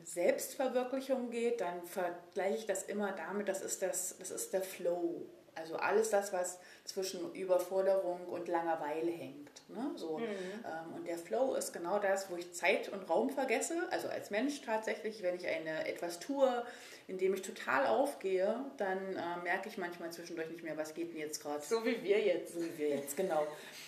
Selbstverwirklichung 0.07 1.29
geht, 1.29 1.59
dann 1.59 1.85
vergleiche 1.85 2.59
ich 2.59 2.65
das 2.65 2.83
immer 2.83 3.11
damit, 3.11 3.49
das 3.49 3.61
ist, 3.61 3.81
das, 3.81 4.15
das 4.17 4.31
ist 4.31 4.53
der 4.53 4.61
Flow. 4.61 5.25
Also 5.53 5.75
alles 5.75 6.11
das, 6.11 6.31
was 6.31 6.59
zwischen 6.85 7.33
Überforderung 7.33 8.25
und 8.27 8.47
Langeweile 8.47 9.11
hängt. 9.11 9.49
Ne? 9.67 9.91
So. 9.95 10.19
Mhm. 10.19 10.25
Ähm, 10.25 10.93
und 10.95 11.07
der 11.07 11.17
Flow 11.17 11.55
ist 11.55 11.73
genau 11.73 11.99
das, 11.99 12.29
wo 12.29 12.37
ich 12.37 12.53
Zeit 12.53 12.89
und 12.89 13.09
Raum 13.09 13.29
vergesse. 13.29 13.75
Also 13.91 14.07
als 14.07 14.29
Mensch 14.29 14.61
tatsächlich, 14.61 15.23
wenn 15.23 15.35
ich 15.35 15.45
eine, 15.47 15.87
etwas 15.87 16.19
tue, 16.19 16.63
in 17.07 17.17
dem 17.17 17.33
ich 17.33 17.41
total 17.41 17.87
aufgehe, 17.87 18.63
dann 18.77 18.97
äh, 19.15 19.43
merke 19.43 19.67
ich 19.67 19.77
manchmal 19.77 20.11
zwischendurch 20.11 20.49
nicht 20.49 20.63
mehr, 20.63 20.77
was 20.77 20.93
geht 20.93 21.11
denn 21.11 21.19
jetzt 21.19 21.41
gerade. 21.41 21.61
So 21.61 21.83
wie 21.83 22.01
wir 22.01 22.21
jetzt. 22.21 22.53
So 22.53 22.61
wie 22.61 22.77
wir 22.77 22.89
jetzt, 22.89 23.17
genau. 23.17 23.45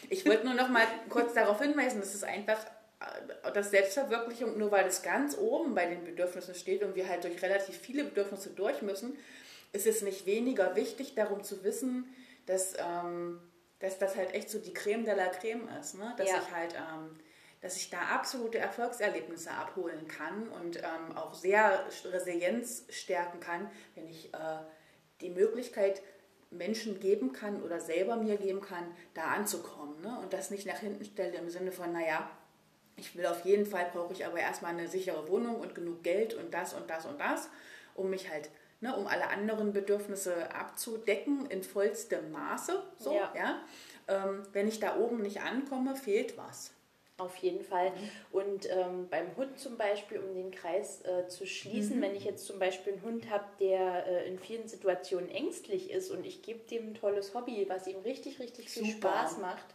Ich 0.10 0.26
wollte 0.26 0.44
nur 0.44 0.56
noch 0.56 0.70
mal 0.70 0.86
kurz 1.08 1.34
darauf 1.34 1.62
hinweisen, 1.62 2.02
dass 2.02 2.14
es 2.14 2.24
einfach 2.24 2.66
dass 3.54 3.72
Selbstverwirklichung, 3.72 4.58
nur 4.58 4.72
weil 4.72 4.88
es 4.88 5.02
ganz 5.02 5.38
oben 5.38 5.74
bei 5.74 5.86
den 5.86 6.04
Bedürfnissen 6.04 6.54
steht 6.54 6.84
und 6.84 6.96
wir 6.96 7.08
halt 7.08 7.24
durch 7.24 7.42
relativ 7.42 7.78
viele 7.78 8.04
Bedürfnisse 8.04 8.50
durch 8.50 8.82
müssen, 8.82 9.18
ist 9.72 9.88
es 9.88 10.02
nicht 10.02 10.26
weniger 10.26 10.76
wichtig, 10.76 11.16
darum 11.16 11.44
zu 11.44 11.64
wissen, 11.64 12.14
dass, 12.46 12.74
ähm, 12.78 13.40
dass 13.80 14.00
das 14.00 14.16
halt 14.16 14.34
echt 14.34 14.50
so 14.50 14.60
die 14.60 14.74
Creme 14.74 15.06
de 15.06 15.16
la 15.16 15.28
Creme 15.28 15.70
ist. 15.80 15.96
Ne? 15.96 16.14
Dass 16.18 16.30
ja. 16.30 16.42
ich 16.42 16.52
halt, 16.54 16.74
ähm, 16.74 17.18
dass 17.62 17.78
ich 17.78 17.90
da 17.90 18.00
absolute 18.00 18.58
Erfolgserlebnisse 18.58 19.52
abholen 19.52 20.08
kann 20.08 20.50
und 20.50 20.78
ähm, 20.78 21.16
auch 21.16 21.34
sehr 21.34 21.86
Resilienz 22.06 22.86
stärken 22.90 23.40
kann, 23.40 23.70
wenn 23.96 24.08
ich 24.08 24.34
äh, 24.34 24.38
die 25.22 25.30
Möglichkeit 25.30 26.02
Menschen 26.52 27.00
geben 27.00 27.32
kann 27.32 27.62
oder 27.62 27.80
selber 27.80 28.16
mir 28.16 28.38
geben 28.38 28.62
kann, 28.62 28.96
da 29.14 29.26
anzukommen. 29.26 30.02
Ne? 30.02 30.20
Und 30.20 30.34
das 30.34 30.50
nicht 30.50 30.66
nach 30.66 30.80
hinten 30.80 31.06
stelle 31.06 31.38
im 31.38 31.50
Sinne 31.50 31.72
von, 31.72 31.94
naja, 31.94 32.30
ich 33.00 33.16
will 33.16 33.26
auf 33.26 33.46
jeden 33.46 33.66
Fall, 33.66 33.90
brauche 33.94 34.14
ich 34.14 34.26
aber 34.26 34.40
erstmal 34.40 34.74
eine 34.74 34.88
sichere 34.88 35.28
Wohnung 35.28 35.60
und 35.60 35.76
genug 35.76 36.04
Geld 36.04 36.34
und 36.34 36.54
das 36.54 36.74
und 36.74 36.90
das 36.90 37.06
und 37.06 37.20
das, 37.20 37.50
um 37.96 38.10
mich 38.10 38.30
halt 38.30 38.50
ne, 38.82 38.96
um 38.96 39.08
alle 39.08 39.30
anderen 39.30 39.74
Bedürfnisse 39.74 40.54
abzudecken 40.54 41.46
in 41.48 41.64
vollstem 41.64 42.32
Maße. 42.32 42.82
So, 42.98 43.14
ja. 43.14 43.34
ja? 43.36 43.62
Ähm, 44.08 44.44
wenn 44.54 44.68
ich 44.68 44.80
da 44.80 44.98
oben 44.98 45.22
nicht 45.22 45.42
ankomme, 45.42 45.96
fehlt 45.96 46.38
was. 46.38 46.72
Auf 47.18 47.36
jeden 47.38 47.64
Fall. 47.66 47.90
Mhm. 47.90 48.10
Und 48.32 48.70
ähm, 48.72 49.08
beim 49.10 49.36
Hund 49.36 49.60
zum 49.60 49.76
Beispiel, 49.76 50.20
um 50.20 50.34
den 50.34 50.52
Kreis 50.52 51.02
äh, 51.02 51.28
zu 51.28 51.46
schließen, 51.46 51.98
mhm. 51.98 52.02
wenn 52.02 52.16
ich 52.16 52.24
jetzt 52.24 52.46
zum 52.46 52.60
Beispiel 52.60 52.94
einen 52.94 53.02
Hund 53.02 53.30
habe, 53.30 53.44
der 53.60 54.08
äh, 54.08 54.28
in 54.30 54.40
vielen 54.40 54.70
Situationen 54.70 55.30
ängstlich 55.30 55.92
ist 55.92 56.12
und 56.12 56.26
ich 56.26 56.42
gebe 56.42 56.60
dem 56.70 56.92
ein 56.92 56.94
tolles 56.94 57.34
Hobby, 57.34 57.66
was 57.68 57.88
ihm 57.88 58.00
richtig, 58.00 58.40
richtig 58.40 58.70
viel 58.70 58.86
Super. 58.86 59.10
Spaß 59.10 59.40
macht, 59.40 59.66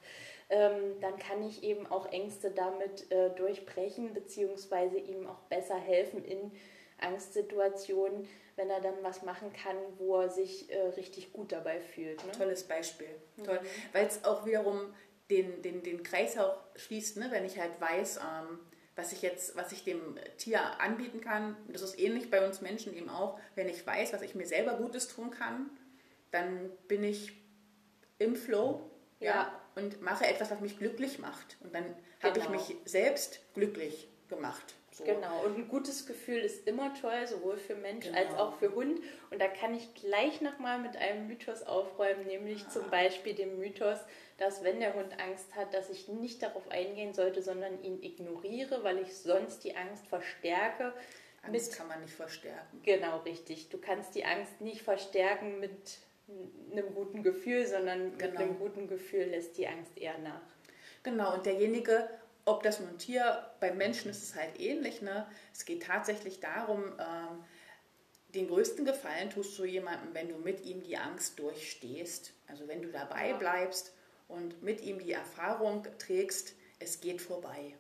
ähm, 0.51 1.01
dann 1.01 1.19
kann 1.19 1.47
ich 1.47 1.63
eben 1.63 1.87
auch 1.87 2.07
Ängste 2.13 2.51
damit 2.51 3.11
äh, 3.11 3.31
durchbrechen, 3.31 4.15
beziehungsweise 4.15 4.99
ihm 4.99 5.27
auch 5.27 5.41
besser 5.49 5.77
helfen 5.77 6.25
in 6.25 6.53
Angstsituationen 6.99 8.29
wenn 8.57 8.71
er 8.71 8.81
dann 8.81 8.95
was 9.03 9.23
machen 9.23 9.53
kann, 9.53 9.77
wo 9.99 10.21
er 10.21 10.29
sich 10.29 10.71
äh, 10.71 10.81
richtig 10.81 11.33
gut 11.33 11.53
dabei 11.53 11.81
fühlt. 11.81 12.25
Ne? 12.25 12.33
Tolles 12.33 12.65
Beispiel. 12.65 13.09
Mhm. 13.37 13.45
Toll. 13.45 13.61
Weil 13.93 14.07
es 14.07 14.25
auch 14.25 14.47
wiederum 14.47 14.95
den, 15.31 15.63
den, 15.63 15.83
den 15.83 16.03
Kreis 16.03 16.39
auch 16.39 16.57
schließt, 16.77 17.17
ne? 17.17 17.29
wenn 17.31 17.45
ich 17.45 17.59
halt 17.59 17.81
weiß, 17.81 18.19
ähm, 18.19 18.61
was 18.97 19.13
ich 19.13 19.23
jetzt, 19.23 19.57
was 19.57 19.73
ich 19.73 19.83
dem 19.83 20.17
Tier 20.39 20.81
anbieten 20.81 21.21
kann. 21.21 21.57
Das 21.69 21.83
ist 21.83 21.99
ähnlich 21.99 22.31
bei 22.31 22.47
uns 22.47 22.61
Menschen 22.61 22.97
eben 22.97 23.09
auch. 23.09 23.41
Wenn 23.57 23.69
ich 23.69 23.85
weiß, 23.85 24.13
was 24.13 24.23
ich 24.23 24.37
mir 24.37 24.47
selber 24.47 24.75
Gutes 24.75 25.09
tun 25.09 25.31
kann, 25.31 25.71
dann 26.31 26.71
bin 26.87 27.03
ich 27.03 27.33
im 28.19 28.37
Flow 28.37 28.89
ja. 29.19 29.27
ja 29.27 29.61
und 29.77 30.03
mache 30.03 30.27
etwas, 30.27 30.51
was 30.51 30.61
mich 30.61 30.79
glücklich 30.79 31.19
macht. 31.19 31.57
Und 31.61 31.75
dann 31.75 31.85
habe 32.23 32.39
ich 32.39 32.47
genau. 32.47 32.57
mich 32.57 32.77
selbst 32.85 33.41
glücklich 33.55 34.09
gemacht. 34.29 34.75
So. 34.95 35.03
Genau, 35.03 35.45
und 35.45 35.59
ein 35.59 35.69
gutes 35.69 36.07
Gefühl 36.07 36.39
ist 36.39 36.69
immer 36.69 36.95
toll, 36.95 37.27
sowohl 37.27 37.57
für 37.57 37.75
Mensch 37.75 38.07
genau. 38.07 38.17
als 38.17 38.35
auch 38.35 38.55
für 38.59 38.77
Hund. 38.77 39.01
Und 39.31 39.43
da 39.43 39.49
kann 39.49 39.75
ich 39.75 39.93
gleich 39.95 40.41
nochmal 40.41 40.79
mit 40.79 40.97
einem 40.97 41.27
Mythos 41.27 41.65
aufräumen, 41.65 42.27
nämlich 42.27 42.63
ja. 42.63 42.69
zum 42.69 42.89
Beispiel 42.91 43.35
dem 43.35 43.59
Mythos, 43.59 43.99
dass 44.39 44.63
wenn 44.63 44.79
der 44.79 44.95
Hund 44.95 45.21
Angst 45.21 45.57
hat, 45.57 45.75
dass 45.75 45.91
ich 45.91 46.07
nicht 46.07 46.45
darauf 46.45 46.71
eingehen 46.71 47.13
sollte, 47.13 47.43
sondern 47.43 47.83
ihn 47.83 48.01
ignoriere, 48.05 48.85
weil 48.85 48.99
ich 49.01 49.17
sonst 49.17 49.65
die 49.65 49.75
Angst 49.75 50.07
verstärke. 50.07 50.93
Angst 51.43 51.71
mit, 51.71 51.77
kann 51.77 51.89
man 51.89 52.01
nicht 52.01 52.15
verstärken. 52.15 52.81
Genau, 52.85 53.19
richtig. 53.19 53.71
Du 53.71 53.79
kannst 53.79 54.15
die 54.15 54.25
Angst 54.25 54.61
nicht 54.61 54.83
verstärken 54.83 55.59
mit 55.59 55.99
einem 56.73 56.95
guten 56.95 57.23
Gefühl, 57.23 57.67
sondern 57.67 58.17
genau. 58.19 58.31
mit 58.33 58.41
einem 58.41 58.59
guten 58.59 58.89
Gefühl 58.89 59.25
lässt 59.25 59.59
die 59.59 59.67
Angst 59.69 59.97
eher 59.97 60.19
nach. 60.19 60.43
Genau, 61.03 61.35
und 61.35 61.45
derjenige 61.45 62.09
ob 62.45 62.63
das 62.63 62.81
nun 62.81 62.99
Tier, 62.99 63.51
beim 63.61 63.77
Menschen 63.77 64.11
ist 64.11 64.23
es 64.23 64.35
halt 64.35 64.61
ähnlich. 64.61 65.03
Ne? 65.03 65.27
Es 65.53 65.65
geht 65.65 65.85
tatsächlich 65.85 66.41
darum, 66.41 66.83
ähm, 66.99 67.45
den 68.35 68.49
größten 68.49 68.85
Gefallen 68.85 69.31
tust 69.31 69.59
du 69.59 69.65
jemandem, 69.65 70.13
wenn 70.13 70.29
du 70.29 70.37
mit 70.37 70.65
ihm 70.65 70.83
die 70.83 70.97
Angst 70.97 71.39
durchstehst. 71.39 72.33
Also 72.49 72.69
wenn 72.69 72.83
du 72.83 72.91
dabei 72.91 73.33
bleibst 73.33 73.95
und 74.29 74.63
mit 74.63 74.83
ihm 74.83 74.99
die 74.99 75.13
Erfahrung 75.13 75.87
trägst, 75.99 76.55
es 76.81 77.01
geht 77.01 77.23
vorbei. 77.23 77.75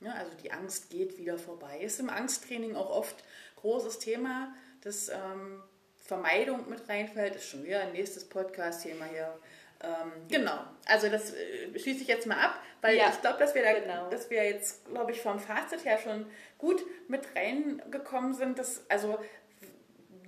Ja, 0.00 0.12
also 0.14 0.32
die 0.42 0.50
Angst 0.50 0.90
geht 0.90 1.16
wieder 1.18 1.38
vorbei. 1.38 1.80
Ist 1.80 2.00
im 2.00 2.10
Angsttraining 2.10 2.74
auch 2.74 2.90
oft 2.90 3.22
großes 3.56 4.00
Thema, 4.00 4.52
dass 4.80 5.08
ähm, 5.08 5.62
Vermeidung 6.12 6.68
mit 6.68 6.86
reinfällt. 6.88 7.36
Ist 7.36 7.48
schon 7.48 7.64
wieder 7.64 7.80
ein 7.80 7.92
nächstes 7.92 8.24
Podcast-Thema 8.24 9.06
hier. 9.06 9.32
Ähm, 9.82 10.12
genau, 10.28 10.58
also 10.86 11.08
das 11.08 11.32
äh, 11.32 11.78
schließe 11.78 12.02
ich 12.02 12.08
jetzt 12.08 12.26
mal 12.26 12.36
ab, 12.36 12.60
weil 12.82 12.96
ja, 12.96 13.08
ich 13.08 13.20
glaube, 13.20 13.38
dass 13.38 13.54
wir 13.54 13.62
da, 13.62 13.72
genau. 13.72 14.10
dass 14.10 14.28
wir 14.30 14.44
jetzt, 14.44 14.84
glaube 14.86 15.10
ich, 15.12 15.20
vom 15.20 15.40
Fazit 15.40 15.84
her 15.84 15.98
schon 15.98 16.26
gut 16.58 16.84
mit 17.08 17.22
reingekommen 17.34 18.34
sind, 18.34 18.58
dass 18.58 18.82
also 18.88 19.18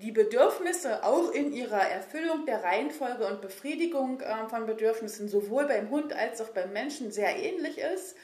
die 0.03 0.11
Bedürfnisse 0.11 1.05
auch 1.05 1.31
in 1.31 1.53
ihrer 1.53 1.83
Erfüllung 1.83 2.47
der 2.47 2.65
Reihenfolge 2.65 3.27
und 3.27 3.43
Befriedigung 3.43 4.21
äh, 4.23 4.49
von 4.49 4.67
Bedürfnissen 4.67 5.29
sowohl 5.29 5.67
beim 5.67 5.91
Hund 5.91 6.15
als 6.15 6.41
auch 6.41 6.49
beim 6.49 6.73
Menschen 6.73 7.13
sehr 7.13 7.37
ähnlich 7.37 7.79
ist. 7.79 8.17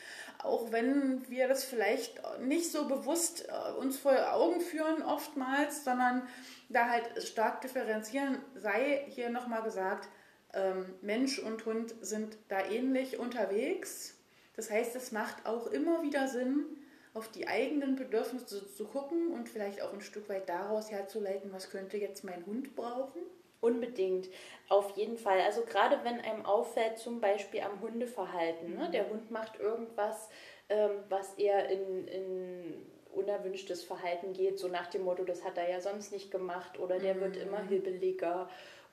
Auch 0.43 0.73
wenn 0.73 1.29
wir 1.29 1.49
das 1.49 1.65
vielleicht 1.65 2.21
nicht 2.41 2.71
so 2.71 2.89
bewusst 2.89 3.49
äh, 3.49 3.73
uns 3.73 3.99
vor 3.99 4.33
Augen 4.33 4.61
führen 4.61 5.03
oftmals, 5.03 5.85
sondern 5.85 6.27
da 6.69 6.89
halt 6.89 7.23
stark 7.23 7.61
differenzieren, 7.61 8.39
sei 8.55 9.05
hier 9.09 9.31
nochmal 9.31 9.63
gesagt, 9.63 10.09
ähm, 10.53 10.95
Mensch 11.03 11.39
und 11.39 11.65
Hund 11.67 11.95
sind 12.01 12.37
da 12.49 12.65
ähnlich 12.65 13.19
unterwegs. 13.19 14.17
Das 14.57 14.71
heißt, 14.71 14.97
es 14.97 15.13
macht 15.13 15.47
auch 15.47 15.67
immer 15.69 16.03
wieder 16.03 16.29
Sinn, 16.29 16.65
auf 17.13 17.29
die 17.29 17.49
eigenen 17.49 17.97
Bedürfnisse 17.97 18.73
zu 18.73 18.85
gucken 18.85 19.33
und 19.33 19.49
vielleicht 19.49 19.83
auch 19.83 19.93
ein 19.93 20.01
Stück 20.01 20.29
weit 20.29 20.49
daraus 20.49 20.91
herzuleiten, 20.91 21.53
was 21.53 21.71
könnte 21.71 21.97
jetzt 21.97 22.25
mein 22.25 22.47
Hund 22.47 22.77
brauchen. 22.77 23.21
Unbedingt, 23.61 24.29
auf 24.69 24.97
jeden 24.97 25.19
Fall. 25.19 25.41
Also 25.41 25.63
gerade 25.63 25.99
wenn 26.03 26.21
einem 26.21 26.47
auffällt, 26.47 26.99
zum 26.99 27.21
Beispiel 27.21 27.61
am 27.61 27.81
Hundeverhalten, 27.81 28.75
ne? 28.75 28.91
der 28.91 29.11
Hund 29.11 29.31
macht 29.31 29.61
irgendwas, 29.61 30.31
ähm, 30.69 30.91
was 31.09 31.35
er 31.35 31.69
in, 31.69 32.09
in 32.09 32.87
unerwünschtes 33.13 33.85
Verhalten 33.85 34.33
geht, 34.33 34.59
so 34.59 34.69
nach 34.69 34.87
dem 34.87 35.03
Motto, 35.03 35.25
das 35.25 35.45
hat 35.45 35.59
er 35.59 35.69
ja 35.69 35.81
sonst 35.81 36.13
nicht 36.13 36.31
gemacht 36.31 36.79
oder 36.79 36.99
der 36.99 37.17
mhm. 37.17 37.21
wird 37.21 37.37
immer 37.37 37.63
hibbeliger 37.63 38.49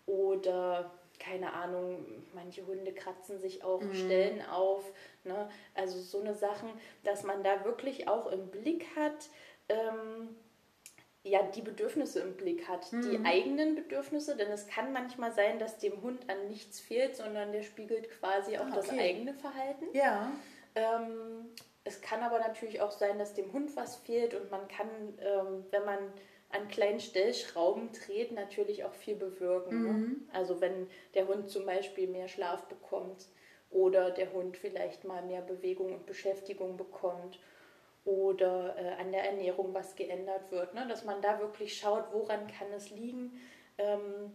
oder 0.05 0.91
keine 1.20 1.53
Ahnung, 1.53 2.05
manche 2.34 2.65
Hunde 2.65 2.93
kratzen 2.93 3.39
sich 3.39 3.63
auch 3.63 3.82
mhm. 3.82 3.93
Stellen 3.93 4.45
auf. 4.45 4.84
Ne? 5.24 5.49
Also 5.74 5.99
so 5.99 6.20
eine 6.20 6.36
Sachen, 6.36 6.70
dass 7.03 7.24
man 7.24 7.43
da 7.43 7.65
wirklich 7.65 8.07
auch 8.07 8.28
im 8.28 8.47
Blick 8.49 8.86
hat, 8.95 9.30
ähm, 9.70 10.36
ja, 11.30 11.43
die 11.43 11.61
Bedürfnisse 11.61 12.19
im 12.21 12.34
Blick 12.34 12.67
hat, 12.67 12.91
mhm. 12.91 13.01
die 13.01 13.25
eigenen 13.25 13.75
Bedürfnisse, 13.75 14.36
denn 14.36 14.51
es 14.51 14.67
kann 14.67 14.91
manchmal 14.93 15.32
sein, 15.32 15.59
dass 15.59 15.78
dem 15.78 16.01
Hund 16.01 16.30
an 16.30 16.47
nichts 16.47 16.80
fehlt, 16.80 17.15
sondern 17.15 17.51
der 17.51 17.63
spiegelt 17.63 18.09
quasi 18.19 18.57
auch 18.57 18.65
ah, 18.65 18.69
okay. 18.69 18.75
das 18.75 18.89
eigene 18.89 19.34
Verhalten. 19.34 19.86
Ja. 19.93 20.32
Ähm, 20.75 21.49
es 21.84 22.01
kann 22.01 22.21
aber 22.21 22.39
natürlich 22.39 22.82
auch 22.82 22.91
sein, 22.91 23.17
dass 23.17 23.34
dem 23.34 23.51
Hund 23.53 23.75
was 23.75 23.95
fehlt 23.95 24.34
und 24.34 24.51
man 24.51 24.67
kann, 24.67 24.89
ähm, 25.19 25.65
wenn 25.71 25.86
man 25.86 25.99
an 26.49 26.67
kleinen 26.67 26.99
Stellschrauben 26.99 27.89
dreht, 27.91 28.32
natürlich 28.32 28.86
auch 28.86 28.93
viel 28.93 29.15
bewirken. 29.15 29.84
Ne? 29.84 29.89
Mhm. 29.89 30.01
Ne? 30.01 30.15
Also 30.34 30.61
wenn 30.61 30.88
der 31.13 31.28
Hund 31.28 31.49
zum 31.49 31.65
Beispiel 31.65 32.07
mehr 32.07 32.28
Schlaf 32.28 32.65
bekommt 32.67 33.28
oder 33.69 34.11
der 34.11 34.32
Hund 34.34 34.57
vielleicht 34.57 35.03
mal 35.03 35.23
mehr 35.23 35.41
Bewegung 35.41 35.93
und 35.93 36.05
Beschäftigung 36.05 36.78
bekommt 36.78 37.39
oder 38.07 38.75
äh, 38.77 39.01
an 39.01 39.11
der 39.11 39.25
Ernährung 39.25 39.73
was 39.73 39.95
geändert 39.95 40.49
wird, 40.49 40.73
ne? 40.73 40.87
dass 40.87 41.03
man 41.03 41.21
da 41.21 41.39
wirklich 41.41 41.77
schaut, 41.77 42.05
woran 42.13 42.47
kann 42.47 42.71
es 42.73 42.89
liegen. 42.89 43.39
Ähm, 43.77 44.31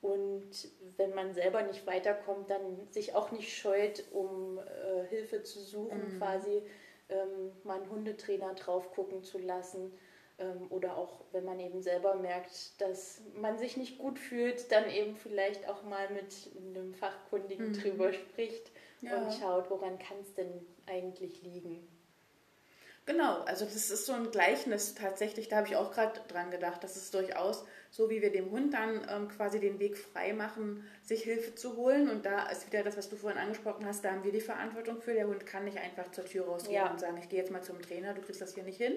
und 0.00 0.50
wenn 0.96 1.14
man 1.14 1.32
selber 1.32 1.62
nicht 1.62 1.86
weiterkommt, 1.86 2.50
dann 2.50 2.88
sich 2.90 3.14
auch 3.14 3.30
nicht 3.30 3.56
scheut, 3.56 4.02
um 4.12 4.58
äh, 4.58 5.06
Hilfe 5.08 5.44
zu 5.44 5.60
suchen, 5.60 6.14
mhm. 6.14 6.18
quasi 6.18 6.62
ähm, 7.08 7.52
mal 7.62 7.80
einen 7.80 7.88
Hundetrainer 7.88 8.54
drauf 8.54 8.90
gucken 8.90 9.22
zu 9.22 9.38
lassen. 9.38 9.96
Ähm, 10.38 10.66
oder 10.70 10.96
auch, 10.96 11.20
wenn 11.30 11.44
man 11.44 11.60
eben 11.60 11.80
selber 11.80 12.16
merkt, 12.16 12.80
dass 12.80 13.20
man 13.36 13.56
sich 13.56 13.76
nicht 13.76 13.98
gut 13.98 14.18
fühlt, 14.18 14.72
dann 14.72 14.90
eben 14.90 15.14
vielleicht 15.14 15.68
auch 15.68 15.84
mal 15.84 16.10
mit 16.10 16.50
einem 16.56 16.92
Fachkundigen 16.92 17.68
mhm. 17.68 17.72
drüber 17.74 18.12
spricht 18.12 18.72
ja. 19.00 19.16
und 19.16 19.32
schaut, 19.32 19.70
woran 19.70 20.00
kann 20.00 20.16
es 20.22 20.34
denn 20.34 20.66
eigentlich 20.86 21.40
liegen. 21.42 21.86
Genau, 23.04 23.40
also 23.42 23.64
das 23.64 23.90
ist 23.90 24.06
so 24.06 24.12
ein 24.12 24.30
Gleichnis 24.30 24.94
tatsächlich, 24.94 25.48
da 25.48 25.56
habe 25.56 25.66
ich 25.66 25.74
auch 25.74 25.92
gerade 25.92 26.20
dran 26.28 26.52
gedacht, 26.52 26.84
dass 26.84 26.94
es 26.94 27.10
durchaus 27.10 27.64
so, 27.90 28.08
wie 28.08 28.22
wir 28.22 28.30
dem 28.30 28.50
Hund 28.50 28.72
dann 28.74 29.06
ähm, 29.10 29.28
quasi 29.28 29.58
den 29.58 29.80
Weg 29.80 29.98
frei 29.98 30.32
machen, 30.32 30.86
sich 31.02 31.24
Hilfe 31.24 31.54
zu 31.56 31.76
holen. 31.76 32.08
Und 32.08 32.24
da 32.24 32.48
ist 32.48 32.66
wieder 32.66 32.84
das, 32.84 32.96
was 32.96 33.08
du 33.08 33.16
vorhin 33.16 33.40
angesprochen 33.40 33.84
hast, 33.84 34.04
da 34.04 34.12
haben 34.12 34.22
wir 34.22 34.32
die 34.32 34.40
Verantwortung 34.40 35.02
für. 35.02 35.14
Der 35.14 35.26
Hund 35.26 35.44
kann 35.46 35.64
nicht 35.64 35.78
einfach 35.78 36.10
zur 36.12 36.24
Tür 36.24 36.46
rausgehen 36.46 36.76
ja. 36.76 36.90
und 36.90 37.00
sagen, 37.00 37.18
ich 37.18 37.28
gehe 37.28 37.40
jetzt 37.40 37.50
mal 37.50 37.62
zum 37.62 37.82
Trainer, 37.82 38.14
du 38.14 38.22
kriegst 38.22 38.40
das 38.40 38.54
hier 38.54 38.62
nicht 38.62 38.78
hin. 38.78 38.94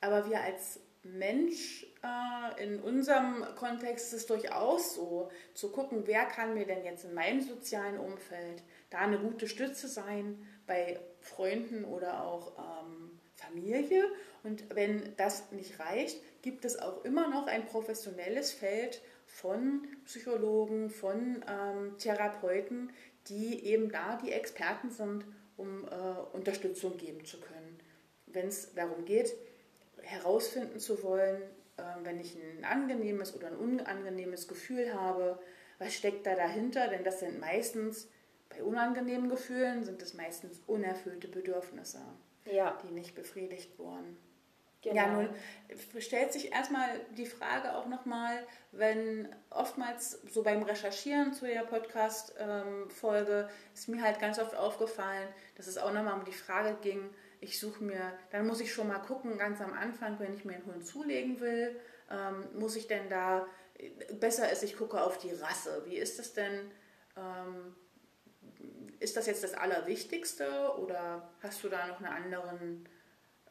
Aber 0.00 0.28
wir 0.28 0.40
als 0.40 0.80
Mensch 1.02 1.86
äh, 2.02 2.64
in 2.64 2.80
unserem 2.80 3.44
Kontext 3.56 4.06
ist 4.06 4.20
es 4.20 4.26
durchaus 4.26 4.94
so, 4.94 5.30
zu 5.54 5.70
gucken, 5.70 6.02
wer 6.06 6.24
kann 6.24 6.54
mir 6.54 6.66
denn 6.66 6.84
jetzt 6.84 7.04
in 7.04 7.14
meinem 7.14 7.40
sozialen 7.40 7.98
Umfeld 7.98 8.62
da 8.90 8.98
eine 8.98 9.18
gute 9.18 9.48
Stütze 9.48 9.86
sein, 9.86 10.44
bei 10.66 10.98
Freunden 11.26 11.84
oder 11.84 12.24
auch 12.24 12.52
ähm, 12.58 13.18
Familie. 13.34 14.04
Und 14.42 14.74
wenn 14.74 15.14
das 15.16 15.50
nicht 15.52 15.78
reicht, 15.80 16.20
gibt 16.42 16.64
es 16.64 16.78
auch 16.78 17.04
immer 17.04 17.28
noch 17.28 17.46
ein 17.46 17.66
professionelles 17.66 18.52
Feld 18.52 19.02
von 19.26 19.86
Psychologen, 20.04 20.90
von 20.90 21.44
ähm, 21.48 21.98
Therapeuten, 21.98 22.92
die 23.28 23.64
eben 23.66 23.90
da 23.90 24.16
die 24.16 24.32
Experten 24.32 24.90
sind, 24.90 25.24
um 25.56 25.84
äh, 25.84 26.36
Unterstützung 26.36 26.96
geben 26.96 27.24
zu 27.24 27.40
können. 27.40 27.78
Wenn 28.26 28.48
es 28.48 28.74
darum 28.74 29.04
geht, 29.04 29.34
herausfinden 30.02 30.78
zu 30.78 31.02
wollen, 31.02 31.42
äh, 31.76 31.82
wenn 32.04 32.20
ich 32.20 32.36
ein 32.36 32.64
angenehmes 32.64 33.34
oder 33.34 33.48
ein 33.48 33.56
unangenehmes 33.56 34.46
Gefühl 34.46 34.94
habe, 34.94 35.38
was 35.78 35.94
steckt 35.94 36.26
da 36.26 36.34
dahinter? 36.34 36.88
Denn 36.88 37.04
das 37.04 37.20
sind 37.20 37.40
meistens 37.40 38.08
bei 38.56 38.62
unangenehmen 38.62 39.28
Gefühlen 39.28 39.84
sind 39.84 40.02
es 40.02 40.14
meistens 40.14 40.60
unerfüllte 40.66 41.28
Bedürfnisse, 41.28 42.00
ja. 42.44 42.78
die 42.82 42.92
nicht 42.92 43.14
befriedigt 43.14 43.78
wurden. 43.78 44.16
Genau. 44.82 44.96
Ja, 44.96 45.06
nun 45.08 45.28
stellt 45.98 46.32
sich 46.32 46.52
erstmal 46.52 46.88
die 47.16 47.26
Frage 47.26 47.74
auch 47.74 47.86
nochmal, 47.86 48.46
wenn 48.70 49.28
oftmals 49.50 50.22
so 50.30 50.42
beim 50.44 50.62
Recherchieren 50.62 51.32
zu 51.32 51.46
der 51.46 51.62
Podcast-Folge 51.62 53.48
ist 53.74 53.88
mir 53.88 54.02
halt 54.02 54.20
ganz 54.20 54.38
oft 54.38 54.54
aufgefallen, 54.54 55.26
dass 55.56 55.66
es 55.66 55.76
auch 55.76 55.92
nochmal 55.92 56.18
um 56.18 56.24
die 56.24 56.32
Frage 56.32 56.76
ging, 56.82 57.10
ich 57.40 57.58
suche 57.58 57.82
mir, 57.82 58.12
dann 58.30 58.46
muss 58.46 58.60
ich 58.60 58.72
schon 58.72 58.88
mal 58.88 58.98
gucken, 59.00 59.38
ganz 59.38 59.60
am 59.60 59.72
Anfang, 59.72 60.18
wenn 60.20 60.34
ich 60.34 60.44
mir 60.44 60.54
einen 60.54 60.66
Hund 60.66 60.86
zulegen 60.86 61.40
will, 61.40 61.78
ähm, 62.10 62.44
muss 62.58 62.76
ich 62.76 62.86
denn 62.86 63.08
da, 63.08 63.46
besser 64.20 64.50
ist, 64.50 64.62
ich 64.62 64.76
gucke 64.76 65.02
auf 65.02 65.18
die 65.18 65.32
Rasse. 65.32 65.82
Wie 65.86 65.96
ist 65.96 66.18
das 66.18 66.32
denn? 66.32 66.70
Ähm, 67.16 67.74
ist 69.06 69.16
das 69.16 69.26
jetzt 69.26 69.44
das 69.44 69.54
Allerwichtigste 69.54 70.74
oder 70.78 71.28
hast 71.40 71.62
du 71.62 71.68
da 71.68 71.86
noch 71.86 71.98
einen 71.98 72.24
anderen 72.24 72.88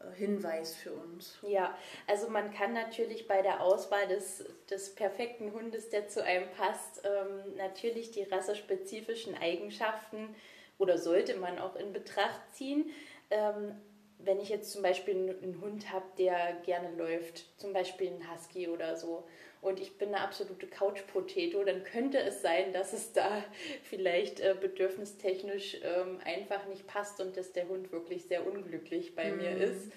äh, 0.01 0.13
Hinweis 0.13 0.75
für 0.75 0.91
uns? 0.91 1.37
Ja, 1.43 1.77
also 2.07 2.29
man 2.29 2.53
kann 2.53 2.73
natürlich 2.73 3.25
bei 3.25 3.41
der 3.41 3.61
Auswahl 3.61 4.05
des, 4.09 4.43
des 4.69 4.93
perfekten 4.93 5.53
Hundes, 5.53 5.87
der 5.89 6.09
zu 6.09 6.21
einem 6.21 6.49
passt, 6.51 7.03
ähm, 7.05 7.55
natürlich 7.55 8.11
die 8.11 8.23
rassespezifischen 8.23 9.33
Eigenschaften 9.37 10.35
oder 10.77 10.97
sollte 10.97 11.37
man 11.37 11.57
auch 11.57 11.77
in 11.77 11.93
Betracht 11.93 12.41
ziehen. 12.51 12.91
Ähm, 13.29 13.79
wenn 14.25 14.39
ich 14.39 14.49
jetzt 14.49 14.71
zum 14.71 14.81
Beispiel 14.81 15.37
einen 15.41 15.61
Hund 15.61 15.91
habe, 15.91 16.05
der 16.17 16.57
gerne 16.65 16.95
läuft, 16.97 17.45
zum 17.59 17.73
Beispiel 17.73 18.07
einen 18.07 18.31
Husky 18.31 18.67
oder 18.67 18.95
so, 18.95 19.23
und 19.61 19.79
ich 19.79 19.97
bin 19.97 20.09
eine 20.09 20.19
absolute 20.19 20.67
Couch-Potato, 20.67 21.63
dann 21.63 21.83
könnte 21.83 22.19
es 22.19 22.43
sein, 22.43 22.71
dass 22.71 22.93
es 22.93 23.13
da 23.13 23.43
vielleicht 23.83 24.39
äh, 24.39 24.55
bedürfnistechnisch 24.59 25.77
ähm, 25.83 26.19
einfach 26.23 26.67
nicht 26.67 26.85
passt 26.85 27.19
und 27.19 27.35
dass 27.35 27.51
der 27.51 27.67
Hund 27.67 27.91
wirklich 27.91 28.25
sehr 28.25 28.45
unglücklich 28.45 29.15
bei 29.15 29.31
mhm. 29.31 29.37
mir 29.37 29.57
ist. 29.57 29.91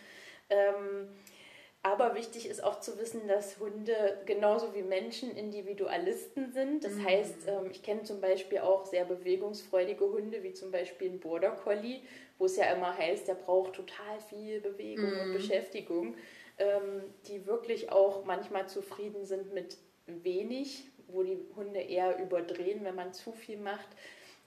Ähm, 0.49 1.09
aber 1.83 2.14
wichtig 2.14 2.49
ist 2.49 2.62
auch 2.62 2.81
zu 2.81 2.99
wissen, 2.99 3.29
dass 3.29 3.59
Hunde 3.59 4.20
genauso 4.26 4.74
wie 4.74 4.83
Menschen 4.83 5.37
Individualisten 5.37 6.53
sind. 6.53 6.85
Das 6.85 6.95
mhm. 6.95 7.05
heißt, 7.05 7.37
ähm, 7.47 7.70
ich 7.70 7.83
kenne 7.83 8.03
zum 8.03 8.20
Beispiel 8.20 8.59
auch 8.59 8.85
sehr 8.85 9.05
bewegungsfreudige 9.05 10.05
Hunde, 10.05 10.43
wie 10.43 10.53
zum 10.53 10.70
Beispiel 10.70 11.11
ein 11.11 11.20
Border 11.20 11.53
Collie, 11.53 12.01
wo 12.39 12.47
es 12.47 12.57
ja 12.57 12.72
immer 12.72 12.97
heißt, 12.97 13.29
der 13.29 13.35
braucht 13.35 13.74
total 13.74 14.20
viel 14.29 14.61
Bewegung 14.61 15.12
mhm. 15.12 15.20
und 15.20 15.33
Beschäftigung 15.33 16.14
ähm, 16.59 17.03
die 17.29 17.47
wirklich 17.47 17.91
auch 17.93 18.24
manchmal 18.24 18.68
zufrieden 18.68 19.24
sind 19.24 19.55
mit 19.55 19.79
wenig, 20.07 20.85
wo 21.07 21.22
die 21.22 21.39
Hunde 21.57 21.81
eher 21.81 22.18
überdrehen, 22.20 22.85
wenn 22.85 22.95
man 22.95 23.12
zu 23.12 23.33
viel 23.33 23.59
macht. 23.59 23.89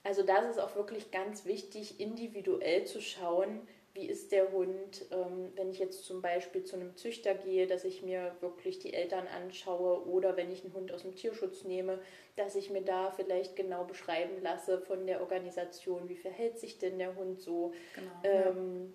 Also 0.04 0.22
da 0.22 0.38
ist 0.38 0.56
es 0.56 0.58
auch 0.58 0.76
wirklich 0.76 1.10
ganz 1.10 1.44
wichtig, 1.44 2.00
individuell 2.00 2.84
zu 2.84 3.00
schauen, 3.00 3.66
wie 3.94 4.06
ist 4.06 4.32
der 4.32 4.50
Hund, 4.52 5.04
ähm, 5.10 5.52
wenn 5.54 5.70
ich 5.70 5.78
jetzt 5.78 6.04
zum 6.04 6.22
Beispiel 6.22 6.64
zu 6.64 6.76
einem 6.76 6.96
Züchter 6.96 7.34
gehe, 7.34 7.66
dass 7.66 7.84
ich 7.84 8.02
mir 8.02 8.34
wirklich 8.40 8.78
die 8.78 8.94
Eltern 8.94 9.26
anschaue 9.28 10.06
oder 10.06 10.36
wenn 10.36 10.50
ich 10.50 10.64
einen 10.64 10.72
Hund 10.72 10.92
aus 10.92 11.02
dem 11.02 11.14
Tierschutz 11.14 11.64
nehme, 11.64 11.98
dass 12.36 12.56
ich 12.56 12.70
mir 12.70 12.82
da 12.82 13.10
vielleicht 13.10 13.54
genau 13.54 13.84
beschreiben 13.84 14.40
lasse 14.40 14.80
von 14.80 15.06
der 15.06 15.20
Organisation, 15.20 16.08
wie 16.08 16.16
verhält 16.16 16.58
sich 16.58 16.78
denn 16.78 16.98
der 16.98 17.14
Hund 17.16 17.40
so. 17.42 17.72
Genau, 17.94 18.12
ähm, 18.24 18.94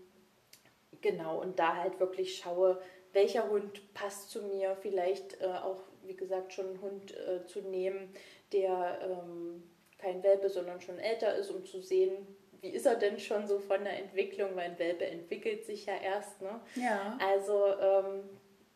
ja. 0.91 0.97
genau 1.01 1.41
und 1.41 1.59
da 1.59 1.75
halt 1.75 1.99
wirklich 1.99 2.37
schaue, 2.37 2.81
welcher 3.13 3.49
Hund 3.49 3.93
passt 3.93 4.31
zu 4.31 4.41
mir, 4.41 4.75
vielleicht 4.81 5.41
äh, 5.41 5.45
auch, 5.45 5.83
wie 6.05 6.15
gesagt, 6.15 6.53
schon 6.53 6.67
einen 6.67 6.81
Hund 6.81 7.15
äh, 7.15 7.45
zu 7.45 7.61
nehmen, 7.61 8.09
der 8.51 8.99
ähm, 9.01 9.63
kein 9.99 10.23
Welpe, 10.23 10.49
sondern 10.49 10.81
schon 10.81 10.99
älter 10.99 11.35
ist, 11.35 11.51
um 11.51 11.65
zu 11.65 11.81
sehen, 11.81 12.27
wie 12.61 12.69
ist 12.69 12.85
er 12.85 12.95
denn 12.95 13.19
schon 13.19 13.47
so 13.47 13.59
von 13.59 13.83
der 13.83 13.99
Entwicklung, 13.99 14.55
weil 14.55 14.71
ein 14.71 14.79
Welpe 14.79 15.05
entwickelt 15.05 15.65
sich 15.65 15.85
ja 15.85 15.95
erst. 15.95 16.41
Ne? 16.41 16.59
Ja. 16.75 17.17
Also 17.21 17.65
ähm, 17.79 18.23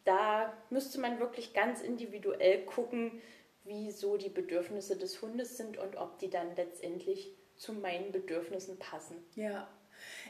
da 0.03 0.53
müsste 0.69 0.99
man 0.99 1.19
wirklich 1.19 1.53
ganz 1.53 1.81
individuell 1.81 2.65
gucken, 2.65 3.21
wie 3.63 3.91
so 3.91 4.17
die 4.17 4.29
Bedürfnisse 4.29 4.97
des 4.97 5.21
Hundes 5.21 5.57
sind 5.57 5.77
und 5.77 5.95
ob 5.97 6.19
die 6.19 6.29
dann 6.29 6.55
letztendlich 6.55 7.35
zu 7.55 7.73
meinen 7.73 8.11
Bedürfnissen 8.11 8.79
passen. 8.79 9.17
Ja. 9.35 9.67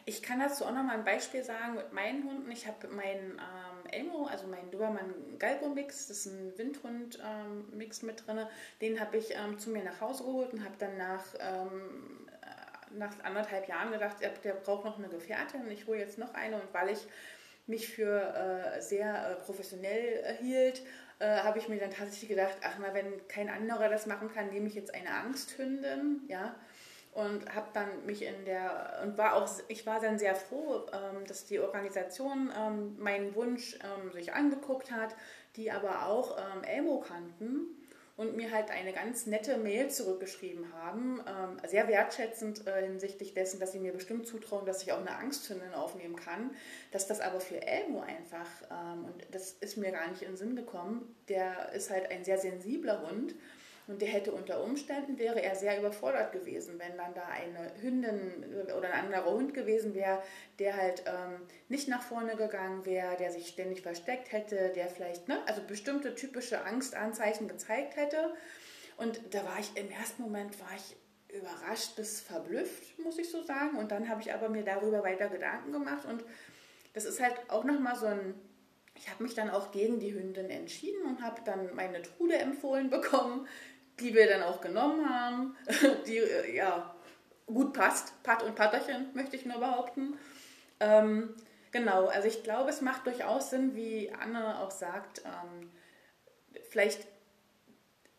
Ich 0.06 0.22
kann 0.22 0.39
dazu 0.39 0.66
auch 0.66 0.72
noch 0.72 0.84
mal 0.84 0.97
ein 0.97 1.06
Beispiel 1.06 1.43
sagen 1.43 1.76
mit 1.76 1.93
meinen 1.93 2.24
Hunden. 2.24 2.52
Ich 2.52 2.68
habe 2.68 2.88
meinen 2.89 3.39
ähm, 3.39 3.89
Elmo, 3.91 4.26
also 4.26 4.47
meinen 4.47 4.70
Dobermann 4.72 5.14
Galgo 5.38 5.70
Mix, 5.70 6.08
das 6.08 6.26
ist 6.26 6.34
ein 6.34 6.58
Windhund-Mix 6.58 8.02
ähm, 8.02 8.08
mit 8.08 8.28
drin. 8.28 8.45
Den 8.82 8.99
habe 8.99 9.18
ich 9.18 9.32
ähm, 9.32 9.60
zu 9.60 9.70
mir 9.70 9.84
nach 9.84 10.02
Hause 10.02 10.24
geholt 10.24 10.54
und 10.54 10.64
habe 10.66 10.76
dann 10.80 10.97
nach, 10.97 11.24
ähm, 11.39 12.20
äh, 12.20 12.20
nach 12.98 13.14
anderthalb 13.24 13.68
Jahren 13.68 13.92
gedacht, 13.92 14.18
der, 14.22 14.54
braucht 14.54 14.86
noch 14.86 14.98
eine 14.98 15.10
Gefährtin. 15.10 15.70
Ich 15.70 15.88
hole 15.88 16.00
jetzt 16.00 16.18
noch 16.18 16.34
eine 16.34 16.56
und 16.56 16.74
weil 16.74 16.89
ich 16.89 17.08
mich 17.68 17.88
für 17.88 18.34
äh, 18.76 18.82
sehr 18.82 19.32
äh, 19.32 19.36
professionell 19.36 20.24
äh, 20.24 20.34
hielt, 20.36 20.82
äh, 21.20 21.38
habe 21.38 21.60
ich 21.60 21.70
mir 21.70 21.80
dann 21.80 21.92
tatsächlich 21.92 22.30
gedacht, 22.30 22.58
ach 22.64 22.76
na, 22.80 22.94
wenn 22.94 23.28
kein 23.28 23.50
anderer 23.50 23.89
das 23.89 24.08
machen 24.08 24.32
kann, 24.34 24.50
nehme 24.50 24.68
ich 24.68 24.74
jetzt 24.74 24.94
eine 24.94 25.12
Angsthündin, 25.12 26.22
ja 26.28 26.56
und 27.14 27.54
habe 27.54 27.68
dann 27.74 28.06
mich 28.06 28.24
in 28.24 28.46
der 28.46 29.02
und 29.04 29.18
war 29.18 29.36
auch 29.36 29.50
ich 29.68 29.86
war 29.86 30.00
dann 30.00 30.18
sehr 30.18 30.36
froh, 30.36 30.86
ähm, 30.94 31.26
dass 31.28 31.46
die 31.46 31.60
Organisation 31.60 32.52
ähm, 32.58 32.96
meinen 33.00 33.36
Wunsch 33.36 33.78
ähm, 33.84 34.12
sich 34.14 34.34
angeguckt 34.34 34.92
hat, 34.92 35.16
die 35.56 35.72
aber 35.72 36.06
auch 36.08 36.38
ähm, 36.38 36.64
Elmo 36.64 37.02
kannten 37.02 37.81
und 38.22 38.36
mir 38.36 38.51
halt 38.51 38.69
eine 38.69 38.93
ganz 38.93 39.26
nette 39.26 39.57
Mail 39.57 39.89
zurückgeschrieben 39.89 40.72
haben, 40.74 41.19
ähm, 41.28 41.57
sehr 41.67 41.88
wertschätzend 41.88 42.67
äh, 42.67 42.84
hinsichtlich 42.84 43.34
dessen, 43.34 43.59
dass 43.59 43.72
sie 43.72 43.80
mir 43.80 43.93
bestimmt 43.93 44.28
zutrauen, 44.28 44.67
dass 44.67 44.84
ich 44.84 44.93
auch 44.93 44.99
eine 44.99 45.15
Angsthündin 45.15 45.74
aufnehmen 45.74 46.15
kann, 46.15 46.51
dass 46.91 47.07
das 47.07 47.19
aber 47.19 47.39
für 47.39 47.59
Elmo 47.65 48.01
einfach, 48.01 48.47
ähm, 48.69 49.05
und 49.05 49.26
das 49.32 49.53
ist 49.53 49.76
mir 49.78 49.91
gar 49.91 50.07
nicht 50.07 50.22
in 50.22 50.30
den 50.30 50.38
Sinn 50.38 50.55
gekommen, 50.55 51.15
der 51.30 51.72
ist 51.74 51.89
halt 51.89 52.11
ein 52.11 52.24
sehr 52.24 52.38
sensibler 52.38 53.09
Hund 53.09 53.34
und 53.88 54.02
der 54.02 54.10
hätte 54.10 54.32
unter 54.32 54.64
Umständen, 54.64 55.18
wäre 55.18 55.42
er 55.42 55.56
sehr 55.56 55.78
überfordert 55.80 56.32
gewesen, 56.32 56.80
wenn 56.80 56.98
dann 56.98 57.14
da 57.14 57.26
eine 57.28 57.72
Hündin 57.82 58.44
oder 58.78 58.94
ein 58.94 59.06
anderer 59.06 59.26
Hund 59.26 59.54
gewesen 59.54 59.94
wäre, 59.94 60.22
der 60.60 60.78
halt 60.78 61.04
ähm, 61.08 61.42
nicht 61.68 61.88
nach 61.88 62.02
vorne 62.02 62.36
gegangen 62.36 62.86
wäre, 62.86 63.18
der 63.18 63.32
sich 63.32 63.48
ständig 63.48 63.82
versteckt 63.82 64.32
hätte, 64.32 64.72
der 64.76 64.88
vielleicht, 64.88 65.28
ne, 65.28 65.42
also 65.48 65.62
bestimmte 65.64 66.16
typische 66.16 66.64
Angstanzeichen 66.64 67.48
gezeigt 67.48 67.96
hätte. 67.96 68.34
Und 68.98 69.20
da 69.32 69.44
war 69.44 69.60
ich 69.60 69.76
im 69.76 69.90
ersten 69.90 70.22
Moment 70.22 70.60
war 70.60 70.72
ich 70.76 70.96
überrascht 71.36 71.96
bis 71.96 72.22
verblüfft, 72.22 73.00
muss 73.00 73.18
ich 73.18 73.30
so 73.30 73.42
sagen. 73.42 73.78
Und 73.78 73.92
dann 73.92 74.10
habe 74.10 74.22
ich 74.22 74.34
aber 74.34 74.50
mir 74.50 74.64
darüber 74.64 75.04
weiter 75.04 75.28
Gedanken 75.30 75.72
gemacht. 75.72 76.06
Und 76.06 76.24
das 76.94 77.06
ist 77.06 77.22
halt 77.22 77.36
auch 77.50 77.64
nochmal 77.64 77.96
so 77.96 78.06
ein 78.06 78.36
ich 78.96 79.10
habe 79.10 79.24
mich 79.24 79.34
dann 79.34 79.50
auch 79.50 79.72
gegen 79.72 80.00
die 80.00 80.14
Hündin 80.14 80.50
entschieden 80.50 81.06
und 81.06 81.22
habe 81.22 81.42
dann 81.44 81.74
meine 81.76 82.02
Trude 82.02 82.38
empfohlen 82.38 82.90
bekommen, 82.90 83.48
die 84.02 84.14
wir 84.14 84.28
dann 84.28 84.43
auch 84.43 84.62
genommen 84.62 85.08
haben, 85.10 85.56
die 86.08 86.18
äh, 86.18 86.56
ja 86.56 86.93
gut 87.45 87.74
passt. 87.74 88.22
Pat 88.24 88.43
und 88.43 88.56
Patterchen, 88.56 89.10
möchte 89.14 89.36
ich 89.36 89.45
nur 89.45 89.60
behaupten. 89.60 90.18
Ähm, 90.80 91.36
genau, 91.72 92.08
also 92.08 92.28
ich 92.28 92.43
glaube, 92.43 92.70
es 92.70 92.82
macht 92.82 93.06
durchaus 93.06 93.49
Sinn, 93.49 93.76
wie 93.76 94.12
Anne 94.12 94.60
auch 94.60 94.72
sagt, 94.72 95.22
ähm, 95.26 95.70
vielleicht 96.70 97.08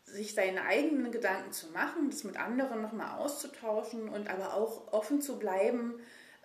sich 0.04 0.34
seine 0.34 0.62
eigenen 0.64 1.10
Gedanken 1.10 1.52
zu 1.52 1.68
machen, 1.68 2.10
das 2.10 2.24
mit 2.24 2.36
anderen 2.36 2.82
nochmal 2.82 3.18
auszutauschen 3.18 4.08
und 4.08 4.28
aber 4.28 4.54
auch 4.54 4.92
offen 4.92 5.22
zu 5.22 5.38
bleiben 5.38 5.94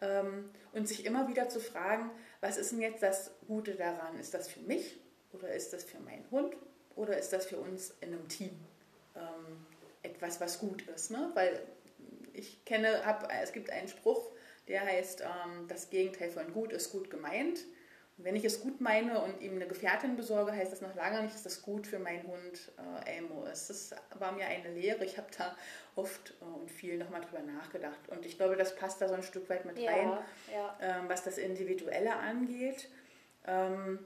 ähm, 0.02 0.46
und 0.72 0.88
sich 0.88 1.06
immer 1.06 1.28
wieder 1.28 1.50
zu 1.50 1.60
fragen, 1.60 2.10
was 2.40 2.58
ist 2.58 2.72
denn 2.72 2.82
jetzt 2.82 3.04
das 3.04 3.32
Gute 3.46 3.76
daran? 3.76 4.18
Ist 4.20 4.34
das 4.34 4.48
für 4.48 4.62
mich 4.62 4.98
oder 5.34 5.54
ist 5.54 5.74
das 5.74 5.84
für 5.84 6.00
meinen 6.00 6.30
Hund 6.32 6.56
oder 6.96 7.18
ist 7.18 7.34
das 7.34 7.46
für 7.46 7.58
uns 7.58 7.94
in 8.00 8.14
einem 8.14 8.28
Team? 8.30 8.58
Ähm, 9.18 9.66
etwas, 10.04 10.40
was 10.40 10.60
gut 10.60 10.84
ist. 10.88 11.12
Ne? 11.12 11.32
Weil 11.34 11.62
ich 12.34 12.64
kenne, 12.66 13.06
hab, 13.06 13.32
es 13.42 13.52
gibt 13.52 13.70
einen 13.70 13.88
Spruch, 13.88 14.32
der 14.68 14.86
heißt, 14.86 15.22
ähm, 15.22 15.68
das 15.68 15.90
Gegenteil 15.90 16.30
von 16.30 16.54
gut 16.54 16.72
ist 16.72 16.92
gut 16.92 17.10
gemeint. 17.10 17.60
Und 18.18 18.24
wenn 18.24 18.36
ich 18.36 18.46
es 18.46 18.62
gut 18.62 18.82
meine 18.82 19.22
und 19.22 19.42
ihm 19.42 19.56
eine 19.56 19.68
Gefährtin 19.68 20.16
besorge, 20.16 20.52
heißt 20.52 20.72
das 20.72 20.82
noch 20.82 20.96
lange 20.96 21.22
nicht, 21.22 21.36
dass 21.36 21.44
das 21.44 21.62
gut 21.62 21.86
für 21.86 22.00
meinen 22.00 22.28
Hund 22.28 22.72
äh, 23.06 23.18
Elmo 23.18 23.46
ist. 23.46 23.70
Das 23.70 23.92
war 24.16 24.32
mir 24.32 24.48
eine 24.48 24.74
Lehre. 24.74 25.06
Ich 25.06 25.18
habe 25.18 25.28
da 25.38 25.56
oft 25.96 26.34
äh, 26.42 26.46
und 26.46 26.72
viel 26.72 26.98
nochmal 26.98 27.22
drüber 27.22 27.42
nachgedacht. 27.42 28.10
Und 28.10 28.26
ich 28.26 28.38
glaube, 28.38 28.56
das 28.56 28.76
passt 28.76 29.02
da 29.02 29.08
so 29.08 29.14
ein 29.14 29.24
Stück 29.24 29.50
weit 29.50 29.66
mit 29.66 29.78
ja, 29.78 29.92
rein, 29.92 30.18
ja. 30.52 30.78
Ähm, 30.82 31.04
was 31.08 31.24
das 31.24 31.38
Individuelle 31.38 32.16
angeht. 32.16 32.90
Ähm, 33.46 34.00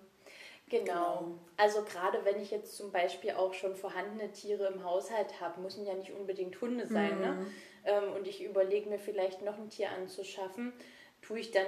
Genau. 0.72 0.86
genau. 0.86 1.38
Also 1.58 1.84
gerade 1.84 2.24
wenn 2.24 2.42
ich 2.42 2.50
jetzt 2.50 2.76
zum 2.76 2.92
Beispiel 2.92 3.32
auch 3.32 3.54
schon 3.54 3.76
vorhandene 3.76 4.32
Tiere 4.32 4.68
im 4.68 4.84
Haushalt 4.84 5.42
habe, 5.42 5.62
müssen 5.62 5.86
ja 5.86 5.94
nicht 5.94 6.12
unbedingt 6.12 6.60
Hunde 6.62 6.88
sein. 6.88 7.20
Ne? 7.20 7.32
Mhm. 7.34 7.40
Ne? 7.40 7.48
Ähm, 7.86 8.14
und 8.14 8.28
ich 8.28 8.44
überlege 8.44 8.90
mir 8.90 9.00
vielleicht 9.00 9.42
noch 9.42 9.58
ein 9.58 9.70
Tier 9.70 9.90
anzuschaffen, 9.92 10.74
tue 11.22 11.40
ich 11.40 11.52
dann 11.52 11.66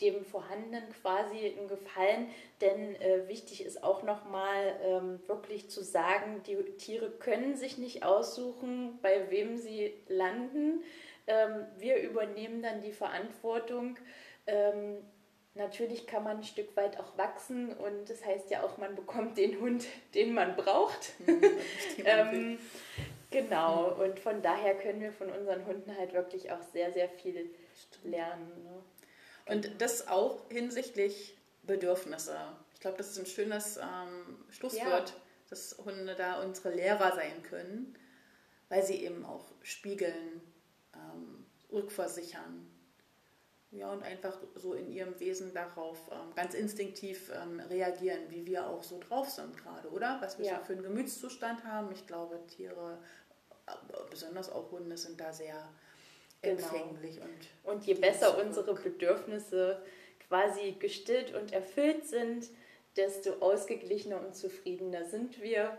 dem 0.00 0.24
Vorhandenen 0.24 0.82
quasi 1.00 1.54
einen 1.56 1.68
Gefallen, 1.68 2.28
denn 2.60 2.96
äh, 2.96 3.28
wichtig 3.28 3.64
ist 3.64 3.84
auch 3.84 4.02
nochmal 4.02 4.76
ähm, 4.82 5.20
wirklich 5.28 5.70
zu 5.70 5.84
sagen, 5.84 6.42
die 6.48 6.56
Tiere 6.76 7.10
können 7.10 7.54
sich 7.54 7.78
nicht 7.78 8.02
aussuchen, 8.02 8.98
bei 9.02 9.30
wem 9.30 9.56
sie 9.56 9.94
landen. 10.08 10.82
Ähm, 11.28 11.66
wir 11.78 12.02
übernehmen 12.02 12.60
dann 12.60 12.80
die 12.80 12.92
Verantwortung. 12.92 13.96
Ähm, 14.46 14.96
natürlich 15.54 16.06
kann 16.06 16.24
man 16.24 16.38
ein 16.38 16.44
Stück 16.44 16.76
weit 16.76 16.98
auch 16.98 17.16
wachsen 17.16 17.72
und 17.72 18.10
das 18.10 18.24
heißt 18.24 18.50
ja 18.50 18.62
auch, 18.62 18.76
man 18.76 18.94
bekommt 18.94 19.38
den 19.38 19.60
Hund, 19.60 19.86
den 20.14 20.34
man 20.34 20.56
braucht. 20.56 21.12
Mhm, 21.26 21.42
ähm, 22.04 22.58
genau, 23.30 23.94
mhm. 23.94 24.00
und 24.00 24.20
von 24.20 24.42
daher 24.42 24.76
können 24.76 25.00
wir 25.00 25.12
von 25.12 25.30
unseren 25.30 25.64
Hunden 25.66 25.96
halt 25.96 26.12
wirklich 26.12 26.50
auch 26.50 26.62
sehr, 26.72 26.92
sehr 26.92 27.08
viel 27.08 27.54
lernen. 28.02 28.64
Ne? 28.64 28.82
Und 29.46 29.80
das 29.80 30.08
auch 30.08 30.48
hinsichtlich 30.50 31.36
Bedürfnisse. 31.62 32.36
Ich 32.74 32.80
glaube, 32.80 32.96
das 32.98 33.10
ist 33.10 33.18
ein 33.18 33.26
schönes 33.26 33.76
ähm, 33.76 34.44
Schlusswort, 34.50 35.10
ja. 35.10 35.16
dass 35.50 35.78
Hunde 35.84 36.14
da 36.14 36.42
unsere 36.42 36.74
Lehrer 36.74 37.14
sein 37.14 37.42
können, 37.42 37.96
weil 38.68 38.82
sie 38.82 39.04
eben 39.04 39.24
auch 39.24 39.46
spiegeln, 39.62 40.40
ähm, 40.94 41.46
rückversichern, 41.70 42.66
ja, 43.74 43.90
und 43.90 44.02
einfach 44.02 44.38
so 44.54 44.74
in 44.74 44.90
ihrem 44.90 45.18
Wesen 45.18 45.52
darauf 45.52 45.98
ähm, 46.10 46.34
ganz 46.36 46.54
instinktiv 46.54 47.30
ähm, 47.34 47.60
reagieren, 47.60 48.20
wie 48.28 48.46
wir 48.46 48.68
auch 48.68 48.82
so 48.82 49.00
drauf 49.00 49.28
sind 49.28 49.56
gerade, 49.56 49.88
oder? 49.90 50.18
Was 50.20 50.38
wir 50.38 50.46
ja. 50.46 50.58
so 50.58 50.64
für 50.66 50.72
einen 50.74 50.82
Gemütszustand 50.82 51.64
haben. 51.64 51.90
Ich 51.92 52.06
glaube, 52.06 52.38
Tiere, 52.46 52.98
äh, 53.66 53.72
besonders 54.10 54.50
auch 54.50 54.70
Hunde, 54.70 54.96
sind 54.96 55.20
da 55.20 55.32
sehr 55.32 55.68
genau. 56.40 56.62
empfänglich. 56.62 57.20
Und, 57.20 57.72
und 57.72 57.84
je 57.84 57.94
besser 57.94 58.38
unsere 58.38 58.74
Bedürfnisse 58.74 59.82
quasi 60.28 60.76
gestillt 60.78 61.34
und 61.34 61.52
erfüllt 61.52 62.06
sind, 62.06 62.48
desto 62.96 63.34
ausgeglichener 63.40 64.20
und 64.20 64.36
zufriedener 64.36 65.04
sind 65.04 65.42
wir. 65.42 65.76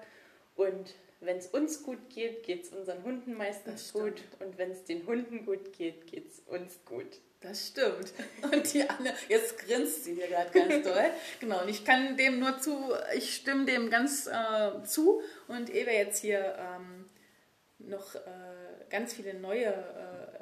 Und 0.55 0.95
wenn 1.21 1.37
es 1.37 1.47
uns 1.47 1.81
gut 1.83 2.09
geht, 2.09 2.43
geht 2.43 2.63
es 2.63 2.69
unseren 2.69 3.03
Hunden 3.03 3.35
meistens 3.35 3.93
gut. 3.93 4.21
Und 4.39 4.57
wenn 4.57 4.71
es 4.71 4.83
den 4.83 5.07
Hunden 5.07 5.45
gut 5.45 5.73
geht, 5.73 6.07
geht 6.07 6.27
es 6.27 6.39
uns 6.47 6.79
gut. 6.85 7.19
Das 7.41 7.67
stimmt. 7.67 8.13
Und 8.41 8.73
die 8.73 8.89
Anne, 8.89 9.13
jetzt 9.29 9.59
grinst 9.59 10.03
sie 10.03 10.15
hier 10.15 10.27
gerade 10.27 10.51
ganz 10.51 10.83
doll. 10.87 11.11
genau, 11.39 11.61
und 11.61 11.69
ich 11.69 11.85
kann 11.85 12.17
dem 12.17 12.39
nur 12.39 12.57
zu, 12.59 12.93
ich 13.15 13.35
stimme 13.35 13.65
dem 13.65 13.89
ganz 13.89 14.27
äh, 14.27 14.83
zu. 14.83 15.21
Und 15.47 15.69
ehe 15.69 15.85
wir 15.85 15.93
jetzt 15.93 16.21
hier 16.21 16.55
ähm, 16.57 17.05
noch 17.77 18.15
äh, 18.15 18.19
ganz 18.89 19.13
viele 19.13 19.35
neue 19.35 19.67
äh, 19.67 20.35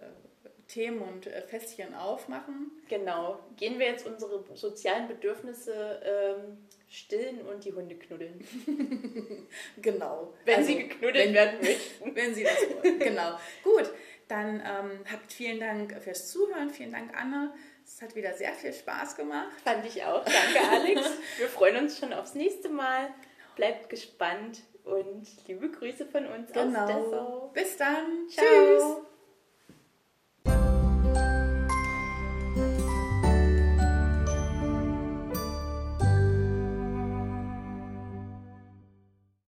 Themen 0.68 1.02
und 1.02 1.28
äh, 1.28 1.42
Festchen 1.42 1.94
aufmachen. 1.94 2.72
Genau, 2.90 3.40
gehen 3.58 3.80
wir 3.80 3.88
jetzt 3.88 4.08
unsere 4.08 4.44
sozialen 4.56 5.08
Bedürfnisse 5.08 6.02
ähm, 6.04 6.58
stillen 6.90 7.42
und 7.42 7.66
die 7.66 7.74
Hunde 7.74 7.96
knuddeln. 7.96 8.46
genau. 9.82 10.34
Wenn 10.46 10.56
also, 10.56 10.68
sie 10.68 10.88
geknuddelt 10.88 11.26
wenn, 11.26 11.34
werden 11.34 11.60
möchten. 11.60 12.16
Wenn 12.16 12.34
sie 12.34 12.44
das 12.44 12.58
wollen. 12.70 13.00
genau. 13.00 13.38
Gut. 13.64 13.92
Dann 14.28 14.62
ähm, 14.62 15.00
habt 15.12 15.32
vielen 15.32 15.60
Dank 15.60 16.02
fürs 16.02 16.30
Zuhören. 16.32 16.70
Vielen 16.70 16.92
Dank, 16.92 17.16
Anne. 17.16 17.54
Es 17.86 18.02
hat 18.02 18.16
wieder 18.16 18.34
sehr 18.34 18.54
viel 18.54 18.74
Spaß 18.74 19.16
gemacht. 19.16 19.52
Fand 19.64 19.86
ich 19.86 20.04
auch. 20.04 20.24
Danke, 20.24 20.70
Alex. 20.72 21.02
Wir 21.38 21.48
freuen 21.48 21.78
uns 21.78 22.00
schon 22.00 22.14
aufs 22.14 22.34
nächste 22.34 22.70
Mal. 22.70 23.10
Bleibt 23.56 23.90
gespannt 23.90 24.62
und 24.84 25.28
liebe 25.48 25.70
Grüße 25.70 26.06
von 26.06 26.26
uns 26.28 26.52
genau. 26.52 26.80
aus 26.80 26.88
Dessau. 26.88 27.52
Bis 27.54 27.78
dann. 27.78 28.30
Ciao. 28.30 28.46
Tschüss. 28.46 29.13